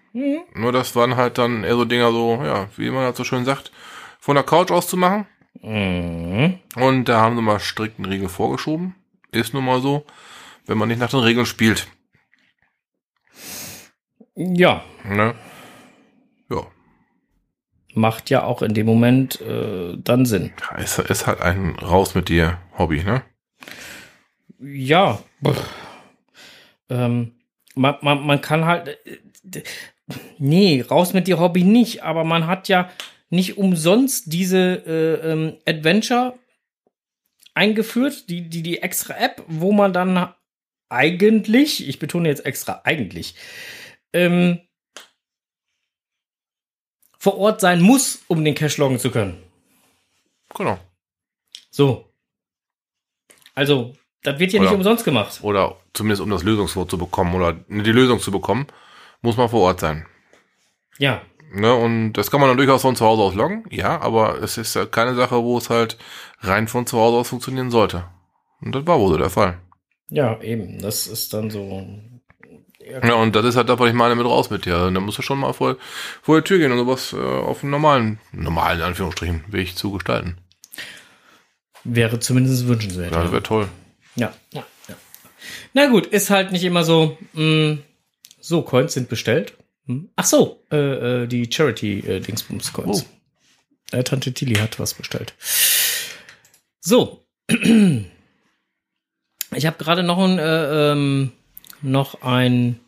Nur 0.55 0.73
das 0.73 0.97
waren 0.97 1.17
halt 1.17 1.39
dann 1.39 1.63
eher 1.65 1.77
so 1.77 1.85
Dinger 1.85 2.11
so, 2.11 2.41
ja, 2.43 2.69
wie 2.77 2.91
man 2.91 3.05
halt 3.05 3.17
so 3.17 3.25
schön 3.25 3.45
sagt, 3.45 3.71
von 4.19 4.35
der 4.35 4.45
Couch 4.45 4.71
aus 4.71 4.89
zu 4.89 4.97
machen. 4.97 5.27
Mhm. 5.63 6.59
Und 6.77 7.05
da 7.05 7.21
haben 7.21 7.37
sie 7.37 7.43
mal 7.43 7.61
strikten 7.61 8.05
Regeln 8.05 8.29
vorgeschoben. 8.31 8.95
Ist 9.33 9.53
nun 9.55 9.65
mal 9.65 9.81
so, 9.81 10.05
wenn 10.67 10.79
man 10.79 10.89
nicht 10.89 10.99
nach 11.01 11.11
den 11.11 11.21
Regeln 11.21 11.47
spielt. 11.47 11.87
Ja, 14.35 14.85
Ne? 15.05 15.35
Ja. 16.51 16.63
macht 17.95 18.29
ja 18.31 18.43
auch 18.45 18.61
in 18.63 18.75
dem 18.75 18.87
Moment 18.87 19.41
äh, 19.41 19.97
dann 19.99 20.27
Sinn. 20.27 20.53
Es 20.77 20.99
ist 20.99 21.27
halt 21.27 21.41
ein 21.41 21.77
Raus 21.77 22.15
mit 22.15 22.29
dir 22.29 22.59
Hobby, 22.79 23.03
ne? 23.03 23.23
Ja. 24.61 25.23
Ähm, 26.89 27.33
man, 27.75 27.97
man, 28.03 28.27
man 28.27 28.41
kann 28.41 28.65
halt. 28.65 28.99
äh, 29.07 29.63
Nee, 30.39 30.83
raus 30.83 31.15
mit 31.15 31.27
dir 31.27 31.41
Hobby 31.41 31.65
nicht, 31.65 32.05
aber 32.05 32.23
man 32.23 32.47
hat 32.47 32.69
ja 32.69 32.91
nicht 33.29 33.59
umsonst 33.59 34.33
diese 34.33 34.85
äh, 34.87 35.33
ähm, 35.33 35.59
Adventure 35.67 36.39
eingeführt, 37.55 38.29
die, 38.29 38.49
die, 38.49 38.63
die 38.63 38.83
extra 38.83 39.15
App, 39.15 39.43
wo 39.49 39.73
man 39.73 39.93
dann 39.93 40.33
eigentlich, 40.89 41.89
ich 41.89 41.99
betone 41.99 42.29
jetzt 42.29 42.47
extra 42.47 42.83
eigentlich, 42.85 43.35
ähm, 44.13 44.61
vor 47.19 47.39
Ort 47.39 47.61
sein 47.61 47.81
muss, 47.81 48.23
um 48.29 48.45
den 48.45 48.55
Cache 48.55 48.81
loggen 48.81 49.01
zu 49.01 49.11
können. 49.11 49.43
Genau. 50.55 50.79
So. 51.71 52.13
Also, 53.55 53.97
das 54.27 54.39
wird 54.39 54.53
ja 54.53 54.61
Oder- 54.61 54.71
nicht 54.71 54.77
umsonst 54.77 55.05
gemacht. 55.05 55.39
Oder 55.43 55.77
zumindest 55.93 56.23
um 56.23 56.31
das 56.31 56.43
Lösungswort 56.43 56.91
zu 56.91 56.99
bekommen 56.99 57.35
oder 57.35 57.53
die 57.53 57.93
Lösung 57.93 58.21
zu 58.21 58.31
bekommen, 58.31 58.67
muss 59.23 59.37
man 59.37 59.49
vor 59.49 59.63
Ort 59.63 59.81
sein. 59.81 60.07
Ja, 60.99 61.23
Ne? 61.53 61.75
Und 61.75 62.15
das 62.15 62.31
kann 62.31 62.41
man 62.41 62.49
dann 62.51 62.57
durchaus 62.57 62.83
von 62.83 62.97
zu 62.97 63.05
Hause 63.05 63.23
aus 63.23 63.35
loggen, 63.35 63.65
ja, 63.71 64.01
aber 64.01 64.43
es 64.43 64.59
ist 64.59 64.77
halt 64.77 64.93
keine 64.93 65.15
Sache, 65.15 65.43
wo 65.43 65.57
es 65.59 65.71
halt 65.71 65.97
rein 66.41 66.69
von 66.69 66.87
zu 66.87 66.99
Hause 66.99 67.19
aus 67.19 67.29
funktionieren 67.29 67.71
sollte. 67.71 68.05
Und 68.61 68.75
das 68.75 68.87
war 68.87 68.99
wohl 68.99 69.13
so 69.13 69.19
der 69.19 69.31
Fall. 69.31 69.59
Ja, 70.09 70.41
eben. 70.41 70.81
Das 70.81 71.07
ist 71.07 71.33
dann 71.33 71.51
so. 71.51 71.87
Ja, 73.03 73.15
und 73.15 73.35
das 73.35 73.45
ist 73.45 73.57
halt 73.57 73.69
das, 73.69 73.79
was 73.79 73.89
ich 73.89 73.95
meine 73.95 74.15
mit 74.15 74.27
raus 74.27 74.51
mit 74.51 74.65
dir. 74.65 74.91
Da 74.91 75.01
musst 75.01 75.19
du 75.19 75.23
schon 75.23 75.41
mal 75.41 75.53
vor, 75.53 75.77
vor 76.23 76.41
die 76.41 76.45
Tür 76.45 76.59
gehen 76.59 76.73
und 76.73 76.79
sowas 76.79 77.13
äh, 77.13 77.17
auf 77.17 77.63
einem 77.63 77.73
normalen, 77.73 78.19
normalen, 78.33 78.79
in 78.79 78.85
Anführungsstrichen, 78.85 79.45
Weg 79.49 79.77
zu 79.77 79.93
gestalten. 79.93 80.39
Wäre 81.85 82.21
zumindest 82.21 82.69
wünschenswert. 82.69 83.13
Ja, 83.13 83.23
das 83.23 83.33
wäre 83.33 83.43
toll. 83.43 83.69
Ja, 84.17 84.35
ja, 84.53 84.67
ja. 84.89 84.97
Na 85.73 85.87
gut, 85.89 86.07
ist 86.07 86.31
halt 86.31 86.53
nicht 86.53 86.65
immer 86.65 86.85
so. 86.85 87.17
Mh, 87.35 87.79
so, 88.41 88.63
Coins 88.63 88.95
sind 88.95 89.09
bestellt. 89.09 89.55
Hm. 89.87 90.11
Ach 90.17 90.25
so, 90.25 90.65
äh, 90.71 91.23
äh, 91.23 91.27
die 91.27 91.51
Charity-Dingsbums-Coins. 91.51 93.07
Äh, 93.93 94.03
Tante 94.03 94.33
Tilly 94.33 94.57
hat 94.57 94.81
was 94.81 94.95
bestellt. 94.95 95.35
So. 96.81 97.25
Ich 99.55 99.67
habe 99.67 99.79
gerade 99.79 100.03
noch 100.03 100.19
ein, 100.19 100.39
äh, 100.39 100.93
ähm, 100.93 101.33
noch 101.83 102.23
ein, 102.23 102.81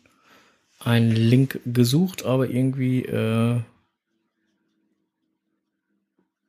ein 0.79 1.11
Link 1.11 1.61
gesucht, 1.65 2.25
aber 2.25 2.49
irgendwie, 2.49 3.05
äh, 3.05 3.61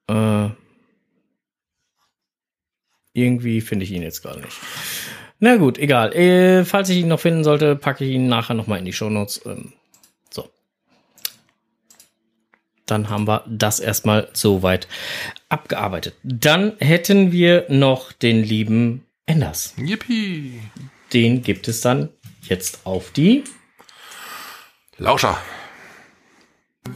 äh, 0.09 0.51
irgendwie 3.12 3.61
finde 3.61 3.84
ich 3.84 3.92
ihn 3.92 4.02
jetzt 4.02 4.22
gerade 4.22 4.40
nicht. 4.40 4.56
Na 5.38 5.56
gut, 5.56 5.78
egal. 5.78 6.14
Äh, 6.14 6.64
falls 6.64 6.90
ich 6.90 6.98
ihn 6.98 7.08
noch 7.08 7.20
finden 7.20 7.44
sollte, 7.44 7.74
packe 7.74 8.04
ich 8.04 8.12
ihn 8.12 8.28
nachher 8.28 8.54
noch 8.54 8.66
mal 8.66 8.78
in 8.78 8.84
die 8.84 8.92
Shownotes. 8.92 9.40
Ähm, 9.46 9.72
so. 10.28 10.48
Dann 12.84 13.08
haben 13.08 13.26
wir 13.26 13.44
das 13.48 13.80
erstmal 13.80 14.28
soweit 14.34 14.86
abgearbeitet. 15.48 16.14
Dann 16.22 16.74
hätten 16.78 17.32
wir 17.32 17.64
noch 17.68 18.12
den 18.12 18.44
lieben 18.44 19.06
Enders. 19.24 19.74
Yippie. 19.78 20.61
Den 21.12 21.42
gibt 21.42 21.68
es 21.68 21.80
dann 21.80 22.11
jetzt 22.42 22.80
auf 22.84 23.11
die. 23.11 23.44
Lauscher. 24.98 25.38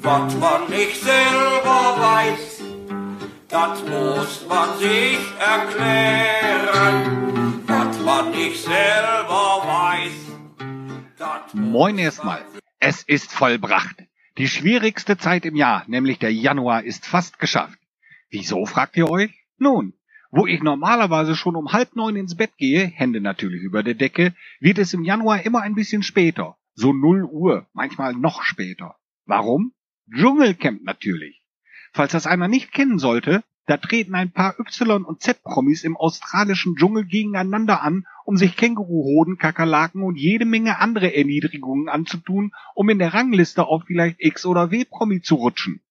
Was 0.03 0.35
man 0.35 0.69
nicht 0.69 1.03
selber 1.03 1.97
weiß, 1.99 2.54
das 3.55 3.85
muss 3.85 4.47
man 4.49 4.79
sich 4.79 5.19
erklären. 5.39 6.97
Was 7.69 8.01
man 8.01 8.33
nicht 8.33 8.61
selber 8.61 9.63
weiß, 9.75 10.25
Moin 11.53 11.99
erstmal. 11.99 12.45
Es 12.81 13.05
ist 13.05 13.31
vollbracht. 13.31 14.03
Die 14.39 14.49
schwierigste 14.49 15.17
Zeit 15.17 15.45
im 15.45 15.55
Jahr, 15.55 15.85
nämlich 15.87 16.19
der 16.19 16.33
Januar, 16.33 16.83
ist 16.83 17.07
fast 17.07 17.39
geschafft. 17.39 17.79
Wieso, 18.29 18.67
fragt 18.67 18.97
ihr 18.97 19.09
euch? 19.09 19.31
Nun, 19.59 19.95
wo 20.33 20.49
ich 20.49 20.61
normalerweise 20.61 21.37
schon 21.37 21.55
um 21.55 21.73
halb 21.73 21.95
neun 21.95 22.17
ins 22.17 22.37
Bett 22.37 22.57
gehe, 22.59 22.87
Hände 22.87 23.21
natürlich 23.21 23.63
über 23.63 23.85
der 23.85 23.95
Decke, 23.95 24.35
wird 24.59 24.79
es 24.79 24.93
im 24.95 25.05
Januar 25.05 25.47
immer 25.47 25.63
ein 25.63 25.77
bisschen 25.77 26.03
später. 26.03 26.57
So 26.75 26.93
null 26.93 27.23
Uhr, 27.23 27.69
manchmal 27.73 28.15
noch 28.15 28.43
später. 28.43 28.97
Warum? 29.27 29.73
Dschungelcamp 30.13 30.83
natürlich. 30.83 31.44
Falls 31.95 32.11
das 32.11 32.27
einer 32.27 32.49
nicht 32.49 32.73
kennen 32.73 32.99
sollte, 32.99 33.45
da 33.67 33.77
treten 33.77 34.17
ein 34.17 34.33
paar 34.33 34.59
Y- 34.59 35.05
und 35.05 35.23
Z-Promis 35.23 35.85
im 35.85 35.97
australischen 35.97 36.75
Dschungel 36.75 37.07
gegeneinander 37.07 37.83
an, 37.83 38.05
um 38.25 38.37
sich 38.37 38.57
Känguruhoden, 38.57 39.39
Kakerlaken 39.39 40.03
und 40.03 40.17
jede 40.17 40.45
Menge 40.45 40.81
andere 40.81 41.15
Erniedrigungen 41.15 41.89
anzutun, 41.89 42.51
um 42.75 42.91
in 42.91 42.99
der 42.99 43.15
Rangliste 43.15 43.67
auf 43.67 43.85
vielleicht 43.87 44.17
X- 44.19 44.45
oder 44.45 44.73
W-Promi 44.73 45.23
zu 45.23 45.37
rutschen. 45.37 45.83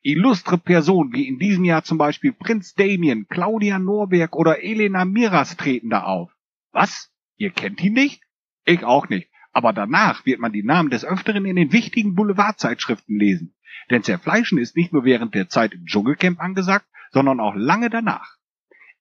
Illustre 0.00 0.56
Personen 0.56 1.12
wie 1.12 1.28
in 1.28 1.38
diesem 1.38 1.64
Jahr 1.64 1.84
zum 1.84 1.98
Beispiel 1.98 2.32
Prinz 2.32 2.72
Damien, 2.74 3.26
Claudia 3.28 3.78
Norberg 3.78 4.34
oder 4.34 4.62
Elena 4.62 5.04
Miras 5.04 5.58
treten 5.58 5.90
da 5.90 6.04
auf. 6.04 6.30
Was? 6.72 7.12
Ihr 7.36 7.50
kennt 7.50 7.82
ihn 7.84 7.92
nicht? 7.92 8.22
Ich 8.64 8.82
auch 8.82 9.10
nicht. 9.10 9.28
Aber 9.54 9.72
danach 9.72 10.26
wird 10.26 10.40
man 10.40 10.52
die 10.52 10.64
Namen 10.64 10.90
des 10.90 11.04
Öfteren 11.04 11.44
in 11.44 11.54
den 11.54 11.72
wichtigen 11.72 12.16
Boulevardzeitschriften 12.16 13.16
lesen. 13.16 13.54
Denn 13.88 14.02
Zerfleischen 14.02 14.58
ist 14.58 14.76
nicht 14.76 14.92
nur 14.92 15.04
während 15.04 15.34
der 15.34 15.48
Zeit 15.48 15.74
im 15.74 15.86
Dschungelcamp 15.86 16.40
angesagt, 16.40 16.86
sondern 17.12 17.38
auch 17.38 17.54
lange 17.54 17.88
danach. 17.88 18.36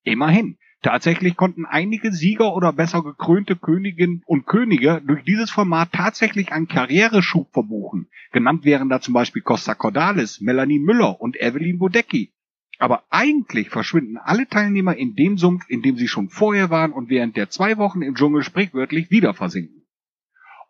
Immerhin, 0.03 0.57
tatsächlich 0.83 1.35
konnten 1.35 1.65
einige 1.65 2.11
Sieger 2.11 2.53
oder 2.55 2.71
besser 2.71 3.01
gekrönte 3.01 3.55
Königinnen 3.55 4.21
und 4.27 4.45
Könige 4.45 5.01
durch 5.03 5.23
dieses 5.23 5.49
Format 5.49 5.91
tatsächlich 5.91 6.51
einen 6.51 6.67
Karriereschub 6.67 7.51
verbuchen. 7.51 8.07
Genannt 8.31 8.63
wären 8.63 8.89
da 8.89 9.01
zum 9.01 9.15
Beispiel 9.15 9.41
Costa 9.41 9.73
Cordalis, 9.73 10.39
Melanie 10.39 10.79
Müller 10.79 11.19
und 11.19 11.35
Evelyn 11.41 11.79
Bodecki. 11.79 12.31
Aber 12.77 13.03
eigentlich 13.09 13.69
verschwinden 13.69 14.17
alle 14.17 14.47
Teilnehmer 14.47 14.95
in 14.95 15.15
dem 15.15 15.39
Sumpf, 15.39 15.67
in 15.67 15.81
dem 15.81 15.95
sie 15.95 16.07
schon 16.07 16.29
vorher 16.29 16.69
waren 16.69 16.91
und 16.91 17.09
während 17.09 17.37
der 17.37 17.49
zwei 17.49 17.77
Wochen 17.77 18.03
im 18.03 18.13
Dschungel 18.13 18.43
sprichwörtlich 18.43 19.09
wieder 19.09 19.33
versinken. 19.33 19.82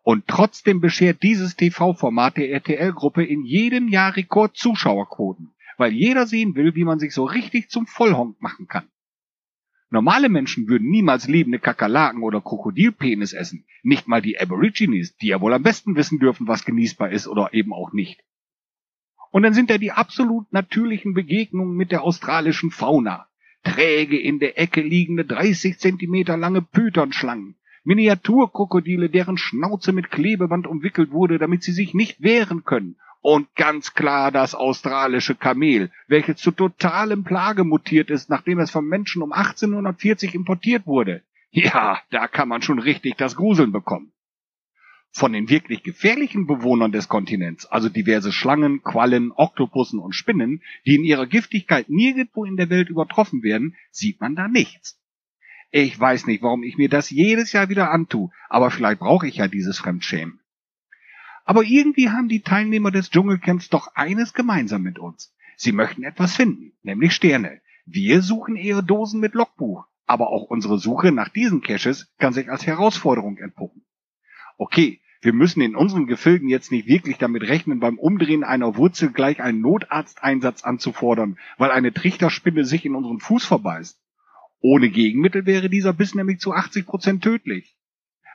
Und 0.04 0.28
trotzdem 0.28 0.82
beschert 0.82 1.22
dieses 1.22 1.56
TV-Format 1.56 2.36
der 2.36 2.50
RTL-Gruppe 2.50 3.24
in 3.24 3.42
jedem 3.42 3.88
Jahr 3.88 4.14
Rekord-Zuschauerquoten, 4.14 5.54
weil 5.78 5.94
jeder 5.94 6.26
sehen 6.26 6.54
will, 6.54 6.74
wie 6.74 6.84
man 6.84 6.98
sich 6.98 7.14
so 7.14 7.24
richtig 7.24 7.70
zum 7.70 7.86
Vollhonk 7.86 8.40
machen 8.40 8.68
kann. 8.68 8.86
Normale 9.88 10.28
Menschen 10.28 10.68
würden 10.68 10.90
niemals 10.90 11.26
lebende 11.26 11.58
Kakerlaken 11.58 12.22
oder 12.22 12.42
Krokodilpenis 12.42 13.32
essen, 13.32 13.64
nicht 13.82 14.06
mal 14.06 14.20
die 14.20 14.38
Aborigines, 14.38 15.16
die 15.16 15.28
ja 15.28 15.40
wohl 15.40 15.54
am 15.54 15.62
besten 15.62 15.96
wissen 15.96 16.18
dürfen, 16.18 16.46
was 16.48 16.66
genießbar 16.66 17.10
ist 17.10 17.26
oder 17.26 17.54
eben 17.54 17.72
auch 17.72 17.94
nicht. 17.94 18.22
Und 19.30 19.42
dann 19.42 19.54
sind 19.54 19.70
da 19.70 19.78
die 19.78 19.92
absolut 19.92 20.52
natürlichen 20.52 21.14
Begegnungen 21.14 21.76
mit 21.76 21.92
der 21.92 22.02
australischen 22.02 22.70
Fauna. 22.70 23.26
Träge 23.62 24.20
in 24.20 24.38
der 24.38 24.58
Ecke 24.58 24.82
liegende 24.82 25.24
30 25.24 25.78
Zentimeter 25.78 26.36
lange 26.36 26.60
Pythonschlangen, 26.60 27.56
Miniaturkrokodile, 27.84 29.10
deren 29.10 29.36
Schnauze 29.36 29.92
mit 29.92 30.10
Klebeband 30.10 30.66
umwickelt 30.66 31.12
wurde, 31.12 31.38
damit 31.38 31.62
sie 31.62 31.72
sich 31.72 31.94
nicht 31.94 32.22
wehren 32.22 32.64
können. 32.64 32.96
Und 33.20 33.54
ganz 33.54 33.94
klar 33.94 34.30
das 34.32 34.54
australische 34.54 35.34
Kamel, 35.34 35.90
welches 36.08 36.36
zu 36.36 36.50
totalem 36.50 37.24
Plage 37.24 37.64
mutiert 37.64 38.10
ist, 38.10 38.28
nachdem 38.28 38.58
es 38.58 38.70
vom 38.70 38.86
Menschen 38.86 39.22
um 39.22 39.32
1840 39.32 40.34
importiert 40.34 40.86
wurde. 40.86 41.22
Ja, 41.50 42.00
da 42.10 42.26
kann 42.26 42.48
man 42.48 42.62
schon 42.62 42.78
richtig 42.78 43.16
das 43.16 43.36
Gruseln 43.36 43.72
bekommen. 43.72 44.12
Von 45.10 45.32
den 45.32 45.48
wirklich 45.48 45.82
gefährlichen 45.84 46.46
Bewohnern 46.46 46.90
des 46.90 47.08
Kontinents, 47.08 47.64
also 47.66 47.88
diverse 47.88 48.32
Schlangen, 48.32 48.82
Quallen, 48.82 49.30
Oktopussen 49.30 50.00
und 50.00 50.14
Spinnen, 50.14 50.62
die 50.84 50.96
in 50.96 51.04
ihrer 51.04 51.26
Giftigkeit 51.26 51.88
nirgendwo 51.88 52.44
in 52.44 52.56
der 52.56 52.70
Welt 52.70 52.88
übertroffen 52.88 53.42
werden, 53.42 53.76
sieht 53.90 54.20
man 54.20 54.34
da 54.34 54.48
nichts. 54.48 55.00
Ich 55.76 55.98
weiß 55.98 56.28
nicht, 56.28 56.40
warum 56.40 56.62
ich 56.62 56.76
mir 56.76 56.88
das 56.88 57.10
jedes 57.10 57.50
Jahr 57.50 57.68
wieder 57.68 57.90
antue, 57.90 58.30
aber 58.48 58.70
vielleicht 58.70 59.00
brauche 59.00 59.26
ich 59.26 59.38
ja 59.38 59.48
dieses 59.48 59.78
Fremdschämen. 59.78 60.38
Aber 61.44 61.64
irgendwie 61.64 62.10
haben 62.10 62.28
die 62.28 62.42
Teilnehmer 62.42 62.92
des 62.92 63.10
Dschungelcamps 63.10 63.70
doch 63.70 63.88
eines 63.96 64.34
gemeinsam 64.34 64.82
mit 64.82 65.00
uns. 65.00 65.34
Sie 65.56 65.72
möchten 65.72 66.04
etwas 66.04 66.36
finden, 66.36 66.74
nämlich 66.84 67.12
Sterne. 67.12 67.60
Wir 67.86 68.22
suchen 68.22 68.54
eher 68.54 68.82
Dosen 68.82 69.18
mit 69.18 69.34
Logbuch, 69.34 69.84
aber 70.06 70.28
auch 70.28 70.44
unsere 70.44 70.78
Suche 70.78 71.10
nach 71.10 71.28
diesen 71.28 71.60
Caches 71.60 72.08
kann 72.18 72.32
sich 72.32 72.48
als 72.48 72.64
Herausforderung 72.64 73.38
entpuppen. 73.38 73.84
Okay, 74.58 75.00
wir 75.22 75.32
müssen 75.32 75.60
in 75.60 75.74
unseren 75.74 76.06
Gefilden 76.06 76.48
jetzt 76.48 76.70
nicht 76.70 76.86
wirklich 76.86 77.18
damit 77.18 77.42
rechnen, 77.42 77.80
beim 77.80 77.98
Umdrehen 77.98 78.44
einer 78.44 78.76
Wurzel 78.76 79.10
gleich 79.10 79.42
einen 79.42 79.60
Notarzteinsatz 79.60 80.62
anzufordern, 80.62 81.36
weil 81.58 81.72
eine 81.72 81.92
Trichterspinne 81.92 82.64
sich 82.64 82.84
in 82.84 82.94
unseren 82.94 83.18
Fuß 83.18 83.44
verbeißt. 83.44 83.98
Ohne 84.66 84.88
Gegenmittel 84.88 85.44
wäre 85.44 85.68
dieser 85.68 85.92
Biss 85.92 86.14
nämlich 86.14 86.40
zu 86.40 86.54
80 86.54 86.86
Prozent 86.86 87.22
tödlich. 87.22 87.76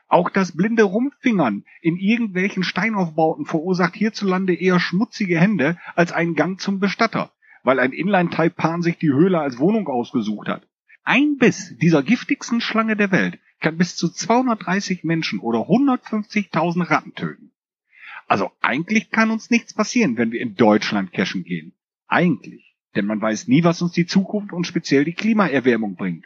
Auch 0.07 0.29
das 0.29 0.55
blinde 0.55 0.83
Rumpfingern 0.83 1.65
in 1.81 1.97
irgendwelchen 1.97 2.61
Steinaufbauten 2.61 3.47
verursacht 3.47 3.95
hierzulande 3.95 4.53
eher 4.53 4.79
schmutzige 4.79 5.39
Hände 5.39 5.79
als 5.95 6.11
einen 6.11 6.35
Gang 6.35 6.61
zum 6.61 6.79
Bestatter, 6.79 7.31
weil 7.63 7.79
ein 7.79 7.93
Inline-Taipan 7.93 8.83
sich 8.83 8.99
die 8.99 9.11
Höhle 9.11 9.39
als 9.39 9.57
Wohnung 9.57 9.87
ausgesucht 9.87 10.49
hat. 10.49 10.67
Ein 11.03 11.37
Biss 11.39 11.75
dieser 11.81 12.03
giftigsten 12.03 12.61
Schlange 12.61 12.95
der 12.95 13.11
Welt 13.11 13.39
kann 13.59 13.79
bis 13.79 13.95
zu 13.95 14.07
230 14.07 15.03
Menschen 15.03 15.39
oder 15.39 15.61
150.000 15.61 16.91
Ratten 16.91 17.15
töten. 17.15 17.53
Also 18.27 18.51
eigentlich 18.61 19.09
kann 19.09 19.31
uns 19.31 19.49
nichts 19.49 19.73
passieren, 19.73 20.15
wenn 20.17 20.31
wir 20.31 20.41
in 20.41 20.53
Deutschland 20.53 21.11
cashen 21.11 21.43
gehen. 21.43 21.73
Eigentlich. 22.07 22.68
Denn 22.95 23.05
man 23.05 23.21
weiß 23.21 23.47
nie, 23.47 23.63
was 23.63 23.81
uns 23.81 23.91
die 23.91 24.05
Zukunft 24.05 24.51
und 24.51 24.65
speziell 24.65 25.05
die 25.05 25.13
Klimaerwärmung 25.13 25.95
bringt. 25.95 26.25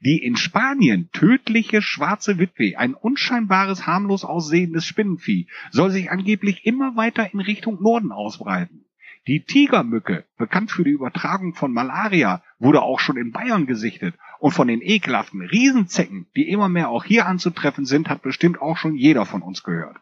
Die 0.00 0.22
in 0.22 0.36
Spanien 0.36 1.10
tödliche 1.12 1.82
schwarze 1.82 2.38
Witwe, 2.38 2.78
ein 2.78 2.94
unscheinbares, 2.94 3.86
harmlos 3.86 4.24
aussehendes 4.24 4.86
Spinnenvieh, 4.86 5.48
soll 5.72 5.90
sich 5.90 6.10
angeblich 6.10 6.64
immer 6.66 6.94
weiter 6.94 7.32
in 7.32 7.40
Richtung 7.40 7.82
Norden 7.82 8.12
ausbreiten. 8.12 8.84
Die 9.26 9.44
Tigermücke, 9.44 10.24
bekannt 10.38 10.70
für 10.70 10.84
die 10.84 10.92
Übertragung 10.92 11.54
von 11.54 11.72
Malaria, 11.72 12.42
wurde 12.58 12.80
auch 12.80 13.00
schon 13.00 13.16
in 13.16 13.32
Bayern 13.32 13.66
gesichtet. 13.66 14.14
Und 14.38 14.52
von 14.52 14.68
den 14.68 14.80
ekelhaften 14.80 15.42
Riesenzecken, 15.42 16.28
die 16.36 16.48
immer 16.48 16.68
mehr 16.68 16.90
auch 16.90 17.04
hier 17.04 17.26
anzutreffen 17.26 17.84
sind, 17.84 18.08
hat 18.08 18.22
bestimmt 18.22 18.62
auch 18.62 18.76
schon 18.76 18.94
jeder 18.94 19.26
von 19.26 19.42
uns 19.42 19.64
gehört. 19.64 19.98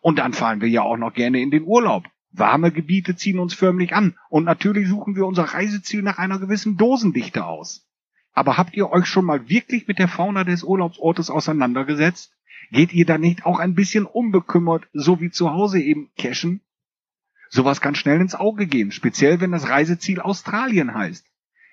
Und 0.00 0.18
dann 0.18 0.32
fahren 0.32 0.62
wir 0.62 0.68
ja 0.68 0.82
auch 0.82 0.96
noch 0.96 1.12
gerne 1.12 1.40
in 1.40 1.50
den 1.50 1.64
Urlaub. 1.64 2.08
Warme 2.30 2.72
Gebiete 2.72 3.16
ziehen 3.16 3.38
uns 3.38 3.54
förmlich 3.54 3.94
an 3.94 4.18
und 4.28 4.44
natürlich 4.44 4.88
suchen 4.88 5.16
wir 5.16 5.26
unser 5.26 5.44
Reiseziel 5.44 6.02
nach 6.02 6.18
einer 6.18 6.38
gewissen 6.38 6.76
Dosendichte 6.76 7.44
aus. 7.44 7.88
Aber 8.32 8.56
habt 8.56 8.74
ihr 8.74 8.90
euch 8.90 9.06
schon 9.06 9.24
mal 9.24 9.48
wirklich 9.48 9.88
mit 9.88 9.98
der 9.98 10.08
Fauna 10.08 10.44
des 10.44 10.62
Urlaubsortes 10.62 11.30
auseinandergesetzt? 11.30 12.32
Geht 12.70 12.92
ihr 12.92 13.06
da 13.06 13.18
nicht 13.18 13.46
auch 13.46 13.58
ein 13.58 13.74
bisschen 13.74 14.04
unbekümmert, 14.04 14.88
so 14.92 15.20
wie 15.20 15.30
zu 15.30 15.50
Hause 15.50 15.80
eben 15.80 16.10
cashen? 16.18 16.60
Sowas 17.48 17.80
kann 17.80 17.94
schnell 17.94 18.20
ins 18.20 18.34
Auge 18.34 18.66
gehen, 18.66 18.92
speziell 18.92 19.40
wenn 19.40 19.52
das 19.52 19.68
Reiseziel 19.68 20.20
Australien 20.20 20.94
heißt. 20.94 21.26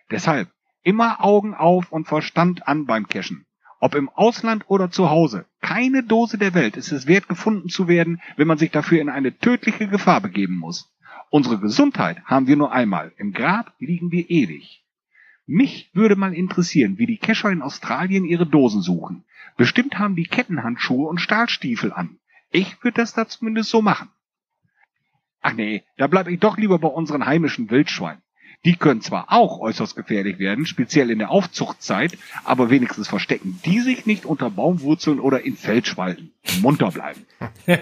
Deshalb 0.09 0.49
immer 0.83 1.23
Augen 1.23 1.53
auf 1.53 1.91
und 1.91 2.07
Verstand 2.07 2.67
an 2.67 2.85
beim 2.85 3.07
Cashen. 3.07 3.45
Ob 3.79 3.95
im 3.95 4.09
Ausland 4.09 4.65
oder 4.67 4.89
zu 4.89 5.09
Hause, 5.09 5.45
keine 5.61 6.03
Dose 6.03 6.37
der 6.37 6.53
Welt 6.53 6.77
ist 6.77 6.91
es 6.91 7.07
wert 7.07 7.27
gefunden 7.27 7.69
zu 7.69 7.87
werden, 7.87 8.21
wenn 8.37 8.47
man 8.47 8.57
sich 8.57 8.71
dafür 8.71 9.01
in 9.01 9.09
eine 9.09 9.37
tödliche 9.37 9.87
Gefahr 9.87 10.21
begeben 10.21 10.57
muss. 10.57 10.91
Unsere 11.29 11.59
Gesundheit 11.59 12.23
haben 12.25 12.47
wir 12.47 12.55
nur 12.55 12.71
einmal, 12.71 13.11
im 13.17 13.33
Grab 13.33 13.73
liegen 13.79 14.11
wir 14.11 14.29
ewig. 14.29 14.83
Mich 15.45 15.91
würde 15.93 16.15
mal 16.15 16.33
interessieren, 16.33 16.97
wie 16.97 17.05
die 17.05 17.17
Kescher 17.17 17.51
in 17.51 17.61
Australien 17.61 18.25
ihre 18.25 18.47
Dosen 18.47 18.81
suchen. 18.81 19.25
Bestimmt 19.57 19.99
haben 19.99 20.15
die 20.15 20.25
Kettenhandschuhe 20.25 21.07
und 21.07 21.19
Stahlstiefel 21.19 21.93
an. 21.93 22.17
Ich 22.51 22.83
würde 22.83 23.01
das 23.01 23.13
da 23.13 23.27
zumindest 23.27 23.69
so 23.69 23.81
machen. 23.81 24.09
Ach 25.41 25.53
nee, 25.53 25.83
da 25.97 26.07
bleibe 26.07 26.31
ich 26.31 26.39
doch 26.39 26.57
lieber 26.57 26.79
bei 26.79 26.87
unseren 26.87 27.25
heimischen 27.25 27.69
Wildschweinen. 27.69 28.21
Die 28.65 28.75
können 28.75 29.01
zwar 29.01 29.31
auch 29.31 29.59
äußerst 29.59 29.95
gefährlich 29.95 30.39
werden, 30.39 30.65
speziell 30.65 31.11
in 31.11 31.19
der 31.19 31.29
Aufzuchtzeit, 31.29 32.17
aber 32.43 32.69
wenigstens 32.69 33.07
verstecken 33.07 33.61
die 33.63 33.79
sich 33.79 34.05
nicht 34.05 34.25
unter 34.25 34.49
Baumwurzeln 34.49 35.19
oder 35.19 35.45
in 35.45 35.55
Feldspalten. 35.55 36.31
Munter 36.61 36.91
bleiben. 36.91 37.25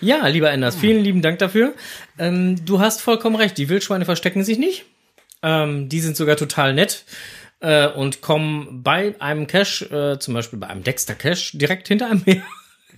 Ja, 0.00 0.26
lieber 0.28 0.50
Enders, 0.50 0.76
vielen 0.76 1.02
lieben 1.02 1.22
Dank 1.22 1.38
dafür. 1.38 1.74
Ähm, 2.18 2.64
du 2.64 2.80
hast 2.80 3.00
vollkommen 3.00 3.36
recht, 3.36 3.58
die 3.58 3.68
Wildschweine 3.68 4.04
verstecken 4.04 4.44
sich 4.44 4.58
nicht. 4.58 4.84
Ähm, 5.42 5.88
die 5.88 6.00
sind 6.00 6.16
sogar 6.16 6.36
total 6.36 6.74
nett 6.74 7.04
äh, 7.60 7.88
und 7.88 8.20
kommen 8.20 8.82
bei 8.82 9.14
einem 9.20 9.46
Cache, 9.46 10.14
äh, 10.14 10.18
zum 10.18 10.34
Beispiel 10.34 10.58
bei 10.58 10.68
einem 10.68 10.84
Dexter 10.84 11.14
Cache, 11.14 11.56
direkt 11.56 11.88
hinter 11.88 12.10
einem 12.10 12.24
her. 12.24 12.42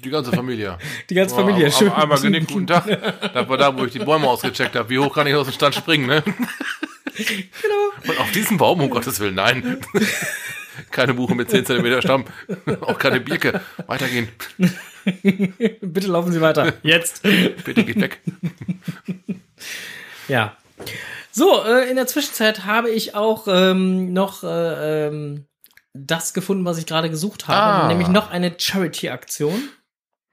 Die 0.06 0.10
ganze 0.12 0.30
Familie. 0.30 0.78
Die 1.10 1.14
ganze 1.16 1.34
Familie, 1.34 1.68
schön. 1.72 1.90
Einmal 1.90 2.20
genickt, 2.20 2.46
guten 2.52 2.68
Tag. 2.68 2.86
Das 2.86 3.48
war 3.48 3.56
da, 3.58 3.76
wo 3.76 3.84
ich 3.84 3.92
die 3.92 3.98
Bäume 3.98 4.28
ausgecheckt 4.28 4.76
habe. 4.76 4.88
Wie 4.88 5.00
hoch 5.00 5.12
kann 5.12 5.26
ich 5.26 5.34
aus 5.34 5.48
dem 5.48 5.52
Stand 5.52 5.74
springen, 5.74 6.06
ne? 6.06 6.22
Genau. 7.16 8.12
Und 8.12 8.20
auf 8.20 8.30
diesen 8.32 8.58
Baum, 8.58 8.78
um 8.82 8.90
Gottes 8.90 9.18
Willen, 9.20 9.34
nein. 9.36 9.78
Keine 10.90 11.14
Buche 11.14 11.34
mit 11.34 11.48
10 11.50 11.64
cm 11.64 12.02
Stamm. 12.02 12.26
Auch 12.82 12.98
keine 12.98 13.20
Birke. 13.20 13.62
Weitergehen. 13.86 14.28
Bitte 15.80 16.08
laufen 16.08 16.30
Sie 16.30 16.42
weiter. 16.42 16.74
Jetzt. 16.82 17.22
Bitte 17.22 17.84
geht 17.84 17.98
weg. 18.02 18.20
Ja. 20.28 20.56
So, 21.32 21.64
äh, 21.64 21.88
in 21.88 21.96
der 21.96 22.06
Zwischenzeit 22.06 22.66
habe 22.66 22.90
ich 22.90 23.14
auch 23.14 23.46
ähm, 23.48 24.12
noch 24.12 24.44
äh, 24.44 25.06
ähm, 25.06 25.46
das 25.94 26.34
gefunden, 26.34 26.66
was 26.66 26.76
ich 26.76 26.84
gerade 26.84 27.08
gesucht 27.08 27.48
habe, 27.48 27.84
Ah. 27.84 27.88
nämlich 27.88 28.08
noch 28.08 28.30
eine 28.30 28.52
Charity-Aktion. 28.58 29.70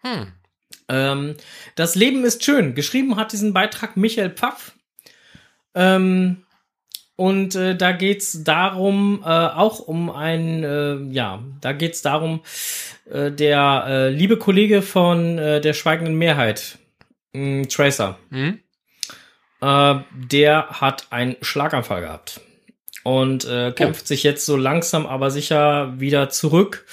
Hm. 0.04 0.28
Ähm, 0.90 1.36
das 1.76 1.96
Leben 1.96 2.24
ist 2.26 2.44
schön. 2.44 2.76
Geschrieben 2.76 3.16
hat 3.16 3.32
diesen 3.32 3.54
Beitrag 3.54 3.98
Michael 3.98 4.32
Pfaff. 4.32 4.74
Ähm, 5.76 6.44
und 7.16 7.56
äh, 7.56 7.76
da 7.76 7.92
geht's 7.92 8.44
darum, 8.44 9.22
äh, 9.24 9.28
auch 9.28 9.80
um 9.80 10.10
ein, 10.10 10.64
äh, 10.64 10.96
ja, 11.14 11.44
da 11.62 11.72
geht's 11.72 12.02
darum, 12.02 12.42
äh, 13.10 13.32
der 13.32 13.86
äh, 13.88 14.10
liebe 14.10 14.38
Kollege 14.38 14.82
von 14.82 15.38
äh, 15.38 15.62
der 15.62 15.74
schweigenden 15.74 16.16
Mehrheit, 16.16 16.80
mh, 17.34 17.68
Tracer, 17.68 18.18
Hm? 18.32 18.60
äh, 19.62 19.96
der 20.12 20.82
hat 20.82 21.08
einen 21.12 21.36
Schlaganfall 21.42 22.02
gehabt 22.02 22.42
und 23.04 23.46
äh, 23.46 23.72
kämpft 23.74 24.08
sich 24.08 24.24
jetzt 24.24 24.46
so 24.46 24.58
langsam 24.58 25.06
aber 25.06 25.30
sicher 25.30 26.00
wieder 26.00 26.30
zurück. 26.30 26.86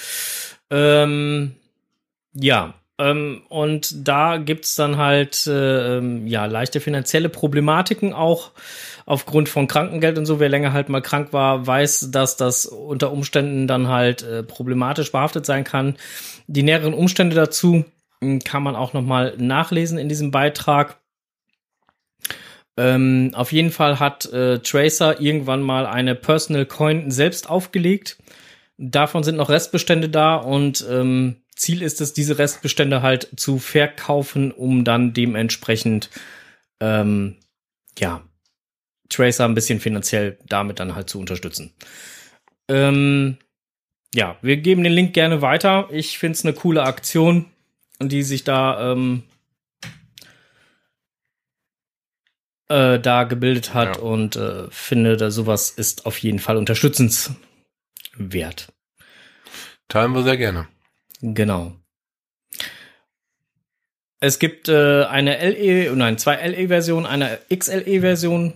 Ähm, 0.70 1.54
ja, 2.34 2.74
ähm, 3.00 3.42
und 3.48 4.06
da 4.06 4.36
gibt's 4.36 4.74
dann 4.74 4.98
halt 4.98 5.46
äh, 5.46 5.96
ähm, 5.96 6.26
ja 6.26 6.44
leichte 6.44 6.80
finanzielle 6.80 7.30
Problematiken 7.30 8.12
auch 8.12 8.50
aufgrund 9.06 9.48
von 9.48 9.66
Krankengeld 9.66 10.18
und 10.18 10.26
so. 10.26 10.38
Wer 10.38 10.50
länger 10.50 10.74
halt 10.74 10.90
mal 10.90 11.00
krank 11.00 11.32
war, 11.32 11.66
weiß, 11.66 12.10
dass 12.10 12.36
das 12.36 12.66
unter 12.66 13.10
Umständen 13.10 13.66
dann 13.66 13.88
halt 13.88 14.22
äh, 14.22 14.42
problematisch 14.42 15.12
behaftet 15.12 15.46
sein 15.46 15.64
kann. 15.64 15.96
Die 16.46 16.62
näheren 16.62 16.92
Umstände 16.92 17.34
dazu 17.34 17.84
mh, 18.20 18.40
kann 18.44 18.62
man 18.62 18.76
auch 18.76 18.92
noch 18.92 19.02
mal 19.02 19.34
nachlesen 19.38 19.96
in 19.96 20.10
diesem 20.10 20.30
Beitrag. 20.30 20.98
Ähm, 22.76 23.30
auf 23.34 23.52
jeden 23.52 23.70
Fall 23.70 23.98
hat 23.98 24.26
äh, 24.26 24.58
Tracer 24.58 25.20
irgendwann 25.20 25.62
mal 25.62 25.86
eine 25.86 26.14
Personal 26.14 26.66
Coin 26.66 27.10
selbst 27.10 27.48
aufgelegt. 27.48 28.18
Davon 28.76 29.22
sind 29.22 29.36
noch 29.36 29.48
Restbestände 29.48 30.08
da 30.08 30.36
und 30.36 30.86
ähm, 30.90 31.36
Ziel 31.60 31.82
ist 31.82 32.00
es, 32.00 32.12
diese 32.14 32.38
Restbestände 32.38 33.02
halt 33.02 33.28
zu 33.36 33.58
verkaufen, 33.58 34.50
um 34.50 34.84
dann 34.84 35.12
dementsprechend 35.12 36.10
ähm, 36.80 37.36
ja 37.98 38.22
Tracer 39.10 39.44
ein 39.44 39.54
bisschen 39.54 39.80
finanziell 39.80 40.38
damit 40.46 40.80
dann 40.80 40.94
halt 40.94 41.10
zu 41.10 41.18
unterstützen. 41.18 41.72
Ähm, 42.68 43.36
ja, 44.14 44.36
wir 44.40 44.56
geben 44.56 44.84
den 44.84 44.92
Link 44.92 45.12
gerne 45.12 45.42
weiter. 45.42 45.88
Ich 45.92 46.18
finde 46.18 46.36
es 46.36 46.44
eine 46.44 46.54
coole 46.54 46.82
Aktion, 46.84 47.46
die 48.00 48.22
sich 48.22 48.44
da 48.44 48.92
ähm, 48.92 49.24
äh, 52.68 52.98
da 52.98 53.24
gebildet 53.24 53.74
hat 53.74 53.96
Ja. 53.96 54.02
und 54.02 54.36
äh, 54.36 54.70
finde, 54.70 55.16
da 55.16 55.30
sowas 55.30 55.70
ist 55.70 56.06
auf 56.06 56.16
jeden 56.18 56.38
Fall 56.38 56.56
unterstützenswert. 56.56 57.36
Teilen 59.88 60.12
wir 60.14 60.22
sehr 60.22 60.36
gerne. 60.36 60.68
Genau. 61.22 61.72
Es 64.20 64.38
gibt 64.38 64.68
äh, 64.68 65.04
eine 65.04 65.38
LE, 65.50 65.94
nein, 65.96 66.18
zwei 66.18 66.46
LE-Versionen, 66.46 67.06
eine 67.06 67.38
XLE-Version. 67.54 68.52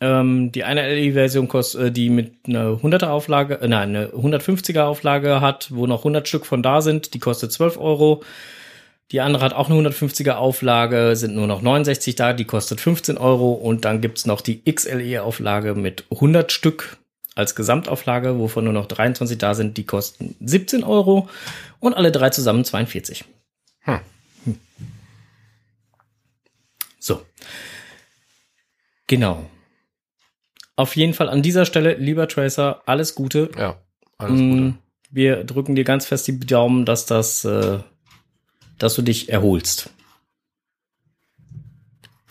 Ähm, 0.00 0.52
die 0.52 0.64
eine 0.64 0.92
LE-Version 0.94 1.48
kostet, 1.48 1.80
äh, 1.80 1.90
die 1.92 2.08
mit 2.08 2.34
einer 2.46 2.80
100er 2.80 3.08
Auflage, 3.08 3.60
äh, 3.60 3.68
nein, 3.68 3.96
eine 3.96 4.06
150er 4.08 4.82
Auflage 4.82 5.40
hat, 5.40 5.70
wo 5.72 5.86
noch 5.86 6.00
100 6.00 6.26
Stück 6.26 6.46
von 6.46 6.62
da 6.62 6.80
sind, 6.80 7.14
die 7.14 7.18
kostet 7.18 7.52
12 7.52 7.78
Euro. 7.78 8.22
Die 9.10 9.20
andere 9.20 9.44
hat 9.44 9.52
auch 9.54 9.68
eine 9.68 9.88
150er 9.88 10.34
Auflage, 10.34 11.16
sind 11.16 11.34
nur 11.34 11.46
noch 11.46 11.62
69 11.62 12.14
da, 12.14 12.32
die 12.32 12.46
kostet 12.46 12.80
15 12.80 13.18
Euro. 13.18 13.52
Und 13.52 13.84
dann 13.84 14.00
gibt's 14.00 14.24
noch 14.24 14.40
die 14.40 14.62
XLE-Auflage 14.64 15.74
mit 15.74 16.04
100 16.10 16.50
Stück 16.50 16.96
als 17.34 17.54
Gesamtauflage, 17.54 18.38
wovon 18.38 18.64
nur 18.64 18.72
noch 18.72 18.86
23 18.86 19.38
da 19.38 19.54
sind, 19.54 19.76
die 19.76 19.84
kosten 19.84 20.36
17 20.40 20.84
Euro. 20.84 21.28
Und 21.80 21.94
alle 21.94 22.12
drei 22.12 22.30
zusammen 22.30 22.64
42. 22.64 23.24
Hm. 23.80 24.00
Hm. 24.44 24.58
So. 26.98 27.22
Genau. 29.06 29.44
Auf 30.76 30.96
jeden 30.96 31.14
Fall 31.14 31.28
an 31.28 31.42
dieser 31.42 31.66
Stelle, 31.66 31.94
lieber 31.94 32.28
Tracer, 32.28 32.82
alles 32.86 33.14
Gute. 33.14 33.50
Ja, 33.58 33.76
alles 34.18 34.40
Gute. 34.40 34.60
Mm, 34.62 34.78
Wir 35.10 35.44
drücken 35.44 35.74
dir 35.74 35.84
ganz 35.84 36.06
fest 36.06 36.26
die 36.28 36.38
Daumen, 36.40 36.86
dass 36.86 37.04
das, 37.06 37.44
äh, 37.44 37.80
dass 38.78 38.94
du 38.94 39.02
dich 39.02 39.28
erholst. 39.28 39.90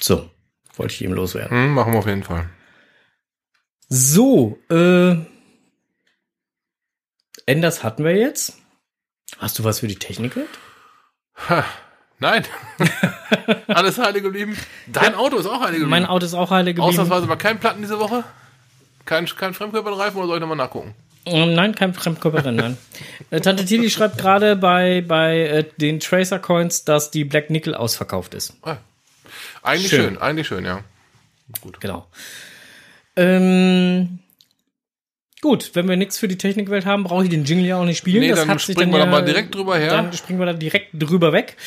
So, 0.01 0.29
wollte 0.75 0.93
ich 0.95 1.03
eben 1.03 1.13
loswerden. 1.13 1.55
Hm, 1.55 1.73
machen 1.73 1.93
wir 1.93 1.99
auf 1.99 2.07
jeden 2.07 2.23
Fall. 2.23 2.49
So, 3.93 4.57
äh, 4.69 5.17
Enders 7.45 7.83
hatten 7.83 8.05
wir 8.05 8.15
jetzt. 8.15 8.57
Hast 9.37 9.59
du 9.59 9.65
was 9.65 9.81
für 9.81 9.87
die 9.87 9.97
Technik? 9.97 10.31
Ha, 11.49 11.65
nein. 12.19 12.45
Alles 13.67 13.97
heile 13.97 14.21
geblieben. 14.21 14.57
Dein 14.87 15.13
Auto 15.13 15.35
ist 15.35 15.45
auch 15.45 15.59
heile 15.59 15.73
geblieben. 15.73 15.89
Mein 15.89 16.05
Auto 16.05 16.25
ist 16.25 16.33
auch 16.35 16.51
heile 16.51 16.73
geblieben. 16.73 16.87
Ausnahmsweise 16.87 17.25
mal 17.25 17.35
kein 17.35 17.59
Platten 17.59 17.81
diese 17.81 17.99
Woche? 17.99 18.23
Kein, 19.03 19.25
kein 19.25 19.53
Fremdkörperreifen 19.53 20.17
oder 20.19 20.27
soll 20.27 20.37
ich 20.37 20.41
nochmal 20.41 20.55
nachgucken? 20.55 20.95
Ähm, 21.25 21.53
Nein, 21.53 21.75
kein 21.75 21.93
Fremdkörperin, 21.93 22.55
nein. 22.55 22.77
Äh, 23.29 23.41
Tante 23.41 23.65
Tilly 23.65 23.89
schreibt 23.89 24.17
gerade 24.17 24.55
bei, 24.55 25.03
bei 25.05 25.37
äh, 25.39 25.65
den 25.75 25.99
Tracer 25.99 26.39
Coins, 26.39 26.85
dass 26.85 27.11
die 27.11 27.25
Black 27.25 27.49
Nickel 27.49 27.75
ausverkauft 27.75 28.35
ist. 28.35 28.53
Ah, 28.61 28.77
eigentlich 29.63 29.89
Schön. 29.89 30.13
schön. 30.13 30.17
eigentlich 30.17 30.47
schön, 30.47 30.63
ja. 30.63 30.81
Genau. 31.81 32.07
Ähm, 33.15 34.19
gut, 35.41 35.71
wenn 35.73 35.87
wir 35.89 35.97
nichts 35.97 36.17
für 36.17 36.27
die 36.27 36.37
Technikwelt 36.37 36.85
haben, 36.85 37.03
brauche 37.03 37.23
ich 37.23 37.29
den 37.29 37.43
Jingle 37.45 37.65
ja 37.65 37.77
auch 37.77 37.85
nicht 37.85 37.97
spielen. 37.97 38.21
Nee, 38.21 38.29
das 38.29 38.45
dann 38.45 38.59
springen 38.59 38.91
wir 38.91 38.99
ja- 38.99 39.05
doch 39.05 39.11
mal 39.11 39.23
direkt 39.25 39.53
drüber 39.55 39.77
her. 39.77 39.89
Dann 39.91 40.13
springen 40.13 40.39
wir 40.39 40.45
da 40.45 40.53
direkt 40.53 40.89
drüber 40.93 41.33
weg. 41.33 41.57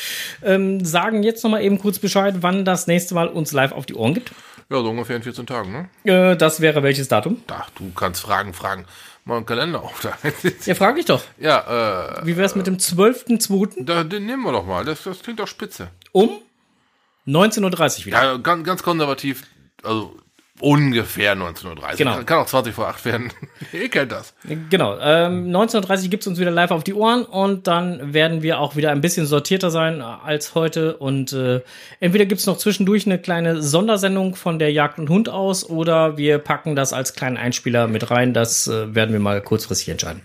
Ähm, 0.42 0.84
sagen 0.84 1.22
jetzt 1.22 1.42
noch 1.44 1.50
mal 1.50 1.62
eben 1.62 1.78
kurz 1.78 1.98
Bescheid, 1.98 2.36
wann 2.40 2.64
das 2.64 2.86
nächste 2.86 3.14
Mal 3.14 3.28
uns 3.28 3.52
live 3.52 3.72
auf 3.72 3.86
die 3.86 3.94
Ohren 3.94 4.14
gibt. 4.14 4.32
Ja, 4.70 4.78
so 4.80 4.88
ungefähr 4.90 5.16
in 5.16 5.22
14 5.22 5.46
Tagen, 5.46 5.72
ne? 6.04 6.10
Äh, 6.32 6.36
das 6.36 6.60
wäre 6.60 6.82
welches 6.82 7.08
Datum? 7.08 7.42
Ach, 7.48 7.68
du 7.76 7.92
kannst 7.92 8.22
Fragen, 8.22 8.54
Fragen. 8.54 8.86
Mal 9.26 9.36
einen 9.38 9.46
Kalender 9.46 9.82
auf 9.82 10.00
da. 10.00 10.16
Ja, 10.66 10.74
frag 10.74 10.98
ich 10.98 11.06
doch. 11.06 11.22
ja, 11.38 12.18
äh, 12.20 12.26
Wie 12.26 12.36
wäre 12.36 12.44
es 12.46 12.54
mit 12.54 12.66
dem 12.66 12.76
12.02. 12.78 13.84
da, 13.84 14.04
den 14.04 14.26
nehmen 14.26 14.42
wir 14.42 14.52
doch 14.52 14.66
mal. 14.66 14.84
Das, 14.84 15.02
das 15.02 15.20
klingt 15.22 15.40
doch 15.40 15.48
spitze. 15.48 15.88
um 16.12 16.30
19.30 17.26 18.00
Uhr 18.00 18.06
wieder? 18.06 18.22
Ja, 18.22 18.36
ganz, 18.36 18.66
ganz 18.66 18.82
konservativ, 18.82 19.44
also 19.82 20.14
ungefähr 20.60 21.36
19.30 21.36 21.96
Genau. 21.96 22.14
Kann, 22.14 22.26
kann 22.26 22.38
auch 22.38 22.46
20 22.46 22.74
vor 22.74 22.88
8 22.88 23.04
werden. 23.04 23.32
Ihr 23.72 23.88
kennt 23.88 24.12
das. 24.12 24.34
Genau. 24.70 24.96
Ähm, 25.00 25.50
19.30 25.50 26.08
gibt's 26.08 26.26
uns 26.26 26.38
wieder 26.38 26.50
live 26.50 26.70
auf 26.70 26.84
die 26.84 26.94
Ohren 26.94 27.24
und 27.24 27.66
dann 27.66 28.14
werden 28.14 28.42
wir 28.42 28.60
auch 28.60 28.76
wieder 28.76 28.90
ein 28.90 29.00
bisschen 29.00 29.26
sortierter 29.26 29.70
sein 29.70 30.00
als 30.00 30.54
heute. 30.54 30.96
Und 30.96 31.32
äh, 31.32 31.60
entweder 32.00 32.26
gibt's 32.26 32.46
noch 32.46 32.56
zwischendurch 32.56 33.06
eine 33.06 33.18
kleine 33.18 33.62
Sondersendung 33.62 34.36
von 34.36 34.58
der 34.58 34.72
Jagd 34.72 34.98
und 34.98 35.08
Hund 35.08 35.28
aus 35.28 35.68
oder 35.68 36.16
wir 36.16 36.38
packen 36.38 36.76
das 36.76 36.92
als 36.92 37.14
kleinen 37.14 37.36
Einspieler 37.36 37.88
mit 37.88 38.10
rein. 38.10 38.32
Das 38.32 38.68
äh, 38.68 38.94
werden 38.94 39.12
wir 39.12 39.20
mal 39.20 39.40
kurzfristig 39.42 39.88
entscheiden. 39.88 40.22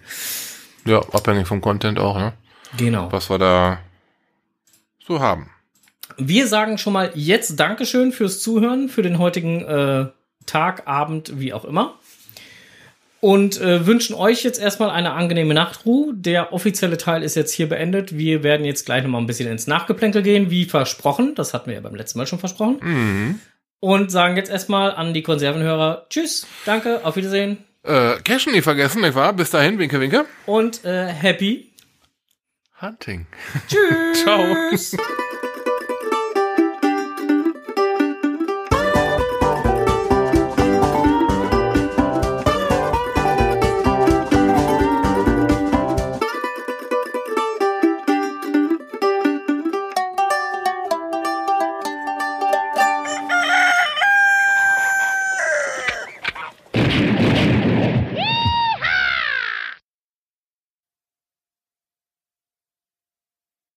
Ja, 0.86 1.00
abhängig 1.12 1.48
vom 1.48 1.62
Content 1.62 2.00
auch, 2.00 2.18
ne? 2.18 2.34
Genau. 2.78 3.12
Was 3.12 3.30
wir 3.30 3.40
da 3.40 3.80
so 5.06 5.20
haben. 5.20 5.50
Wir 6.18 6.48
sagen 6.48 6.78
schon 6.78 6.94
mal 6.94 7.12
jetzt 7.16 7.60
Dankeschön 7.60 8.12
fürs 8.12 8.42
Zuhören, 8.42 8.90
für 8.90 9.02
den 9.02 9.18
heutigen 9.18 9.64
äh, 9.64 10.06
Tag, 10.46 10.88
Abend, 10.88 11.40
wie 11.40 11.54
auch 11.54 11.66
immer. 11.66 11.96
Und 13.22 13.60
äh, 13.60 13.86
wünschen 13.86 14.16
euch 14.16 14.44
jetzt 14.44 14.62
erstmal 14.62 14.90
eine 14.92 15.12
angenehme 15.12 15.54
Nachtruhe. 15.54 16.14
Der 16.16 16.54
offizielle 16.54 16.96
Teil 16.98 17.22
ist 17.22 17.36
jetzt 17.36 17.52
hier 17.52 17.68
beendet. 17.68 18.18
Wir 18.18 18.44
werden 18.44 18.66
jetzt 18.66 18.86
gleich 18.86 19.04
nochmal 19.04 19.20
ein 19.22 19.28
bisschen 19.28 19.52
ins 19.52 19.68
Nachgeplänkel 19.68 20.22
gehen, 20.22 20.50
wie 20.50 20.64
versprochen. 20.64 21.36
Das 21.36 21.54
hatten 21.54 21.68
wir 21.68 21.76
ja 21.76 21.82
beim 21.82 21.96
letzten 21.96 22.18
Mal 22.18 22.28
schon 22.28 22.40
versprochen. 22.40 23.42
Und 23.82 24.10
sagen 24.12 24.38
jetzt 24.38 24.50
erstmal 24.50 24.92
an 24.92 25.14
die 25.14 25.22
Konservenhörer 25.24 26.06
Tschüss, 26.10 26.48
danke, 26.66 27.02
auf 27.06 27.16
Wiedersehen 27.18 27.58
Äh, 27.84 28.18
Cashen 28.24 28.54
nie 28.54 28.62
vergessen, 28.62 29.02
nicht 29.02 29.16
wahr? 29.16 29.34
Bis 29.34 29.50
dahin, 29.52 29.80
winke, 29.80 30.00
winke. 30.00 30.26
und 30.46 30.84
äh, 30.86 31.08
happy. 31.08 31.74
Hunting. 32.82 33.28
Tschüss. 33.68 34.14
Ciao. 34.24 34.46